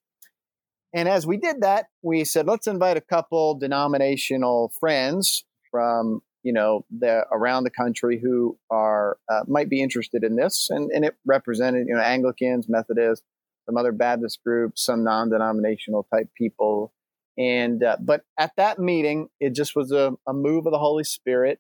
And 0.94 1.08
as 1.08 1.26
we 1.26 1.38
did 1.38 1.62
that, 1.62 1.86
we 2.02 2.26
said, 2.26 2.48
let's 2.48 2.68
invite 2.68 2.98
a 2.98 3.02
couple 3.02 3.56
denominational 3.56 4.72
friends 4.80 5.46
from, 5.70 6.22
you 6.44 6.52
know, 6.52 6.86
the 6.90 7.26
around 7.32 7.64
the 7.64 7.70
country 7.70 8.20
who 8.22 8.58
are 8.70 9.18
uh, 9.32 9.44
might 9.48 9.70
be 9.70 9.82
interested 9.82 10.24
in 10.24 10.36
this. 10.36 10.68
And, 10.70 10.92
and 10.92 11.06
it 11.06 11.16
represented, 11.26 11.88
you 11.88 11.96
know, 11.96 12.02
Anglicans, 12.02 12.68
Methodists, 12.68 13.26
some 13.66 13.78
other 13.78 13.92
Baptist 13.92 14.40
groups, 14.46 14.84
some 14.84 15.04
non-denominational 15.04 16.08
type 16.14 16.28
people. 16.36 16.94
And 17.38 17.84
uh, 17.84 17.98
but 18.00 18.24
at 18.38 18.52
that 18.58 18.80
meeting, 18.80 19.30
it 19.40 19.56
just 19.56 19.76
was 19.76 19.92
a, 19.92 20.14
a 20.28 20.34
move 20.34 20.66
of 20.66 20.72
the 20.72 20.80
Holy 20.80 21.04
Spirit. 21.04 21.60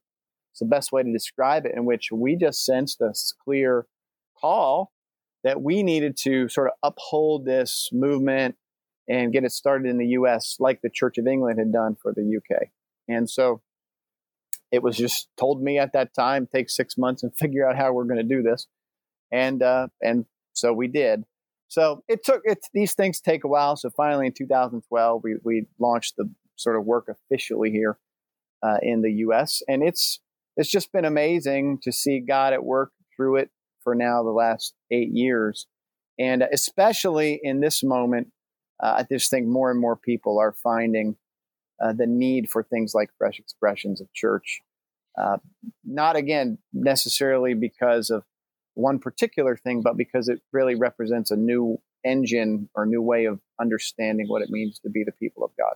It's 0.51 0.59
the 0.59 0.65
best 0.65 0.91
way 0.91 1.01
to 1.03 1.11
describe 1.11 1.65
it, 1.65 1.73
in 1.75 1.85
which 1.85 2.09
we 2.11 2.35
just 2.35 2.65
sensed 2.65 2.99
a 3.01 3.13
clear 3.43 3.85
call 4.39 4.91
that 5.43 5.61
we 5.61 5.81
needed 5.81 6.17
to 6.17 6.49
sort 6.49 6.67
of 6.67 6.73
uphold 6.83 7.45
this 7.45 7.89
movement 7.91 8.55
and 9.07 9.33
get 9.33 9.43
it 9.43 9.51
started 9.51 9.89
in 9.89 9.97
the 9.97 10.07
US 10.07 10.57
like 10.59 10.81
the 10.81 10.89
Church 10.89 11.17
of 11.17 11.27
England 11.27 11.59
had 11.59 11.71
done 11.71 11.95
for 12.01 12.13
the 12.13 12.37
UK. 12.37 12.67
And 13.07 13.29
so 13.29 13.61
it 14.71 14.83
was 14.83 14.95
just 14.95 15.27
told 15.37 15.61
me 15.61 15.77
at 15.79 15.93
that 15.93 16.13
time, 16.13 16.47
take 16.47 16.69
six 16.69 16.97
months 16.97 17.23
and 17.23 17.35
figure 17.37 17.67
out 17.67 17.75
how 17.75 17.93
we're 17.93 18.05
going 18.05 18.17
to 18.17 18.35
do 18.35 18.41
this. 18.41 18.67
And, 19.31 19.63
uh, 19.63 19.87
and 20.01 20.25
so 20.53 20.73
we 20.73 20.87
did. 20.87 21.23
So 21.71 22.03
it 22.09 22.25
took, 22.25 22.41
it, 22.43 22.59
these 22.73 22.93
things 22.93 23.21
take 23.21 23.45
a 23.45 23.47
while. 23.47 23.77
So 23.77 23.89
finally 23.89 24.27
in 24.27 24.33
2012, 24.33 25.21
we, 25.23 25.35
we 25.41 25.67
launched 25.79 26.15
the 26.17 26.29
sort 26.57 26.75
of 26.75 26.83
work 26.83 27.07
officially 27.07 27.71
here 27.71 27.97
uh, 28.61 28.79
in 28.81 29.01
the 29.01 29.11
US. 29.27 29.61
And 29.69 29.81
it's, 29.81 30.19
it's 30.57 30.69
just 30.69 30.91
been 30.91 31.05
amazing 31.05 31.79
to 31.83 31.93
see 31.93 32.19
God 32.19 32.51
at 32.51 32.65
work 32.65 32.91
through 33.15 33.37
it 33.37 33.51
for 33.79 33.95
now 33.95 34.21
the 34.21 34.31
last 34.31 34.73
eight 34.91 35.11
years. 35.13 35.65
And 36.19 36.43
especially 36.43 37.39
in 37.41 37.61
this 37.61 37.83
moment 37.83 38.27
uh, 38.81 38.95
I 38.97 39.05
just 39.09 39.29
think 39.29 39.47
more 39.47 39.71
and 39.71 39.79
more 39.79 39.95
people 39.95 40.39
are 40.39 40.51
finding 40.51 41.15
uh, 41.81 41.93
the 41.93 42.07
need 42.07 42.49
for 42.49 42.63
things 42.63 42.93
like 42.93 43.09
fresh 43.17 43.39
expressions 43.39 44.01
of 44.01 44.11
church. 44.13 44.61
Uh, 45.17 45.37
not 45.85 46.15
again 46.17 46.57
necessarily 46.73 47.53
because 47.53 48.09
of 48.09 48.23
one 48.73 48.99
particular 48.99 49.57
thing, 49.57 49.81
but 49.81 49.97
because 49.97 50.27
it 50.27 50.41
really 50.51 50.75
represents 50.75 51.31
a 51.31 51.35
new 51.35 51.77
engine 52.03 52.69
or 52.75 52.85
new 52.85 53.01
way 53.01 53.25
of 53.25 53.39
understanding 53.59 54.27
what 54.27 54.41
it 54.41 54.49
means 54.49 54.79
to 54.79 54.89
be 54.89 55.03
the 55.03 55.11
people 55.11 55.43
of 55.43 55.51
God. 55.57 55.75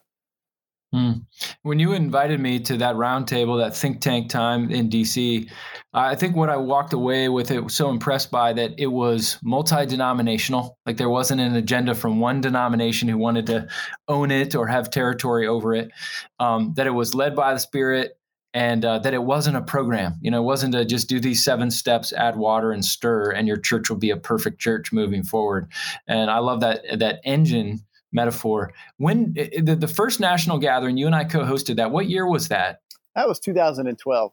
Mm. 0.93 1.25
When 1.63 1.79
you 1.79 1.91
invited 1.91 2.39
me 2.39 2.60
to 2.62 2.77
that 2.77 2.95
roundtable, 2.95 3.62
that 3.62 3.75
think 3.75 3.99
tank 3.99 4.29
time 4.29 4.71
in 4.71 4.89
DC, 4.89 5.49
I 5.93 6.15
think 6.15 6.36
what 6.38 6.49
I 6.49 6.55
walked 6.55 6.93
away 6.93 7.27
with 7.27 7.51
it 7.51 7.62
was 7.62 7.75
so 7.75 7.89
impressed 7.89 8.31
by 8.31 8.53
that 8.53 8.71
it 8.77 8.88
was 8.88 9.38
multi 9.43 9.86
denominational. 9.86 10.77
Like 10.86 10.95
there 10.95 11.10
wasn't 11.10 11.41
an 11.41 11.55
agenda 11.55 11.95
from 11.95 12.19
one 12.19 12.39
denomination 12.39 13.10
who 13.10 13.17
wanted 13.17 13.47
to 13.47 13.67
own 14.08 14.31
it 14.31 14.55
or 14.55 14.67
have 14.67 14.89
territory 14.89 15.47
over 15.47 15.73
it. 15.73 15.91
Um, 16.39 16.73
that 16.77 16.88
it 16.88 16.91
was 16.91 17.13
led 17.13 17.36
by 17.36 17.53
the 17.53 17.60
Spirit, 17.60 18.17
and 18.55 18.85
uh, 18.85 18.97
that 18.99 19.13
it 19.13 19.21
wasn't 19.21 19.57
a 19.57 19.61
program. 19.61 20.15
You 20.21 20.31
know, 20.31 20.39
it 20.39 20.45
wasn't 20.45 20.73
to 20.73 20.85
just 20.85 21.09
do 21.09 21.19
these 21.19 21.43
seven 21.43 21.69
steps, 21.69 22.13
add 22.13 22.37
water 22.37 22.71
and 22.71 22.83
stir, 22.83 23.31
and 23.31 23.49
your 23.49 23.57
church 23.57 23.89
will 23.89 23.97
be 23.97 24.11
a 24.11 24.17
perfect 24.17 24.59
church 24.59 24.93
moving 24.93 25.23
forward. 25.23 25.69
And 26.07 26.31
I 26.31 26.39
love 26.39 26.61
that 26.61 26.81
that 26.97 27.19
engine 27.25 27.81
metaphor. 28.13 28.71
When 28.97 29.33
the, 29.33 29.75
the 29.77 29.89
first 29.89 30.21
national 30.21 30.59
gathering, 30.59 30.95
you 30.95 31.05
and 31.05 31.13
I 31.13 31.25
co-hosted 31.25 31.75
that. 31.75 31.91
What 31.91 32.07
year 32.07 32.25
was 32.25 32.47
that? 32.47 32.79
That 33.13 33.27
was 33.27 33.41
2012. 33.41 34.31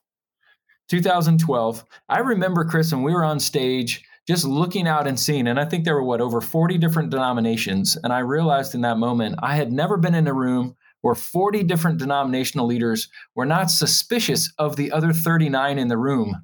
2012. 0.88 1.84
I 2.08 2.18
remember 2.20 2.64
Chris, 2.64 2.92
and 2.92 3.02
we 3.02 3.12
were 3.12 3.24
on 3.24 3.40
stage 3.40 4.04
just 4.28 4.44
looking 4.44 4.86
out 4.86 5.08
and 5.08 5.18
seeing, 5.18 5.48
and 5.48 5.58
I 5.58 5.64
think 5.64 5.84
there 5.84 5.96
were 5.96 6.04
what 6.04 6.20
over 6.20 6.40
40 6.40 6.78
different 6.78 7.10
denominations. 7.10 7.98
And 8.04 8.12
I 8.12 8.20
realized 8.20 8.72
in 8.76 8.82
that 8.82 8.98
moment 8.98 9.34
I 9.42 9.56
had 9.56 9.72
never 9.72 9.96
been 9.96 10.14
in 10.14 10.28
a 10.28 10.32
room 10.32 10.76
where 11.02 11.14
40 11.14 11.64
different 11.64 11.98
denominational 11.98 12.66
leaders 12.66 13.08
were 13.34 13.44
not 13.44 13.70
suspicious 13.70 14.52
of 14.58 14.76
the 14.76 14.90
other 14.90 15.12
39 15.12 15.78
in 15.78 15.88
the 15.88 15.98
room, 15.98 16.34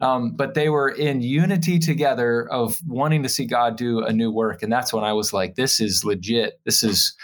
um, 0.00 0.32
but 0.32 0.54
they 0.54 0.68
were 0.68 0.88
in 0.88 1.22
unity 1.22 1.78
together 1.78 2.48
of 2.50 2.80
wanting 2.86 3.22
to 3.22 3.28
see 3.28 3.46
God 3.46 3.76
do 3.76 4.00
a 4.00 4.12
new 4.12 4.30
work. 4.30 4.62
And 4.62 4.72
that's 4.72 4.92
when 4.92 5.04
I 5.04 5.12
was 5.12 5.32
like, 5.32 5.54
this 5.54 5.80
is 5.80 6.04
legit. 6.04 6.60
This 6.64 6.82
is 6.82 7.14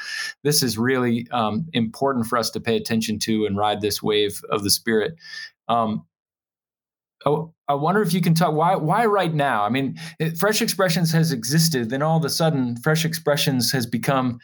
this 0.42 0.62
is 0.62 0.78
really 0.78 1.26
um, 1.32 1.66
important 1.72 2.26
for 2.26 2.38
us 2.38 2.50
to 2.50 2.60
pay 2.60 2.76
attention 2.76 3.18
to 3.20 3.46
and 3.46 3.56
ride 3.56 3.80
this 3.80 4.02
wave 4.02 4.40
of 4.50 4.62
the 4.62 4.70
Spirit. 4.70 5.14
Um, 5.68 6.04
Oh, 7.24 7.54
I 7.68 7.74
wonder 7.74 8.02
if 8.02 8.12
you 8.12 8.20
can 8.20 8.34
talk 8.34 8.52
why 8.52 8.74
why 8.74 9.06
right 9.06 9.32
now. 9.32 9.64
I 9.64 9.68
mean, 9.68 9.96
Fresh 10.36 10.60
Expressions 10.60 11.12
has 11.12 11.30
existed, 11.30 11.90
then 11.90 12.02
all 12.02 12.16
of 12.16 12.24
a 12.24 12.30
sudden, 12.30 12.76
Fresh 12.78 13.04
Expressions 13.04 13.70
has 13.70 13.86
become 13.86 14.40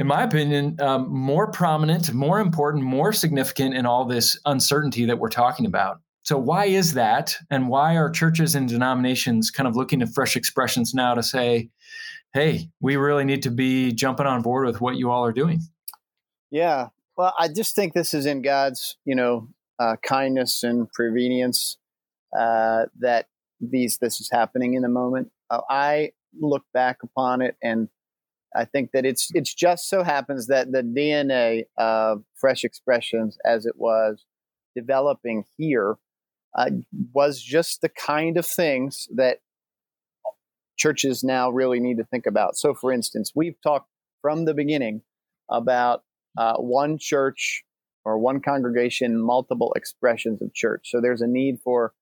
in 0.00 0.06
my 0.06 0.22
opinion, 0.22 0.76
um, 0.80 1.08
more 1.12 1.52
prominent, 1.52 2.12
more 2.14 2.40
important, 2.40 2.82
more 2.82 3.12
significant 3.12 3.74
in 3.74 3.84
all 3.84 4.06
this 4.06 4.38
uncertainty 4.46 5.04
that 5.04 5.18
we're 5.18 5.28
talking 5.28 5.66
about. 5.66 6.00
So, 6.22 6.38
why 6.38 6.64
is 6.64 6.94
that? 6.94 7.36
And 7.50 7.68
why 7.68 7.96
are 7.96 8.10
churches 8.10 8.54
and 8.54 8.66
denominations 8.68 9.50
kind 9.50 9.68
of 9.68 9.76
looking 9.76 10.00
at 10.00 10.08
fresh 10.08 10.36
expressions 10.36 10.94
now 10.94 11.14
to 11.14 11.22
say, 11.22 11.68
hey, 12.32 12.70
we 12.80 12.96
really 12.96 13.24
need 13.24 13.42
to 13.42 13.50
be 13.50 13.92
jumping 13.92 14.26
on 14.26 14.40
board 14.40 14.66
with 14.66 14.80
what 14.80 14.96
you 14.96 15.10
all 15.10 15.24
are 15.24 15.32
doing? 15.32 15.60
Yeah. 16.50 16.88
Well, 17.16 17.34
I 17.38 17.48
just 17.48 17.76
think 17.76 17.92
this 17.92 18.14
is 18.14 18.24
in 18.24 18.40
God's, 18.40 18.96
you 19.04 19.14
know, 19.14 19.48
uh, 19.78 19.96
kindness 20.02 20.62
and 20.62 20.90
prevenience. 20.90 21.76
uh, 22.38 22.86
that 23.00 23.26
these 23.60 23.98
this 23.98 24.20
is 24.20 24.30
happening 24.32 24.74
in 24.74 24.82
the 24.82 24.88
moment. 24.88 25.30
Uh, 25.50 25.60
I 25.68 26.12
look 26.40 26.64
back 26.72 26.98
upon 27.02 27.42
it 27.42 27.56
and 27.62 27.88
I 28.54 28.64
think 28.64 28.90
that 28.92 29.06
it's 29.06 29.28
it's 29.34 29.54
just 29.54 29.88
so 29.88 30.02
happens 30.02 30.48
that 30.48 30.72
the 30.72 30.82
DNA 30.82 31.64
of 31.78 32.24
Fresh 32.34 32.64
Expressions, 32.64 33.38
as 33.44 33.64
it 33.64 33.74
was 33.76 34.24
developing 34.74 35.44
here, 35.56 35.96
uh, 36.56 36.70
was 37.12 37.40
just 37.40 37.80
the 37.80 37.88
kind 37.88 38.36
of 38.36 38.46
things 38.46 39.06
that 39.14 39.38
churches 40.76 41.22
now 41.22 41.50
really 41.50 41.78
need 41.78 41.98
to 41.98 42.04
think 42.04 42.26
about. 42.26 42.56
So, 42.56 42.74
for 42.74 42.92
instance, 42.92 43.32
we've 43.34 43.60
talked 43.62 43.88
from 44.20 44.46
the 44.46 44.54
beginning 44.54 45.02
about 45.50 46.02
uh, 46.38 46.56
one 46.56 46.98
church 46.98 47.64
or 48.04 48.18
one 48.18 48.40
congregation, 48.40 49.20
multiple 49.20 49.72
expressions 49.76 50.42
of 50.42 50.52
church. 50.54 50.88
So, 50.90 51.00
there's 51.00 51.20
a 51.20 51.26
need 51.26 51.60
for 51.62 51.92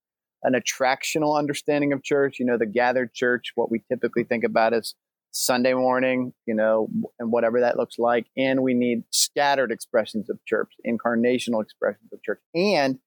an 0.45 0.55
attractional 0.55 1.37
understanding 1.39 1.93
of 1.93 2.03
church. 2.03 2.39
You 2.39 2.47
know, 2.47 2.57
the 2.57 2.67
gathered 2.67 3.13
church, 3.13 3.53
what 3.55 3.71
we 3.71 3.83
typically 3.91 4.25
think 4.25 4.45
about 4.45 4.73
as 4.73 4.95
Sunday 5.31 5.75
morning, 5.75 6.33
you 6.47 6.55
know, 6.55 6.89
and 7.19 7.31
whatever 7.31 7.61
that 7.61 7.77
looks 7.77 7.99
like. 7.99 8.27
And 8.37 8.63
we 8.63 8.75
need 8.75 9.05
scattered 9.11 9.71
expressions 9.71 10.31
of 10.31 10.39
church, 10.47 10.73
incarnational 10.87 11.63
expressions 11.63 12.13
of 12.13 12.23
church. 12.23 12.41
And 12.55 12.99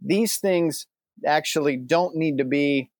these 0.00 0.38
things 0.38 0.86
actually 1.26 1.76
don't 1.76 2.16
need 2.16 2.38
to 2.38 2.44
be 2.44 2.90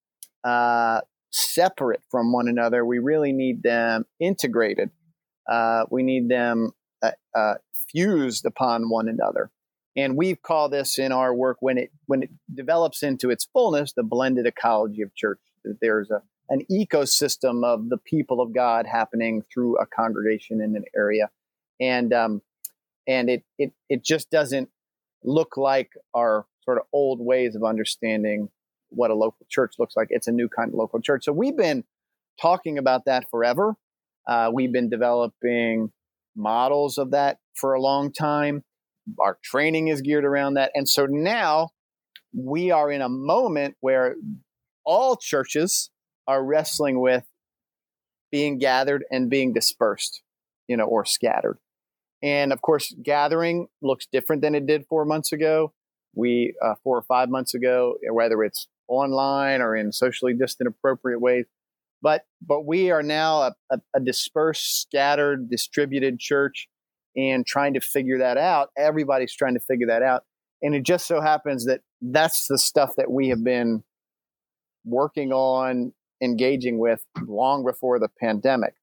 uh, 0.44 1.00
separate 1.30 2.02
from 2.10 2.32
one 2.32 2.48
another. 2.48 2.84
We 2.84 2.98
really 2.98 3.32
need 3.32 3.62
them 3.62 4.04
integrated. 4.20 4.90
Uh, 5.50 5.84
we 5.90 6.02
need 6.02 6.28
them 6.28 6.72
uh, 7.02 7.12
uh, 7.34 7.54
fused 7.90 8.44
upon 8.44 8.90
one 8.90 9.08
another. 9.08 9.50
And 9.96 10.16
we 10.16 10.36
call 10.36 10.68
this 10.68 10.98
in 10.98 11.10
our 11.10 11.34
work 11.34 11.56
when 11.60 11.78
it 11.78 11.90
when 12.06 12.22
it 12.22 12.30
develops 12.54 13.02
into 13.02 13.30
its 13.30 13.48
fullness, 13.52 13.92
the 13.92 14.04
blended 14.04 14.46
ecology 14.46 15.02
of 15.02 15.14
church. 15.14 15.40
There's 15.80 16.10
a 16.10 16.22
an 16.48 16.64
ecosystem 16.70 17.64
of 17.64 17.88
the 17.88 17.98
people 17.98 18.40
of 18.40 18.54
God 18.54 18.86
happening 18.86 19.42
through 19.52 19.78
a 19.78 19.86
congregation 19.86 20.60
in 20.60 20.76
an 20.76 20.84
area, 20.96 21.30
and 21.80 22.12
um, 22.12 22.42
and 23.06 23.30
it 23.30 23.44
it 23.58 23.72
it 23.88 24.04
just 24.04 24.30
doesn't 24.30 24.68
look 25.24 25.56
like 25.56 25.90
our 26.14 26.46
sort 26.64 26.78
of 26.78 26.84
old 26.92 27.20
ways 27.20 27.54
of 27.54 27.64
understanding 27.64 28.48
what 28.90 29.10
a 29.10 29.14
local 29.14 29.46
church 29.48 29.74
looks 29.78 29.96
like. 29.96 30.08
It's 30.10 30.28
a 30.28 30.32
new 30.32 30.48
kind 30.48 30.68
of 30.68 30.74
local 30.74 31.00
church. 31.00 31.24
So 31.24 31.32
we've 31.32 31.56
been 31.56 31.84
talking 32.40 32.78
about 32.78 33.04
that 33.06 33.28
forever. 33.30 33.76
Uh, 34.26 34.50
we've 34.52 34.72
been 34.72 34.88
developing 34.88 35.92
models 36.36 36.98
of 36.98 37.10
that 37.10 37.38
for 37.54 37.74
a 37.74 37.80
long 37.80 38.12
time. 38.12 38.64
Our 39.18 39.38
training 39.42 39.88
is 39.88 40.02
geared 40.02 40.24
around 40.24 40.54
that. 40.54 40.70
And 40.74 40.88
so 40.88 41.06
now 41.06 41.70
we 42.34 42.70
are 42.70 42.90
in 42.90 43.02
a 43.02 43.08
moment 43.08 43.76
where 43.80 44.16
all 44.84 45.16
churches 45.16 45.90
are 46.28 46.44
wrestling 46.44 47.00
with 47.00 47.24
being 48.30 48.58
gathered 48.58 49.04
and 49.10 49.30
being 49.30 49.52
dispersed, 49.52 50.22
you 50.68 50.76
know, 50.76 50.84
or 50.84 51.04
scattered. 51.04 51.58
And 52.22 52.52
of 52.52 52.60
course, 52.62 52.94
gathering 53.02 53.68
looks 53.80 54.06
different 54.12 54.42
than 54.42 54.54
it 54.54 54.66
did 54.66 54.86
four 54.86 55.04
months 55.04 55.32
ago. 55.32 55.72
We, 56.14 56.54
uh, 56.62 56.74
four 56.84 56.98
or 56.98 57.02
five 57.02 57.30
months 57.30 57.54
ago, 57.54 57.94
whether 58.10 58.42
it's 58.44 58.68
online 58.88 59.62
or 59.62 59.74
in 59.74 59.92
socially 59.92 60.34
distant 60.34 60.68
appropriate 60.68 61.20
ways. 61.20 61.46
But 62.02 62.22
but 62.46 62.64
we 62.64 62.90
are 62.90 63.02
now 63.02 63.42
a, 63.42 63.54
a, 63.70 63.80
a 63.96 64.00
dispersed, 64.00 64.82
scattered, 64.82 65.50
distributed 65.50 66.18
church, 66.18 66.68
and 67.16 67.46
trying 67.46 67.74
to 67.74 67.80
figure 67.80 68.18
that 68.18 68.36
out. 68.36 68.70
Everybody's 68.76 69.34
trying 69.34 69.54
to 69.54 69.60
figure 69.60 69.88
that 69.88 70.02
out, 70.02 70.24
and 70.62 70.74
it 70.74 70.84
just 70.84 71.06
so 71.06 71.20
happens 71.20 71.66
that 71.66 71.80
that's 72.00 72.46
the 72.46 72.58
stuff 72.58 72.94
that 72.96 73.10
we 73.10 73.28
have 73.30 73.42
been 73.42 73.82
working 74.84 75.32
on, 75.32 75.92
engaging 76.22 76.78
with 76.78 77.04
long 77.26 77.64
before 77.64 77.98
the 77.98 78.08
pandemic. 78.20 78.74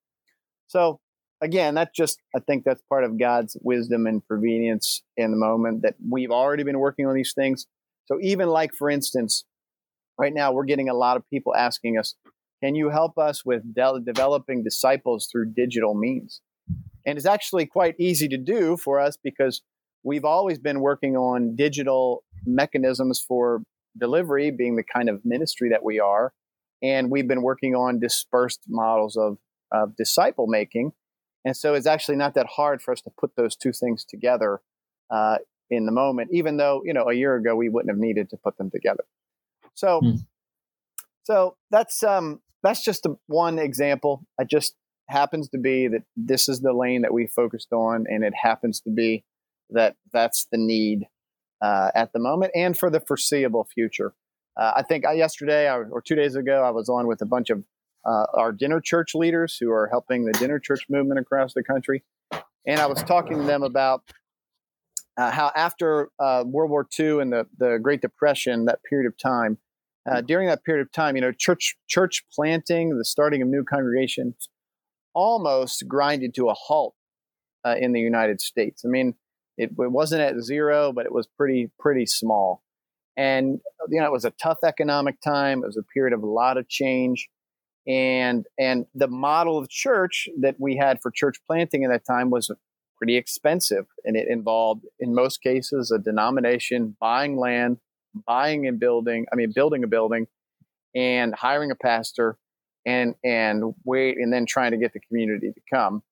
So 0.68 1.00
again, 1.42 1.76
that 1.76 1.94
just 1.94 2.20
I 2.36 2.40
think 2.40 2.64
that's 2.64 2.82
part 2.90 3.04
of 3.04 3.20
God's 3.20 3.58
wisdom 3.62 4.08
and 4.08 4.22
convenience 4.28 5.04
in 5.18 5.32
the 5.32 5.38
moment 5.38 5.82
that 5.84 5.96
we've 6.10 6.32
already 6.32 6.64
been 6.64 6.80
working 6.80 7.06
on 7.06 7.16
these 7.16 7.34
things. 7.34 7.68
So 8.06 8.20
even 8.22 8.50
like 8.50 8.74
for 8.74 8.90
instance, 8.90 9.46
right 10.18 10.34
now 10.34 10.52
we're 10.52 10.66
getting 10.66 10.90
a 10.90 10.94
lot 10.94 11.18
of 11.18 11.30
people 11.30 11.56
asking 11.56 11.98
us, 11.98 12.16
can 12.64 12.76
you 12.76 12.90
help 12.90 13.18
us 13.18 13.46
with 13.46 13.76
de- 13.76 14.00
developing 14.06 14.64
disciples 14.64 15.28
through 15.32 15.54
digital 15.54 15.94
means? 15.94 16.42
And 17.06 17.18
it's 17.18 17.28
actually 17.28 17.68
quite 17.68 17.96
easy 18.00 18.28
to 18.30 18.38
do 18.38 18.78
for 18.78 19.00
us 19.00 19.18
because 19.22 19.62
we've 20.04 20.26
always 20.26 20.58
been 20.58 20.80
working 20.80 21.16
on 21.16 21.56
digital 21.56 22.24
mechanisms 22.46 23.24
for 23.26 23.62
delivery, 23.98 24.52
being 24.52 24.76
the 24.76 24.84
kind 24.84 25.10
of 25.10 25.24
ministry 25.24 25.70
that 25.70 25.84
we 25.84 26.00
are. 26.00 26.34
And 26.82 27.10
we've 27.10 27.28
been 27.28 27.42
working 27.42 27.76
on 27.76 28.00
dispersed 28.00 28.62
models 28.68 29.18
of, 29.18 29.38
of 29.72 29.96
disciple 29.96 30.48
making. 30.48 30.92
And 31.46 31.56
so 31.56 31.74
it's 31.74 31.88
actually 31.88 32.18
not 32.18 32.34
that 32.34 32.48
hard 32.48 32.82
for 32.82 32.92
us 32.92 33.02
to 33.02 33.12
put 33.20 33.36
those 33.36 33.56
two 33.56 33.72
things 33.72 34.04
together 34.04 34.62
uh, 35.12 35.38
in 35.70 35.86
the 35.86 35.92
moment, 35.92 36.30
even 36.32 36.58
though, 36.58 36.82
you 36.84 36.94
know, 36.94 37.08
a 37.10 37.14
year 37.14 37.36
ago 37.36 37.56
we 37.56 37.70
wouldn't 37.70 37.92
have 37.92 38.00
needed 38.00 38.30
to 38.32 38.38
put 38.38 38.58
them 38.58 38.70
together. 38.72 39.04
So, 39.74 40.02
mm. 40.02 40.26
so 41.24 41.58
that's 41.72 42.04
um, 42.04 42.42
that's 42.64 42.84
just 42.84 43.06
a, 43.06 43.16
one 43.28 43.60
example. 43.60 44.26
It 44.40 44.50
just 44.50 44.76
happens 45.08 45.50
to 45.50 45.58
be 45.58 45.88
that 45.88 46.04
this 46.16 46.50
is 46.50 46.62
the 46.62 46.74
lane 46.74 47.04
that 47.04 47.14
we 47.14 47.28
focused 47.28 47.72
on, 47.72 48.06
and 48.10 48.24
it 48.24 48.34
happens 48.36 48.82
to 48.82 48.90
be 48.90 49.24
that 49.70 49.96
that's 50.12 50.48
the 50.52 50.58
need 50.58 51.08
uh, 51.62 51.92
at 51.94 52.14
the 52.14 52.20
moment 52.20 52.52
and 52.56 52.78
for 52.78 52.90
the 52.90 53.00
foreseeable 53.00 53.68
future. 53.74 54.14
Uh, 54.58 54.74
I 54.78 54.84
think 54.84 55.06
I, 55.06 55.14
yesterday 55.14 55.70
or 55.70 56.02
two 56.02 56.16
days 56.16 56.36
ago, 56.36 56.64
I 56.64 56.72
was 56.72 56.90
on 56.90 57.08
with 57.08 57.22
a 57.22 57.26
bunch 57.26 57.50
of 57.50 57.64
uh, 58.06 58.26
our 58.36 58.52
dinner 58.52 58.80
church 58.80 59.16
leaders 59.16 59.58
who 59.60 59.72
are 59.72 59.88
helping 59.88 60.26
the 60.26 60.32
dinner 60.34 60.60
church 60.60 60.86
movement 60.90 61.20
across 61.20 61.54
the 61.54 61.64
country. 61.64 62.04
And 62.68 62.80
I 62.80 62.86
was 62.86 63.04
talking 63.04 63.38
to 63.38 63.44
them 63.44 63.64
about 63.64 64.04
uh, 65.18 65.32
how 65.32 65.52
after 65.56 66.10
uh, 66.20 66.44
World 66.46 66.72
War 66.72 66.88
II 67.00 67.22
and 67.22 67.32
the, 67.32 67.48
the 67.58 67.80
Great 67.82 68.02
Depression, 68.02 68.66
that 68.66 68.80
period 68.90 69.08
of 69.08 69.18
time, 69.18 69.58
uh, 70.10 70.22
during 70.22 70.48
that 70.48 70.64
period 70.64 70.84
of 70.84 70.92
time, 70.92 71.16
you 71.16 71.22
know, 71.22 71.32
church 71.32 71.76
church 71.88 72.24
planting, 72.34 72.98
the 72.98 73.06
starting 73.06 73.42
of 73.42 73.48
new 73.48 73.64
congregations, 73.64 74.50
almost 75.14 75.88
grinded 75.88 76.36
to 76.36 76.50
a 76.50 76.54
halt 76.54 76.96
uh, 77.66 77.76
in 77.80 77.94
the 77.94 78.00
United 78.00 78.40
States. 78.42 78.84
I 78.86 78.90
mean, 78.90 79.16
it, 79.58 79.72
it, 79.72 79.92
wasn't 79.92 80.22
at 80.22 80.40
zero, 80.42 80.92
but 80.94 81.06
it 81.06 81.12
was 81.12 81.28
pretty 81.38 81.72
pretty 81.80 82.06
small. 82.06 82.62
And 83.18 83.60
you 83.90 84.00
know, 84.00 84.06
it 84.06 84.12
was 84.12 84.26
a 84.26 84.32
tough 84.32 84.60
economic 84.64 85.22
time. 85.22 85.64
It 85.64 85.68
was 85.68 85.78
a 85.78 85.84
period 85.84 86.14
of 86.14 86.24
a 86.24 86.28
lot 86.28 86.58
of 86.58 86.68
change, 86.68 87.30
and 87.88 88.46
and 88.60 88.86
the 88.94 89.08
model 89.08 89.58
of 89.58 89.70
church 89.70 90.28
that 90.40 90.56
we 90.60 90.76
had 90.76 91.02
for 91.02 91.12
church 91.12 91.38
planting 91.48 91.84
at 91.84 91.92
that 91.92 92.06
time 92.06 92.30
was 92.30 92.52
pretty 92.98 93.16
expensive, 93.18 93.86
and 94.04 94.16
it 94.16 94.28
involved, 94.28 94.86
in 95.00 95.14
most 95.14 95.42
cases, 95.42 95.92
a 95.92 96.00
denomination 96.00 96.96
buying 97.00 97.38
land 97.38 97.78
buying 98.26 98.68
and 98.68 98.80
building, 98.80 99.26
I 99.32 99.36
mean, 99.36 99.52
building 99.54 99.84
a 99.84 99.88
building 99.88 100.28
and 100.94 101.36
hiring 101.36 101.72
a 101.72 101.76
pastor 101.76 102.38
and, 102.86 103.16
and 103.24 103.74
wait, 103.84 104.18
and 104.18 104.32
then 104.32 104.46
trying 104.46 104.72
to 104.72 104.78
get 104.78 104.94
the 104.94 105.00
community 105.00 105.52
to 105.52 105.62
come. 105.72 106.04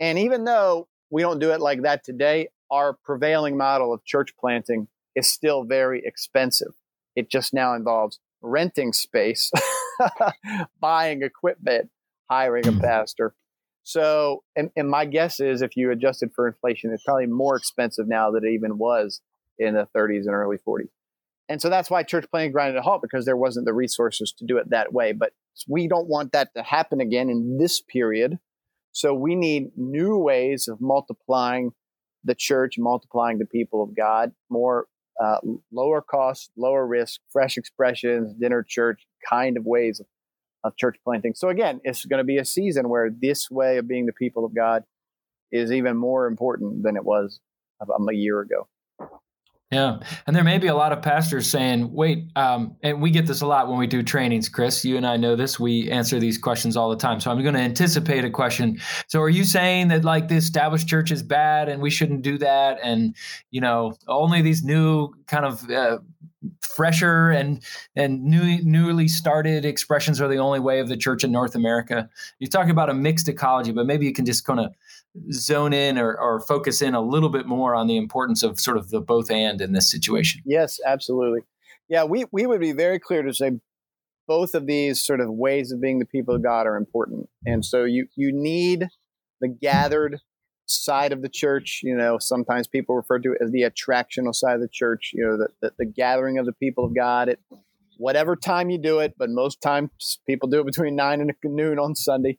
And 0.00 0.18
even 0.18 0.44
though 0.44 0.88
we 1.10 1.22
don't 1.22 1.38
do 1.38 1.52
it 1.52 1.60
like 1.60 1.82
that 1.82 2.02
today, 2.02 2.48
our 2.70 2.94
prevailing 3.04 3.56
model 3.56 3.92
of 3.92 4.04
church 4.04 4.34
planting 4.38 4.88
is 5.14 5.28
still 5.28 5.64
very 5.64 6.02
expensive. 6.04 6.74
It 7.16 7.30
just 7.30 7.54
now 7.54 7.74
involves 7.74 8.18
renting 8.42 8.92
space, 8.92 9.50
buying 10.80 11.22
equipment, 11.22 11.90
hiring 12.30 12.66
a 12.66 12.72
hmm. 12.72 12.80
pastor. 12.80 13.34
So, 13.84 14.42
and, 14.56 14.70
and 14.76 14.88
my 14.88 15.04
guess 15.04 15.40
is 15.40 15.60
if 15.60 15.76
you 15.76 15.90
adjusted 15.90 16.32
for 16.34 16.48
inflation, 16.48 16.90
it's 16.92 17.04
probably 17.04 17.26
more 17.26 17.56
expensive 17.56 18.08
now 18.08 18.30
than 18.30 18.44
it 18.44 18.50
even 18.50 18.78
was 18.78 19.20
in 19.58 19.74
the 19.74 19.86
30s 19.94 20.22
and 20.24 20.34
early 20.34 20.56
40s. 20.56 20.88
And 21.48 21.60
so 21.60 21.68
that's 21.68 21.90
why 21.90 22.02
church 22.02 22.24
planting 22.30 22.52
grinded 22.52 22.76
a 22.78 22.82
halt 22.82 23.02
because 23.02 23.26
there 23.26 23.36
wasn't 23.36 23.66
the 23.66 23.74
resources 23.74 24.32
to 24.38 24.46
do 24.46 24.56
it 24.56 24.70
that 24.70 24.94
way. 24.94 25.12
But 25.12 25.32
we 25.68 25.86
don't 25.86 26.08
want 26.08 26.32
that 26.32 26.54
to 26.56 26.62
happen 26.62 27.00
again 27.00 27.28
in 27.28 27.58
this 27.58 27.80
period. 27.80 28.38
So 28.92 29.12
we 29.12 29.34
need 29.34 29.72
new 29.76 30.16
ways 30.16 30.66
of 30.68 30.80
multiplying 30.80 31.72
the 32.24 32.34
church, 32.34 32.76
multiplying 32.78 33.38
the 33.38 33.44
people 33.44 33.82
of 33.82 33.94
God, 33.94 34.32
more 34.48 34.86
uh, 35.22 35.38
lower 35.72 36.02
cost, 36.02 36.50
lower 36.56 36.86
risk, 36.86 37.20
fresh 37.32 37.56
expressions, 37.56 38.34
dinner 38.34 38.64
church 38.66 39.06
kind 39.28 39.56
of 39.56 39.64
ways 39.64 40.00
of, 40.00 40.06
of 40.64 40.76
church 40.76 40.96
planting. 41.04 41.34
So 41.34 41.48
again, 41.48 41.80
it's 41.84 42.04
going 42.04 42.18
to 42.18 42.24
be 42.24 42.38
a 42.38 42.44
season 42.44 42.88
where 42.88 43.10
this 43.10 43.50
way 43.50 43.78
of 43.78 43.86
being 43.86 44.06
the 44.06 44.12
people 44.12 44.44
of 44.44 44.54
God 44.54 44.84
is 45.52 45.70
even 45.70 45.96
more 45.96 46.26
important 46.26 46.82
than 46.82 46.96
it 46.96 47.04
was 47.04 47.40
a 47.80 48.14
year 48.14 48.40
ago. 48.40 48.68
Yeah. 49.74 49.98
And 50.28 50.36
there 50.36 50.44
may 50.44 50.58
be 50.58 50.68
a 50.68 50.74
lot 50.74 50.92
of 50.92 51.02
pastors 51.02 51.50
saying, 51.50 51.92
wait, 51.92 52.30
um, 52.36 52.76
and 52.84 53.02
we 53.02 53.10
get 53.10 53.26
this 53.26 53.40
a 53.40 53.46
lot 53.46 53.68
when 53.68 53.76
we 53.76 53.88
do 53.88 54.04
trainings, 54.04 54.48
Chris. 54.48 54.84
You 54.84 54.96
and 54.96 55.04
I 55.04 55.16
know 55.16 55.34
this. 55.34 55.58
We 55.58 55.90
answer 55.90 56.20
these 56.20 56.38
questions 56.38 56.76
all 56.76 56.90
the 56.90 56.96
time. 56.96 57.18
So 57.18 57.28
I'm 57.32 57.42
going 57.42 57.54
to 57.54 57.60
anticipate 57.60 58.24
a 58.24 58.30
question. 58.30 58.78
So 59.08 59.20
are 59.20 59.28
you 59.28 59.42
saying 59.42 59.88
that 59.88 60.04
like 60.04 60.28
the 60.28 60.36
established 60.36 60.86
church 60.86 61.10
is 61.10 61.24
bad 61.24 61.68
and 61.68 61.82
we 61.82 61.90
shouldn't 61.90 62.22
do 62.22 62.38
that? 62.38 62.78
And, 62.84 63.16
you 63.50 63.60
know, 63.60 63.94
only 64.06 64.42
these 64.42 64.62
new 64.62 65.12
kind 65.26 65.44
of 65.44 65.68
uh, 65.68 65.98
fresher 66.60 67.30
and 67.30 67.60
and 67.96 68.22
new, 68.22 68.62
newly 68.62 69.08
started 69.08 69.64
expressions 69.64 70.20
are 70.20 70.28
the 70.28 70.36
only 70.36 70.60
way 70.60 70.78
of 70.78 70.88
the 70.88 70.96
church 70.96 71.24
in 71.24 71.32
North 71.32 71.56
America. 71.56 72.08
You 72.38 72.46
talk 72.46 72.68
about 72.68 72.90
a 72.90 72.94
mixed 72.94 73.28
ecology, 73.28 73.72
but 73.72 73.86
maybe 73.86 74.06
you 74.06 74.12
can 74.12 74.24
just 74.24 74.44
kind 74.44 74.60
of 74.60 74.72
zone 75.32 75.72
in 75.72 75.98
or, 75.98 76.16
or 76.16 76.40
focus 76.40 76.82
in 76.82 76.94
a 76.94 77.00
little 77.00 77.28
bit 77.28 77.46
more 77.46 77.74
on 77.74 77.86
the 77.86 77.96
importance 77.96 78.42
of 78.42 78.58
sort 78.58 78.76
of 78.76 78.90
the 78.90 79.00
both 79.00 79.30
and 79.30 79.60
in 79.60 79.72
this 79.72 79.90
situation. 79.90 80.42
Yes, 80.44 80.78
absolutely. 80.84 81.40
Yeah, 81.88 82.04
we, 82.04 82.24
we 82.32 82.46
would 82.46 82.60
be 82.60 82.72
very 82.72 82.98
clear 82.98 83.22
to 83.22 83.32
say 83.32 83.52
both 84.26 84.54
of 84.54 84.66
these 84.66 85.04
sort 85.04 85.20
of 85.20 85.28
ways 85.30 85.70
of 85.70 85.80
being 85.80 85.98
the 85.98 86.06
people 86.06 86.34
of 86.34 86.42
God 86.42 86.66
are 86.66 86.76
important. 86.76 87.28
And 87.44 87.64
so 87.64 87.84
you 87.84 88.06
you 88.16 88.32
need 88.32 88.88
the 89.40 89.48
gathered 89.48 90.20
side 90.66 91.12
of 91.12 91.22
the 91.22 91.28
church. 91.28 91.80
You 91.82 91.96
know, 91.96 92.18
sometimes 92.18 92.66
people 92.66 92.96
refer 92.96 93.18
to 93.18 93.32
it 93.32 93.38
as 93.42 93.50
the 93.50 93.62
attractional 93.62 94.34
side 94.34 94.54
of 94.54 94.60
the 94.60 94.68
church. 94.68 95.10
You 95.12 95.26
know, 95.26 95.36
the, 95.36 95.48
the, 95.60 95.74
the 95.80 95.86
gathering 95.86 96.38
of 96.38 96.46
the 96.46 96.52
people 96.52 96.84
of 96.84 96.94
God 96.94 97.28
at 97.28 97.38
whatever 97.98 98.34
time 98.34 98.70
you 98.70 98.78
do 98.78 98.98
it, 99.00 99.14
but 99.18 99.30
most 99.30 99.60
times 99.60 100.18
people 100.26 100.48
do 100.48 100.60
it 100.60 100.66
between 100.66 100.96
nine 100.96 101.20
and 101.20 101.32
noon 101.44 101.78
on 101.78 101.94
Sunday. 101.94 102.38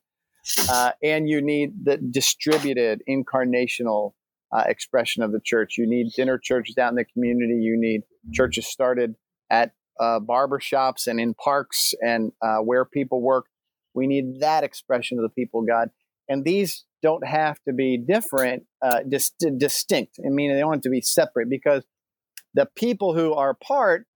Uh, 0.70 0.91
and 1.04 1.30
you 1.30 1.41
need 1.41 1.86
the 1.86 1.98
distributed 1.98 3.02
incarnational 3.10 4.14
uh, 4.56 4.64
expression 4.68 5.24
of 5.24 5.32
the 5.32 5.39
church. 5.43 5.78
You 5.78 5.88
need 5.88 6.12
dinner 6.16 6.38
churches 6.38 6.78
out 6.78 6.89
in 6.89 6.96
the 6.96 7.06
community. 7.06 7.56
You 7.62 7.78
need 7.78 8.02
churches 8.34 8.68
started 8.68 9.16
at 9.50 9.74
uh, 10.00 10.20
barber 10.20 10.60
shops 10.60 11.08
and 11.08 11.20
in 11.20 11.34
parks 11.34 11.93
and 12.02 12.32
uh, 12.41 12.58
where 12.58 12.86
people 12.86 13.22
work. 13.22 13.46
We 13.93 14.08
need 14.08 14.41
that 14.41 14.64
expression 14.64 15.18
of 15.18 15.24
the 15.24 15.30
people 15.30 15.62
of 15.62 15.68
God. 15.68 15.89
And 16.28 16.43
these 16.43 16.86
don't 17.02 17.26
have 17.26 17.60
to 17.68 17.74
be 17.74 17.98
different, 17.98 18.64
uh, 18.82 19.02
dis- 19.08 19.32
distinct. 19.58 20.20
I 20.26 20.30
mean, 20.30 20.54
they 20.54 20.60
don't 20.60 20.74
have 20.74 20.82
to 20.82 20.89
be 20.89 21.02
separate 21.02 21.50
because 21.50 21.84
the 22.54 22.68
people 22.76 23.14
who 23.14 23.34
are 23.34 23.54
part 23.54 24.08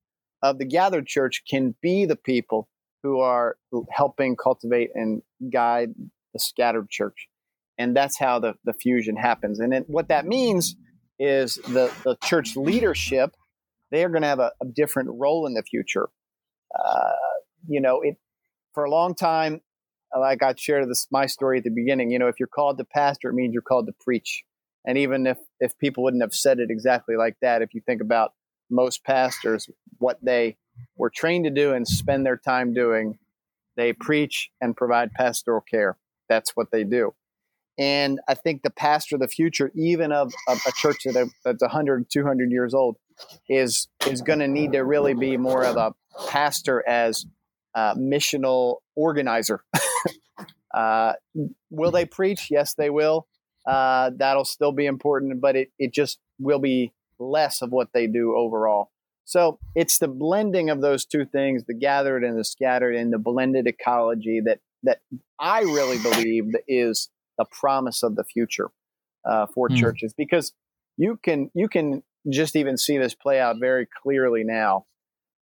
of 0.41 0.57
the 0.57 0.65
gathered 0.65 1.05
church 1.05 1.43
can 1.49 1.75
be 1.81 2.05
the 2.05 2.15
people 2.15 2.67
who 3.03 3.19
are 3.19 3.57
helping 3.91 4.35
cultivate 4.35 4.89
and 4.95 5.21
guide 5.51 5.93
the 6.33 6.39
scattered 6.39 6.89
church. 6.89 7.27
And 7.77 7.95
that's 7.95 8.19
how 8.19 8.39
the, 8.39 8.55
the 8.65 8.73
fusion 8.73 9.15
happens. 9.15 9.59
And 9.59 9.71
then 9.71 9.85
what 9.87 10.09
that 10.09 10.25
means 10.25 10.75
is 11.17 11.55
the, 11.55 11.91
the 12.03 12.17
church 12.23 12.55
leadership 12.55 13.35
they 13.91 14.03
are 14.03 14.09
going 14.09 14.21
to 14.21 14.27
have 14.27 14.39
a, 14.39 14.51
a, 14.61 14.65
different 14.65 15.09
role 15.13 15.47
in 15.47 15.53
the 15.53 15.63
future. 15.63 16.09
Uh, 16.77 17.11
you 17.67 17.81
know, 17.81 18.01
it 18.01 18.17
for 18.73 18.83
a 18.83 18.91
long 18.91 19.15
time, 19.15 19.61
like 20.17 20.43
I 20.43 20.53
shared 20.55 20.89
this 20.89 21.07
my 21.11 21.25
story 21.25 21.59
at 21.59 21.63
the 21.63 21.71
beginning. 21.71 22.11
You 22.11 22.19
know, 22.19 22.27
if 22.27 22.39
you're 22.39 22.47
called 22.47 22.77
to 22.77 22.85
pastor, 22.85 23.29
it 23.29 23.33
means 23.33 23.53
you're 23.53 23.61
called 23.61 23.87
to 23.87 23.93
preach. 23.99 24.43
And 24.85 24.97
even 24.97 25.27
if 25.27 25.37
if 25.59 25.77
people 25.77 26.03
wouldn't 26.03 26.23
have 26.23 26.33
said 26.33 26.59
it 26.59 26.69
exactly 26.69 27.15
like 27.15 27.37
that, 27.41 27.61
if 27.61 27.73
you 27.73 27.81
think 27.81 28.01
about 28.01 28.33
most 28.69 29.03
pastors, 29.03 29.69
what 29.97 30.17
they 30.21 30.57
were 30.95 31.09
trained 31.09 31.45
to 31.45 31.51
do 31.51 31.73
and 31.73 31.87
spend 31.87 32.25
their 32.25 32.37
time 32.37 32.73
doing, 32.73 33.17
they 33.75 33.93
preach 33.93 34.49
and 34.61 34.77
provide 34.77 35.11
pastoral 35.11 35.61
care. 35.61 35.97
That's 36.29 36.55
what 36.55 36.71
they 36.71 36.83
do. 36.83 37.13
And 37.77 38.19
I 38.27 38.33
think 38.33 38.61
the 38.61 38.69
pastor 38.69 39.15
of 39.15 39.21
the 39.21 39.27
future, 39.27 39.71
even 39.73 40.11
of, 40.11 40.33
of 40.47 40.59
a 40.67 40.71
church 40.73 41.03
that, 41.05 41.29
that's 41.45 41.61
100, 41.61 42.07
200 42.11 42.51
years 42.51 42.73
old, 42.73 42.97
is 43.49 43.89
is 44.09 44.21
going 44.21 44.39
to 44.39 44.47
need 44.47 44.73
to 44.73 44.79
really 44.79 45.13
be 45.13 45.35
more 45.35 45.65
of 45.65 45.75
a 45.75 45.93
pastor 46.29 46.83
as 46.87 47.25
missional 47.77 48.77
organizer. 48.95 49.63
uh, 50.73 51.13
will 51.69 51.91
they 51.91 52.05
preach? 52.05 52.47
Yes, 52.49 52.73
they 52.73 52.89
will. 52.89 53.27
Uh, 53.65 54.11
that'll 54.15 54.45
still 54.45 54.71
be 54.71 54.85
important, 54.85 55.41
but 55.41 55.55
it, 55.55 55.71
it 55.77 55.93
just 55.93 56.19
will 56.39 56.59
be 56.59 56.93
less 57.19 57.61
of 57.61 57.71
what 57.71 57.89
they 57.93 58.07
do 58.07 58.35
overall. 58.35 58.91
So 59.25 59.59
it's 59.75 59.99
the 59.99 60.07
blending 60.07 60.69
of 60.69 60.81
those 60.81 61.05
two 61.05 61.25
things, 61.25 61.63
the 61.67 61.75
gathered 61.75 62.23
and 62.23 62.37
the 62.37 62.43
scattered, 62.43 62.95
and 62.95 63.13
the 63.13 63.19
blended 63.19 63.67
ecology 63.67 64.41
that 64.45 64.59
that 64.83 64.99
I 65.39 65.61
really 65.61 65.97
believe 65.97 66.55
is 66.67 67.09
the 67.37 67.45
promise 67.45 68.03
of 68.03 68.15
the 68.15 68.23
future 68.23 68.69
uh, 69.29 69.47
for 69.53 69.69
mm. 69.69 69.77
churches. 69.77 70.13
Because 70.17 70.53
you 70.97 71.19
can 71.21 71.51
you 71.53 71.67
can 71.67 72.03
just 72.29 72.55
even 72.55 72.77
see 72.77 72.97
this 72.97 73.15
play 73.15 73.39
out 73.39 73.57
very 73.59 73.87
clearly 74.03 74.43
now. 74.43 74.85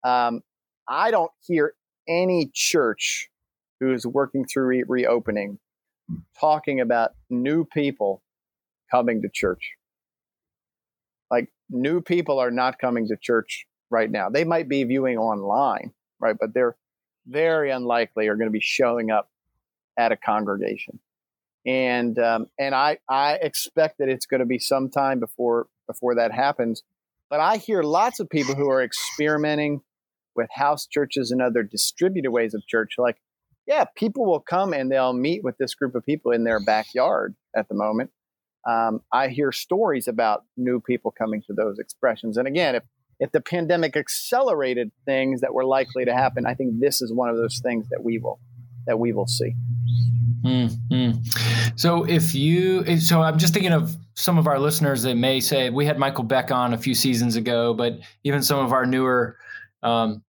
Um, 0.05 0.43
I 0.89 1.11
don't 1.11 1.32
hear 1.47 1.74
any 2.09 2.51
church 2.55 3.28
who's 3.80 4.07
working 4.07 4.45
through 4.45 4.66
re- 4.66 4.84
reopening 4.87 5.59
talking 6.39 6.80
about 6.80 7.11
new 7.30 7.64
people 7.64 8.22
coming 8.91 9.22
to 9.22 9.28
church. 9.32 9.72
Like 11.30 11.49
new 11.70 12.01
people 12.01 12.39
are 12.39 12.51
not 12.51 12.78
coming 12.78 13.09
to 13.09 13.16
church 13.20 13.66
right 13.91 14.11
now. 14.11 14.28
They 14.30 14.45
might 14.45 14.68
be 14.68 14.84
viewing 14.84 15.18
online, 15.18 15.93
right? 16.20 16.37
But 16.39 16.55
they're 16.55 16.76
very 17.26 17.70
unlikely 17.70 18.28
are 18.28 18.36
going 18.36 18.48
to 18.48 18.52
be 18.52 18.60
showing 18.60 19.10
up 19.10 19.28
at 19.98 20.12
a 20.12 20.16
congregation. 20.16 20.98
And 21.66 22.18
um, 22.18 22.46
and 22.58 22.74
I 22.74 22.98
I 23.08 23.34
expect 23.34 23.98
that 23.98 24.08
it's 24.08 24.26
going 24.26 24.40
to 24.40 24.46
be 24.46 24.58
some 24.58 24.88
time 24.88 25.18
before 25.18 25.66
before 25.86 26.14
that 26.16 26.32
happens. 26.32 26.82
But 27.28 27.40
I 27.40 27.56
hear 27.56 27.82
lots 27.82 28.20
of 28.20 28.30
people 28.30 28.54
who 28.54 28.70
are 28.70 28.82
experimenting 28.82 29.80
with 30.36 30.48
house 30.52 30.86
churches 30.86 31.32
and 31.32 31.42
other 31.42 31.64
distributed 31.64 32.30
ways 32.30 32.54
of 32.54 32.64
church. 32.66 32.94
Like, 32.98 33.16
yeah, 33.66 33.84
people 33.96 34.26
will 34.26 34.40
come 34.40 34.72
and 34.72 34.92
they'll 34.92 35.12
meet 35.12 35.42
with 35.42 35.58
this 35.58 35.74
group 35.74 35.96
of 35.96 36.04
people 36.04 36.30
in 36.30 36.44
their 36.44 36.60
backyard 36.60 37.34
at 37.56 37.68
the 37.68 37.74
moment. 37.74 38.10
Um, 38.68 39.00
I 39.12 39.28
hear 39.28 39.50
stories 39.50 40.06
about 40.06 40.44
new 40.56 40.80
people 40.80 41.12
coming 41.16 41.42
to 41.46 41.52
those 41.52 41.78
expressions. 41.78 42.36
And 42.36 42.46
again, 42.46 42.76
if 42.76 42.82
if 43.18 43.32
the 43.32 43.40
pandemic 43.40 43.96
accelerated 43.96 44.92
things 45.04 45.40
that 45.40 45.54
were 45.54 45.64
likely 45.64 46.04
to 46.04 46.12
happen, 46.12 46.46
I 46.46 46.54
think 46.54 46.80
this 46.80 47.00
is 47.00 47.12
one 47.12 47.28
of 47.28 47.36
those 47.36 47.60
things 47.62 47.88
that 47.90 48.02
we 48.04 48.18
will 48.18 48.38
that 48.86 48.98
we 48.98 49.12
will 49.12 49.26
see. 49.26 49.54
Mm-hmm. 50.42 51.18
So 51.76 52.04
if 52.04 52.34
you, 52.34 52.98
so 53.00 53.20
I'm 53.20 53.36
just 53.36 53.52
thinking 53.52 53.72
of 53.72 53.96
some 54.14 54.38
of 54.38 54.46
our 54.46 54.58
listeners 54.58 55.02
that 55.02 55.16
may 55.16 55.40
say 55.40 55.70
we 55.70 55.84
had 55.84 55.98
Michael 55.98 56.24
Beck 56.24 56.52
on 56.52 56.72
a 56.72 56.78
few 56.78 56.94
seasons 56.94 57.36
ago, 57.36 57.74
but 57.74 57.98
even 58.22 58.42
some 58.42 58.64
of 58.64 58.72
our 58.72 58.86
newer, 58.86 59.36
um, 59.82 60.22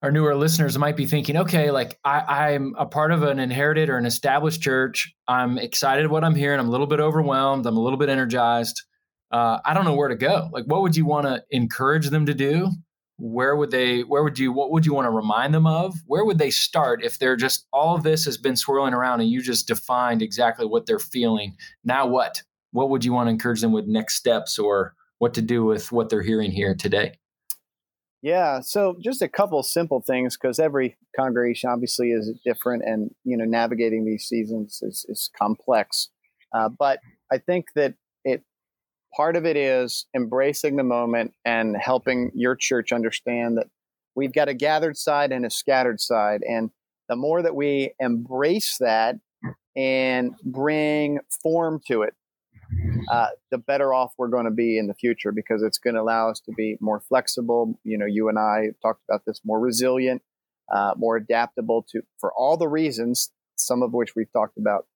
our 0.00 0.10
newer 0.10 0.34
listeners 0.34 0.78
might 0.78 0.96
be 0.96 1.06
thinking, 1.06 1.36
okay, 1.38 1.70
like 1.70 1.98
I, 2.04 2.52
I'm 2.52 2.74
a 2.78 2.86
part 2.86 3.12
of 3.12 3.22
an 3.22 3.38
inherited 3.38 3.88
or 3.88 3.98
an 3.98 4.06
established 4.06 4.62
church. 4.62 5.12
I'm 5.28 5.58
excited 5.58 6.08
what 6.08 6.24
I'm 6.24 6.34
hearing. 6.34 6.58
I'm 6.58 6.68
a 6.68 6.70
little 6.70 6.86
bit 6.86 7.00
overwhelmed. 7.00 7.66
I'm 7.66 7.76
a 7.76 7.80
little 7.80 7.98
bit 7.98 8.08
energized. 8.08 8.82
Uh, 9.32 9.58
I 9.64 9.72
don't 9.72 9.84
know 9.84 9.94
where 9.94 10.08
to 10.08 10.16
go. 10.16 10.50
Like, 10.52 10.66
what 10.66 10.82
would 10.82 10.94
you 10.94 11.06
want 11.06 11.26
to 11.26 11.42
encourage 11.50 12.10
them 12.10 12.26
to 12.26 12.34
do? 12.34 12.70
where 13.22 13.54
would 13.54 13.70
they 13.70 14.00
where 14.00 14.24
would 14.24 14.36
you 14.36 14.52
what 14.52 14.72
would 14.72 14.84
you 14.84 14.92
want 14.92 15.06
to 15.06 15.10
remind 15.10 15.54
them 15.54 15.66
of? 15.66 15.94
Where 16.06 16.24
would 16.24 16.38
they 16.38 16.50
start 16.50 17.04
if 17.04 17.20
they're 17.20 17.36
just 17.36 17.66
all 17.72 17.94
of 17.94 18.02
this 18.02 18.24
has 18.24 18.36
been 18.36 18.56
swirling 18.56 18.94
around 18.94 19.20
and 19.20 19.30
you 19.30 19.40
just 19.40 19.68
defined 19.68 20.22
exactly 20.22 20.66
what 20.66 20.86
they're 20.86 20.98
feeling. 20.98 21.56
Now 21.84 22.06
what? 22.06 22.42
What 22.72 22.90
would 22.90 23.04
you 23.04 23.12
want 23.12 23.28
to 23.28 23.30
encourage 23.30 23.60
them 23.60 23.70
with 23.70 23.86
next 23.86 24.16
steps 24.16 24.58
or 24.58 24.94
what 25.18 25.34
to 25.34 25.42
do 25.42 25.64
with 25.64 25.92
what 25.92 26.08
they're 26.08 26.22
hearing 26.22 26.50
here 26.50 26.74
today? 26.74 27.18
Yeah 28.22 28.60
so 28.60 28.96
just 29.00 29.22
a 29.22 29.28
couple 29.28 29.62
simple 29.62 30.00
things 30.00 30.36
because 30.36 30.58
every 30.58 30.96
congregation 31.14 31.70
obviously 31.70 32.10
is 32.10 32.32
different 32.44 32.82
and 32.84 33.14
you 33.22 33.36
know 33.36 33.44
navigating 33.44 34.04
these 34.04 34.24
seasons 34.24 34.80
is, 34.82 35.06
is 35.08 35.30
complex. 35.38 36.08
Uh, 36.52 36.68
but 36.68 36.98
i 37.30 37.38
think 37.38 37.68
that 37.74 37.94
it 38.24 38.42
part 39.14 39.36
of 39.36 39.44
it 39.44 39.56
is 39.56 40.06
embracing 40.14 40.76
the 40.76 40.84
moment 40.84 41.34
and 41.44 41.76
helping 41.76 42.30
your 42.34 42.56
church 42.56 42.92
understand 42.92 43.58
that 43.58 43.66
we've 44.14 44.32
got 44.32 44.48
a 44.48 44.54
gathered 44.54 44.96
side 44.96 45.32
and 45.32 45.44
a 45.44 45.50
scattered 45.50 46.00
side. 46.00 46.42
And 46.42 46.70
the 47.08 47.16
more 47.16 47.42
that 47.42 47.54
we 47.54 47.92
embrace 48.00 48.78
that 48.78 49.16
and 49.76 50.34
bring 50.44 51.18
form 51.42 51.80
to 51.88 52.02
it, 52.02 52.14
uh, 53.10 53.28
the 53.50 53.58
better 53.58 53.92
off 53.92 54.14
we're 54.16 54.28
going 54.28 54.44
to 54.46 54.50
be 54.50 54.78
in 54.78 54.86
the 54.86 54.94
future 54.94 55.32
because 55.32 55.62
it's 55.62 55.78
going 55.78 55.94
to 55.94 56.00
allow 56.00 56.30
us 56.30 56.40
to 56.40 56.52
be 56.52 56.76
more 56.80 57.00
flexible. 57.00 57.78
You 57.84 57.98
know, 57.98 58.06
you 58.06 58.28
and 58.28 58.38
I 58.38 58.68
talked 58.82 59.02
about 59.08 59.22
this 59.26 59.40
more 59.44 59.60
resilient, 59.60 60.22
uh, 60.72 60.94
more 60.96 61.16
adaptable 61.16 61.84
to 61.90 62.02
for 62.18 62.32
all 62.32 62.56
the 62.56 62.68
reasons, 62.68 63.30
some 63.56 63.82
of 63.82 63.92
which 63.92 64.14
we've 64.16 64.32
talked 64.32 64.56
about 64.56 64.86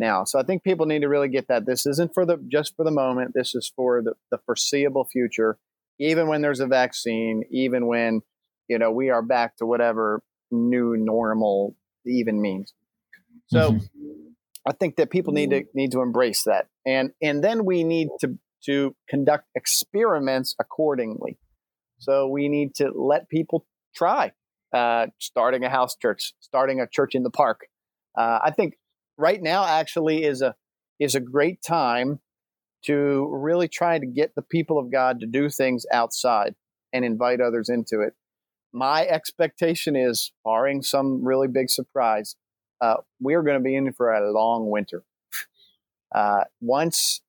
now. 0.00 0.24
So 0.24 0.40
I 0.40 0.42
think 0.42 0.64
people 0.64 0.86
need 0.86 1.02
to 1.02 1.08
really 1.08 1.28
get 1.28 1.46
that 1.46 1.66
this 1.66 1.86
isn't 1.86 2.12
for 2.12 2.26
the 2.26 2.38
just 2.48 2.74
for 2.74 2.84
the 2.84 2.90
moment. 2.90 3.32
This 3.34 3.54
is 3.54 3.70
for 3.76 4.02
the, 4.02 4.14
the 4.32 4.38
foreseeable 4.38 5.04
future. 5.04 5.58
Even 6.00 6.26
when 6.26 6.42
there's 6.42 6.60
a 6.60 6.66
vaccine, 6.66 7.44
even 7.50 7.86
when 7.86 8.22
you 8.66 8.78
know 8.78 8.90
we 8.90 9.10
are 9.10 9.22
back 9.22 9.56
to 9.58 9.66
whatever 9.66 10.22
new 10.50 10.96
normal 10.96 11.76
even 12.04 12.40
means. 12.40 12.72
So 13.46 13.72
mm-hmm. 13.72 14.30
I 14.66 14.72
think 14.72 14.96
that 14.96 15.10
people 15.10 15.32
need 15.32 15.50
to 15.50 15.64
need 15.74 15.92
to 15.92 16.00
embrace 16.00 16.42
that, 16.44 16.66
and 16.84 17.12
and 17.22 17.44
then 17.44 17.64
we 17.64 17.84
need 17.84 18.08
to 18.22 18.38
to 18.64 18.96
conduct 19.08 19.46
experiments 19.54 20.56
accordingly. 20.58 21.38
So 21.98 22.26
we 22.28 22.48
need 22.48 22.74
to 22.76 22.90
let 22.94 23.28
people 23.28 23.66
try 23.94 24.32
uh, 24.72 25.06
starting 25.18 25.64
a 25.64 25.70
house 25.70 25.96
church, 25.96 26.32
starting 26.40 26.80
a 26.80 26.86
church 26.86 27.14
in 27.14 27.22
the 27.22 27.30
park. 27.30 27.66
Uh, 28.16 28.38
I 28.42 28.50
think 28.50 28.74
right 29.20 29.42
now 29.42 29.64
actually 29.64 30.24
is 30.24 30.42
a 30.42 30.54
is 30.98 31.14
a 31.14 31.20
great 31.20 31.62
time 31.62 32.20
to 32.84 33.28
really 33.30 33.68
try 33.68 33.98
to 33.98 34.06
get 34.06 34.34
the 34.34 34.42
people 34.42 34.78
of 34.78 34.90
God 34.90 35.20
to 35.20 35.26
do 35.26 35.50
things 35.50 35.84
outside 35.92 36.54
and 36.92 37.04
invite 37.04 37.40
others 37.40 37.68
into 37.68 38.00
it. 38.00 38.14
my 38.72 39.06
expectation 39.06 39.96
is, 39.96 40.32
barring 40.44 40.82
some 40.82 41.24
really 41.24 41.48
big 41.48 41.68
surprise, 41.68 42.36
uh, 42.80 42.96
we're 43.20 43.42
going 43.42 43.58
to 43.58 43.62
be 43.62 43.76
in 43.76 43.92
for 43.92 44.12
a 44.12 44.32
long 44.32 44.70
winter. 44.70 45.02
Uh, 46.14 46.44
once 46.60 47.20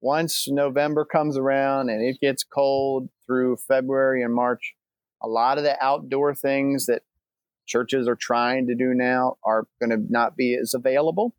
once 0.00 0.46
November 0.48 1.04
comes 1.04 1.36
around 1.36 1.88
and 1.90 2.00
it 2.02 2.20
gets 2.20 2.44
cold 2.44 3.08
through 3.26 3.56
February 3.56 4.22
and 4.22 4.32
March, 4.32 4.74
a 5.20 5.26
lot 5.26 5.58
of 5.58 5.64
the 5.64 5.76
outdoor 5.84 6.34
things 6.34 6.86
that 6.86 7.02
churches 7.68 8.08
are 8.08 8.16
trying 8.16 8.66
to 8.66 8.74
do 8.74 8.94
now 8.94 9.36
are 9.44 9.66
going 9.80 9.90
to 9.90 10.12
not 10.12 10.36
be 10.36 10.56
as 10.60 10.74
available, 10.74 11.34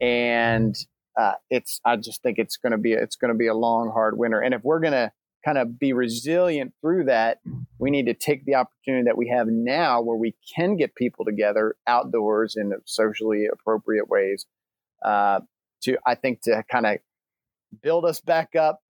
and 0.00 0.74
uh, 1.18 1.34
it's 1.50 1.80
I 1.84 1.96
just 1.96 2.22
think 2.22 2.38
it's 2.38 2.56
going 2.56 2.72
to 2.72 2.78
be 2.78 2.92
it's 2.92 3.16
going 3.16 3.32
to 3.32 3.38
be 3.38 3.46
a 3.46 3.54
long, 3.54 3.90
hard 3.92 4.18
winter. 4.18 4.40
And 4.40 4.54
if 4.54 4.62
we're 4.64 4.80
going 4.80 4.92
to 4.94 5.12
kind 5.44 5.58
of 5.58 5.78
be 5.78 5.92
resilient 5.92 6.72
through 6.80 7.04
that, 7.04 7.38
we 7.78 7.90
need 7.90 8.06
to 8.06 8.14
take 8.14 8.44
the 8.44 8.54
opportunity 8.54 9.04
that 9.04 9.16
we 9.16 9.28
have 9.28 9.48
now 9.48 10.00
where 10.00 10.16
we 10.16 10.34
can 10.54 10.76
get 10.76 10.94
people 10.94 11.24
together 11.24 11.76
outdoors 11.86 12.54
in 12.56 12.72
socially 12.84 13.46
appropriate 13.52 14.08
ways 14.08 14.46
uh, 15.04 15.40
to, 15.82 15.98
I 16.06 16.14
think, 16.14 16.42
to 16.42 16.62
kind 16.70 16.86
of 16.86 16.98
build 17.82 18.04
us 18.04 18.20
back 18.20 18.54
up, 18.54 18.82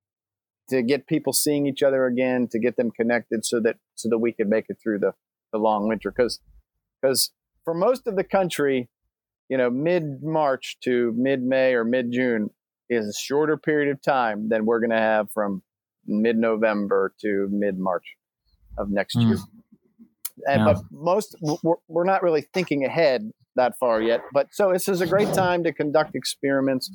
to 0.68 0.82
get 0.82 1.06
people 1.06 1.32
seeing 1.32 1.66
each 1.66 1.82
other 1.82 2.06
again, 2.06 2.48
to 2.48 2.58
get 2.58 2.76
them 2.76 2.90
connected 2.90 3.44
so 3.44 3.60
that, 3.60 3.76
so 3.94 4.08
that 4.10 4.18
we 4.18 4.32
can 4.32 4.48
make 4.48 4.66
it 4.68 4.76
through 4.82 4.98
the, 4.98 5.14
the 5.52 5.58
long 5.58 5.88
winter. 5.88 6.10
Cause, 6.10 6.40
because 7.00 7.30
for 7.64 7.74
most 7.74 8.06
of 8.06 8.16
the 8.16 8.24
country, 8.24 8.88
you 9.48 9.56
know, 9.56 9.70
mid 9.70 10.22
March 10.22 10.78
to 10.84 11.12
mid 11.16 11.42
May 11.42 11.74
or 11.74 11.84
mid 11.84 12.10
June 12.10 12.50
is 12.88 13.08
a 13.08 13.12
shorter 13.12 13.56
period 13.56 13.90
of 13.90 14.02
time 14.02 14.48
than 14.48 14.66
we're 14.66 14.80
going 14.80 14.90
to 14.90 14.96
have 14.96 15.30
from 15.30 15.62
mid 16.06 16.36
November 16.36 17.12
to 17.20 17.48
mid 17.50 17.78
March 17.78 18.16
of 18.78 18.90
next 18.90 19.16
mm. 19.16 19.28
year. 19.28 19.38
And, 20.46 20.60
yeah. 20.60 20.72
But 20.72 20.82
most, 20.90 21.36
we're, 21.40 21.76
we're 21.88 22.04
not 22.04 22.22
really 22.22 22.40
thinking 22.52 22.84
ahead 22.84 23.30
that 23.56 23.78
far 23.78 24.00
yet. 24.00 24.22
But 24.32 24.48
so 24.52 24.72
this 24.72 24.88
is 24.88 25.00
a 25.00 25.06
great 25.06 25.32
time 25.34 25.64
to 25.64 25.72
conduct 25.72 26.14
experiments, 26.14 26.90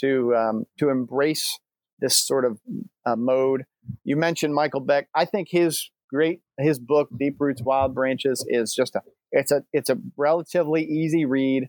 to 0.00 0.34
um, 0.36 0.64
to 0.78 0.90
embrace 0.90 1.58
this 1.98 2.16
sort 2.16 2.44
of 2.44 2.58
uh, 3.04 3.16
mode. 3.16 3.64
You 4.04 4.16
mentioned 4.16 4.54
Michael 4.54 4.80
Beck. 4.80 5.08
I 5.14 5.24
think 5.24 5.48
his 5.50 5.90
great 6.08 6.40
his 6.58 6.78
book 6.78 7.08
Deep 7.16 7.36
Roots 7.38 7.62
Wild 7.62 7.94
Branches 7.94 8.44
is 8.48 8.74
just 8.74 8.94
a 8.94 9.02
it's 9.30 9.52
a 9.52 9.62
it's 9.72 9.90
a 9.90 9.98
relatively 10.16 10.84
easy 10.84 11.24
read 11.24 11.68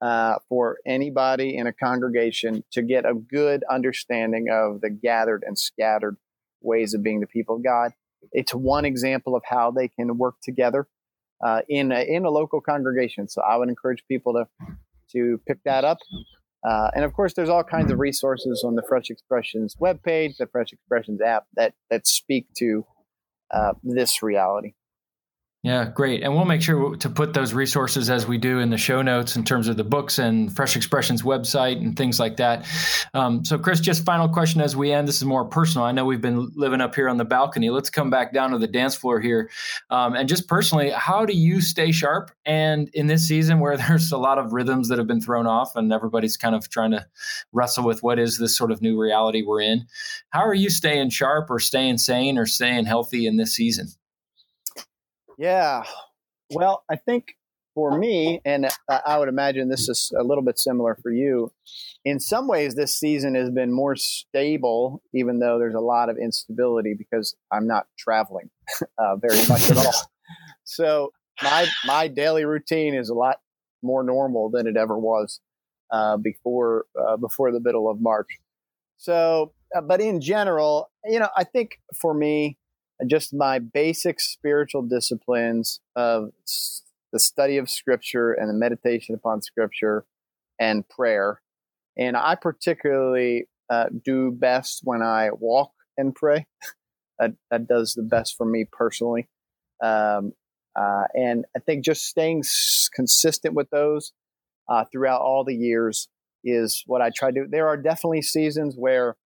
uh, 0.00 0.34
for 0.48 0.78
anybody 0.86 1.56
in 1.56 1.66
a 1.66 1.72
congregation 1.72 2.62
to 2.72 2.82
get 2.82 3.06
a 3.06 3.14
good 3.14 3.64
understanding 3.70 4.46
of 4.50 4.80
the 4.80 4.90
gathered 4.90 5.42
and 5.46 5.58
scattered 5.58 6.16
ways 6.60 6.94
of 6.94 7.02
being 7.02 7.20
the 7.20 7.26
people 7.26 7.56
of 7.56 7.64
God. 7.64 7.92
It's 8.32 8.52
one 8.52 8.84
example 8.84 9.36
of 9.36 9.42
how 9.46 9.70
they 9.70 9.88
can 9.88 10.18
work 10.18 10.34
together 10.42 10.86
uh, 11.44 11.62
in 11.68 11.92
a, 11.92 12.00
in 12.00 12.24
a 12.24 12.30
local 12.30 12.60
congregation. 12.60 13.28
So 13.28 13.42
I 13.42 13.56
would 13.56 13.68
encourage 13.68 14.04
people 14.08 14.34
to 14.34 14.66
to 15.12 15.40
pick 15.46 15.58
that 15.64 15.84
up. 15.84 15.98
Uh, 16.68 16.90
and 16.94 17.04
of 17.04 17.12
course, 17.12 17.34
there's 17.34 17.48
all 17.48 17.62
kinds 17.62 17.92
of 17.92 18.00
resources 18.00 18.64
on 18.66 18.74
the 18.74 18.82
Fresh 18.88 19.08
Expressions 19.10 19.76
webpage, 19.80 20.36
the 20.36 20.48
Fresh 20.48 20.72
Expressions 20.72 21.20
app 21.20 21.46
that 21.54 21.74
that 21.90 22.06
speak 22.06 22.48
to 22.58 22.84
uh, 23.50 23.72
this 23.82 24.22
reality. 24.22 24.74
Yeah, 25.66 25.90
great. 25.92 26.22
And 26.22 26.32
we'll 26.32 26.44
make 26.44 26.62
sure 26.62 26.94
to 26.94 27.10
put 27.10 27.34
those 27.34 27.52
resources 27.52 28.08
as 28.08 28.24
we 28.24 28.38
do 28.38 28.60
in 28.60 28.70
the 28.70 28.78
show 28.78 29.02
notes 29.02 29.34
in 29.34 29.42
terms 29.42 29.66
of 29.66 29.76
the 29.76 29.82
books 29.82 30.20
and 30.20 30.54
Fresh 30.54 30.76
Expressions 30.76 31.22
website 31.22 31.78
and 31.78 31.96
things 31.96 32.20
like 32.20 32.36
that. 32.36 32.64
Um, 33.14 33.44
so, 33.44 33.58
Chris, 33.58 33.80
just 33.80 34.04
final 34.04 34.28
question 34.28 34.60
as 34.60 34.76
we 34.76 34.92
end. 34.92 35.08
This 35.08 35.16
is 35.16 35.24
more 35.24 35.44
personal. 35.44 35.84
I 35.84 35.90
know 35.90 36.04
we've 36.04 36.20
been 36.20 36.52
living 36.54 36.80
up 36.80 36.94
here 36.94 37.08
on 37.08 37.16
the 37.16 37.24
balcony. 37.24 37.70
Let's 37.70 37.90
come 37.90 38.10
back 38.10 38.32
down 38.32 38.52
to 38.52 38.58
the 38.58 38.68
dance 38.68 38.94
floor 38.94 39.18
here. 39.18 39.50
Um, 39.90 40.14
and 40.14 40.28
just 40.28 40.46
personally, 40.46 40.90
how 40.90 41.26
do 41.26 41.32
you 41.32 41.60
stay 41.60 41.90
sharp? 41.90 42.30
And 42.44 42.88
in 42.94 43.08
this 43.08 43.26
season 43.26 43.58
where 43.58 43.76
there's 43.88 44.12
a 44.12 44.18
lot 44.18 44.38
of 44.38 44.52
rhythms 44.52 44.88
that 44.90 44.98
have 44.98 45.08
been 45.08 45.20
thrown 45.20 45.48
off 45.48 45.74
and 45.74 45.92
everybody's 45.92 46.36
kind 46.36 46.54
of 46.54 46.70
trying 46.70 46.92
to 46.92 47.04
wrestle 47.52 47.82
with 47.82 48.04
what 48.04 48.20
is 48.20 48.38
this 48.38 48.56
sort 48.56 48.70
of 48.70 48.82
new 48.82 48.96
reality 48.96 49.42
we're 49.42 49.62
in, 49.62 49.84
how 50.30 50.46
are 50.46 50.54
you 50.54 50.70
staying 50.70 51.10
sharp 51.10 51.50
or 51.50 51.58
staying 51.58 51.98
sane 51.98 52.38
or 52.38 52.46
staying 52.46 52.84
healthy 52.84 53.26
in 53.26 53.36
this 53.36 53.52
season? 53.52 53.88
Yeah. 55.38 55.84
Well, 56.50 56.84
I 56.90 56.96
think 56.96 57.36
for 57.74 57.98
me, 57.98 58.40
and 58.44 58.68
I 58.88 59.18
would 59.18 59.28
imagine 59.28 59.68
this 59.68 59.88
is 59.88 60.10
a 60.18 60.22
little 60.22 60.42
bit 60.42 60.58
similar 60.58 60.96
for 61.02 61.12
you, 61.12 61.52
in 62.04 62.20
some 62.20 62.48
ways, 62.48 62.74
this 62.74 62.98
season 62.98 63.34
has 63.34 63.50
been 63.50 63.70
more 63.72 63.96
stable, 63.96 65.02
even 65.12 65.40
though 65.40 65.58
there's 65.58 65.74
a 65.74 65.80
lot 65.80 66.08
of 66.08 66.16
instability 66.16 66.94
because 66.96 67.36
I'm 67.52 67.66
not 67.66 67.86
traveling 67.98 68.48
uh, 68.98 69.16
very 69.16 69.46
much 69.48 69.70
at 69.70 69.76
all. 69.76 69.92
So 70.68 71.12
my 71.44 71.66
my 71.86 72.08
daily 72.08 72.44
routine 72.44 72.94
is 72.94 73.08
a 73.08 73.14
lot 73.14 73.36
more 73.82 74.02
normal 74.02 74.50
than 74.50 74.66
it 74.66 74.76
ever 74.76 74.98
was 74.98 75.40
uh, 75.92 76.16
before 76.16 76.86
uh, 77.00 77.16
before 77.16 77.52
the 77.52 77.60
middle 77.60 77.88
of 77.88 78.00
March. 78.00 78.26
So, 78.98 79.52
uh, 79.76 79.80
but 79.82 80.00
in 80.00 80.20
general, 80.20 80.90
you 81.04 81.20
know, 81.20 81.28
I 81.36 81.44
think 81.44 81.78
for 82.00 82.12
me, 82.14 82.58
just 83.06 83.34
my 83.34 83.58
basic 83.58 84.20
spiritual 84.20 84.82
disciplines 84.82 85.80
of 85.94 86.30
the 87.12 87.18
study 87.18 87.58
of 87.58 87.70
scripture 87.70 88.32
and 88.32 88.48
the 88.48 88.54
meditation 88.54 89.14
upon 89.14 89.42
scripture 89.42 90.04
and 90.58 90.88
prayer. 90.88 91.40
And 91.98 92.16
I 92.16 92.34
particularly 92.34 93.48
uh, 93.70 93.86
do 94.04 94.30
best 94.30 94.80
when 94.84 95.02
I 95.02 95.30
walk 95.32 95.72
and 95.96 96.14
pray. 96.14 96.46
that, 97.18 97.32
that 97.50 97.66
does 97.66 97.94
the 97.94 98.02
best 98.02 98.36
for 98.36 98.46
me 98.46 98.66
personally. 98.70 99.28
Um, 99.82 100.32
uh, 100.78 101.04
and 101.14 101.44
I 101.56 101.60
think 101.60 101.84
just 101.84 102.04
staying 102.04 102.40
s- 102.40 102.88
consistent 102.94 103.54
with 103.54 103.70
those 103.70 104.12
uh, 104.68 104.84
throughout 104.90 105.20
all 105.20 105.44
the 105.44 105.54
years 105.54 106.08
is 106.44 106.82
what 106.86 107.02
I 107.02 107.10
try 107.10 107.30
to 107.30 107.42
do. 107.42 107.46
There 107.48 107.68
are 107.68 107.76
definitely 107.76 108.22
seasons 108.22 108.74
where 108.76 109.16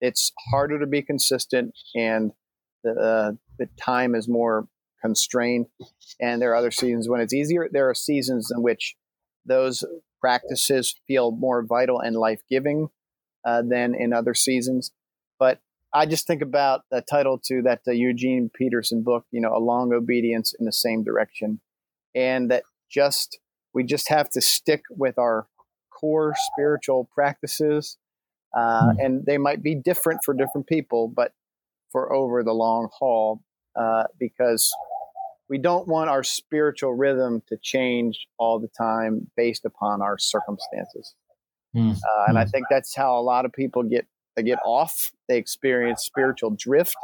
it's 0.00 0.32
harder 0.50 0.78
to 0.78 0.86
be 0.86 1.02
consistent 1.02 1.74
and 1.94 2.32
the, 2.94 3.00
uh, 3.00 3.32
the 3.58 3.68
time 3.80 4.14
is 4.14 4.28
more 4.28 4.68
constrained. 5.00 5.66
And 6.20 6.40
there 6.40 6.52
are 6.52 6.56
other 6.56 6.70
seasons 6.70 7.08
when 7.08 7.20
it's 7.20 7.34
easier. 7.34 7.68
There 7.70 7.88
are 7.88 7.94
seasons 7.94 8.50
in 8.54 8.62
which 8.62 8.96
those 9.44 9.84
practices 10.20 10.94
feel 11.06 11.30
more 11.30 11.64
vital 11.64 12.00
and 12.00 12.16
life 12.16 12.42
giving 12.50 12.88
uh, 13.44 13.62
than 13.62 13.94
in 13.94 14.12
other 14.12 14.34
seasons. 14.34 14.92
But 15.38 15.60
I 15.94 16.06
just 16.06 16.26
think 16.26 16.42
about 16.42 16.82
the 16.90 17.00
title 17.00 17.40
to 17.46 17.62
that 17.62 17.80
uh, 17.86 17.92
Eugene 17.92 18.50
Peterson 18.52 19.02
book, 19.02 19.24
you 19.30 19.40
know, 19.40 19.56
A 19.56 19.60
Long 19.60 19.92
Obedience 19.92 20.54
in 20.58 20.66
the 20.66 20.72
Same 20.72 21.04
Direction. 21.04 21.60
And 22.14 22.50
that 22.50 22.64
just, 22.90 23.38
we 23.72 23.84
just 23.84 24.08
have 24.08 24.28
to 24.30 24.40
stick 24.40 24.82
with 24.90 25.18
our 25.18 25.46
core 25.90 26.34
spiritual 26.52 27.08
practices. 27.14 27.96
Uh, 28.56 28.92
hmm. 28.92 29.00
and 29.00 29.26
they 29.26 29.36
might 29.36 29.62
be 29.62 29.74
different 29.74 30.20
for 30.24 30.32
different 30.32 30.66
people, 30.66 31.06
but 31.06 31.32
for 31.90 32.12
over 32.12 32.42
the 32.42 32.52
long 32.52 32.88
haul 32.92 33.42
uh, 33.78 34.04
because 34.18 34.70
we 35.48 35.58
don't 35.58 35.88
want 35.88 36.10
our 36.10 36.22
spiritual 36.22 36.94
rhythm 36.94 37.42
to 37.48 37.56
change 37.62 38.26
all 38.38 38.58
the 38.58 38.68
time 38.76 39.30
based 39.36 39.64
upon 39.64 40.02
our 40.02 40.18
circumstances. 40.18 41.14
Mm. 41.74 41.96
Uh, 41.96 42.24
and 42.28 42.38
I 42.38 42.44
hmm. 42.44 42.50
think 42.50 42.66
that's 42.70 42.96
how 42.96 43.18
a 43.18 43.20
lot 43.20 43.44
of 43.44 43.52
people 43.52 43.82
get 43.82 44.06
they 44.36 44.42
get 44.42 44.58
off. 44.64 45.10
They 45.28 45.36
experience 45.36 46.04
spiritual 46.04 46.56
drift. 46.56 46.96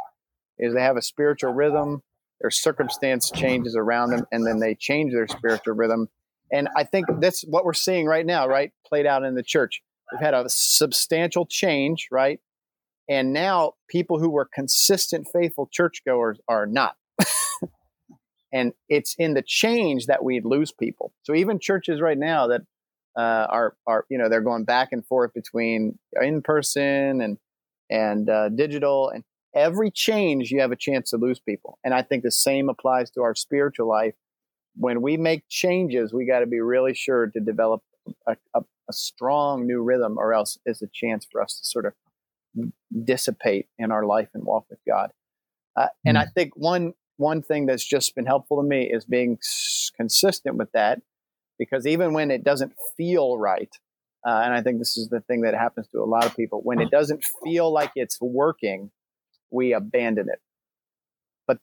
Is 0.57 0.73
they 0.73 0.81
have 0.81 0.95
a 0.95 1.01
spiritual 1.01 1.53
rhythm, 1.53 2.01
their 2.39 2.49
circumstance 2.49 3.29
changes 3.29 3.75
around 3.75 4.11
them, 4.11 4.25
and 4.31 4.47
then 4.47 4.59
they 4.59 4.73
change 4.73 5.11
their 5.11 5.27
spiritual 5.27 5.73
rhythm. 5.73 6.07
And 6.51 6.69
I 6.77 6.83
think 6.83 7.07
that's 7.19 7.41
what 7.41 7.65
we're 7.65 7.73
seeing 7.73 8.05
right 8.05 8.25
now, 8.25 8.47
right? 8.47 8.71
Played 8.87 9.05
out 9.05 9.23
in 9.23 9.35
the 9.35 9.43
church. 9.43 9.81
We've 10.11 10.21
had 10.21 10.33
a 10.33 10.45
substantial 10.47 11.45
change, 11.45 12.07
right? 12.11 12.39
And 13.07 13.33
now 13.33 13.73
people 13.87 14.19
who 14.19 14.29
were 14.29 14.49
consistent, 14.51 15.27
faithful 15.31 15.69
churchgoers 15.71 16.39
are 16.47 16.65
not. 16.65 16.95
and 18.53 18.73
it's 18.89 19.15
in 19.19 19.33
the 19.33 19.43
change 19.45 20.07
that 20.07 20.23
we 20.23 20.41
lose 20.41 20.71
people. 20.71 21.13
So 21.23 21.35
even 21.35 21.59
churches 21.59 22.01
right 22.01 22.17
now 22.17 22.47
that 22.47 22.61
uh, 23.17 23.47
are 23.49 23.75
are 23.87 24.05
you 24.09 24.17
know 24.17 24.27
they're 24.27 24.41
going 24.41 24.65
back 24.65 24.89
and 24.91 25.05
forth 25.05 25.33
between 25.33 25.97
in 26.21 26.41
person 26.41 27.21
and 27.21 27.37
and 27.89 28.29
uh, 28.29 28.49
digital 28.49 29.09
and 29.09 29.23
every 29.55 29.89
change 29.89 30.51
you 30.51 30.59
have 30.59 30.71
a 30.71 30.75
chance 30.75 31.11
to 31.11 31.17
lose 31.17 31.39
people. 31.39 31.79
And 31.83 31.93
I 31.93 32.01
think 32.01 32.23
the 32.23 32.31
same 32.31 32.67
applies 32.67 33.09
to 33.11 33.21
our 33.21 33.35
spiritual 33.35 33.87
life. 33.87 34.15
When 34.75 35.01
we 35.01 35.15
make 35.15 35.43
changes, 35.47 36.13
we 36.13 36.25
got 36.25 36.39
to 36.39 36.45
be 36.45 36.59
really 36.59 36.93
sure 36.93 37.27
to 37.27 37.39
develop 37.39 37.81
a, 38.27 38.35
a, 38.53 38.61
a 38.89 38.93
strong 38.93 39.65
new 39.65 39.81
rhythm, 39.81 40.17
or 40.17 40.33
else 40.33 40.57
it's 40.65 40.81
a 40.81 40.87
chance 40.91 41.25
for 41.31 41.41
us 41.41 41.57
to 41.59 41.65
sort 41.65 41.85
of 41.85 41.93
dissipate 43.03 43.67
in 43.77 43.91
our 43.91 44.05
life 44.05 44.29
and 44.33 44.43
walk 44.43 44.65
with 44.69 44.79
God. 44.87 45.11
Uh, 45.75 45.87
and 46.05 46.17
I 46.17 46.25
mm. 46.25 46.33
think 46.33 46.53
one 46.55 46.93
one 47.17 47.41
thing 47.41 47.65
that's 47.65 47.85
just 47.85 48.15
been 48.15 48.25
helpful 48.25 48.61
to 48.61 48.67
me 48.67 48.89
is 48.91 49.05
being 49.05 49.37
s- 49.41 49.91
consistent 49.95 50.57
with 50.57 50.71
that, 50.73 51.01
because 51.57 51.87
even 51.87 52.13
when 52.13 52.31
it 52.31 52.43
doesn't 52.43 52.73
feel 52.97 53.37
right, 53.37 53.73
uh, 54.27 54.41
and 54.43 54.53
I 54.53 54.61
think 54.61 54.79
this 54.79 54.97
is 54.97 55.09
the 55.09 55.21
thing 55.21 55.41
that 55.41 55.53
happens 55.53 55.87
to 55.89 55.99
a 55.99 56.05
lot 56.05 56.25
of 56.25 56.35
people, 56.35 56.61
when 56.63 56.81
it 56.81 56.91
doesn't 56.91 57.23
feel 57.43 57.71
like 57.71 57.91
it's 57.95 58.19
working, 58.21 58.91
we 59.51 59.73
abandon 59.73 60.27
it. 60.29 60.39
But 61.47 61.59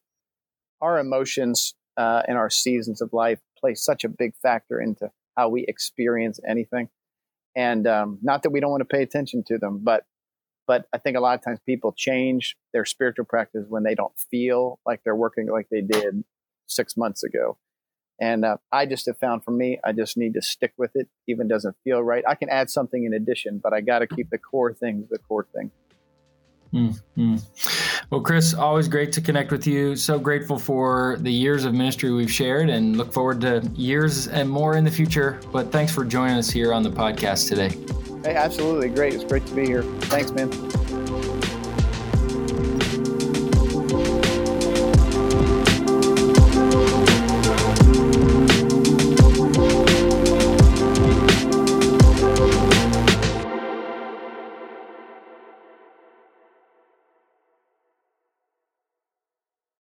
our 0.80 0.98
emotions 0.98 1.74
uh, 1.96 2.22
and 2.26 2.38
our 2.38 2.50
seasons 2.50 3.02
of 3.02 3.12
life 3.12 3.40
play 3.58 3.74
such 3.74 4.04
a 4.04 4.08
big 4.08 4.34
factor 4.42 4.80
into 4.80 5.10
how 5.36 5.48
we 5.48 5.64
experience 5.66 6.40
anything. 6.48 6.88
And 7.54 7.86
um, 7.86 8.18
not 8.22 8.42
that 8.44 8.50
we 8.50 8.60
don't 8.60 8.70
want 8.70 8.80
to 8.80 8.96
pay 8.96 9.02
attention 9.02 9.44
to 9.48 9.58
them, 9.58 9.80
but 9.82 10.04
but 10.66 10.86
I 10.92 10.98
think 10.98 11.16
a 11.16 11.20
lot 11.20 11.34
of 11.38 11.44
times 11.44 11.58
people 11.66 11.92
change 11.92 12.56
their 12.72 12.84
spiritual 12.84 13.24
practice 13.24 13.64
when 13.68 13.82
they 13.82 13.94
don't 13.94 14.16
feel 14.30 14.78
like 14.86 15.02
they're 15.04 15.16
working 15.16 15.48
like 15.48 15.68
they 15.70 15.80
did 15.80 16.24
six 16.66 16.96
months 16.96 17.22
ago. 17.22 17.58
And 18.20 18.44
uh, 18.44 18.58
I 18.70 18.86
just 18.86 19.06
have 19.06 19.18
found 19.18 19.42
for 19.42 19.50
me, 19.50 19.80
I 19.84 19.92
just 19.92 20.16
need 20.16 20.34
to 20.34 20.42
stick 20.42 20.72
with 20.76 20.92
it, 20.94 21.08
even 21.26 21.48
doesn't 21.48 21.76
feel 21.82 22.02
right. 22.02 22.22
I 22.26 22.36
can 22.36 22.48
add 22.50 22.70
something 22.70 23.04
in 23.04 23.12
addition, 23.12 23.60
but 23.62 23.72
I 23.72 23.80
got 23.80 24.00
to 24.00 24.06
keep 24.06 24.30
the 24.30 24.38
core 24.38 24.72
things 24.72 25.08
the 25.10 25.18
core 25.18 25.46
thing. 25.54 25.70
Mm-hmm. 26.72 27.36
Well, 28.10 28.20
Chris, 28.20 28.54
always 28.54 28.88
great 28.88 29.12
to 29.12 29.20
connect 29.20 29.50
with 29.50 29.66
you. 29.66 29.94
So 29.96 30.18
grateful 30.18 30.58
for 30.58 31.16
the 31.20 31.30
years 31.30 31.64
of 31.64 31.74
ministry 31.74 32.10
we've 32.10 32.32
shared 32.32 32.70
and 32.70 32.96
look 32.96 33.12
forward 33.12 33.40
to 33.42 33.62
years 33.74 34.28
and 34.28 34.48
more 34.48 34.76
in 34.76 34.84
the 34.84 34.90
future. 34.90 35.40
But 35.52 35.70
thanks 35.70 35.92
for 35.92 36.04
joining 36.04 36.36
us 36.36 36.50
here 36.50 36.72
on 36.72 36.82
the 36.82 36.90
podcast 36.90 37.48
today. 37.48 37.70
Hey, 38.24 38.36
absolutely. 38.36 38.88
Great. 38.88 39.14
It's 39.14 39.24
great 39.24 39.44
to 39.46 39.54
be 39.54 39.66
here. 39.66 39.82
Thanks, 39.82 40.30
man. 40.30 41.01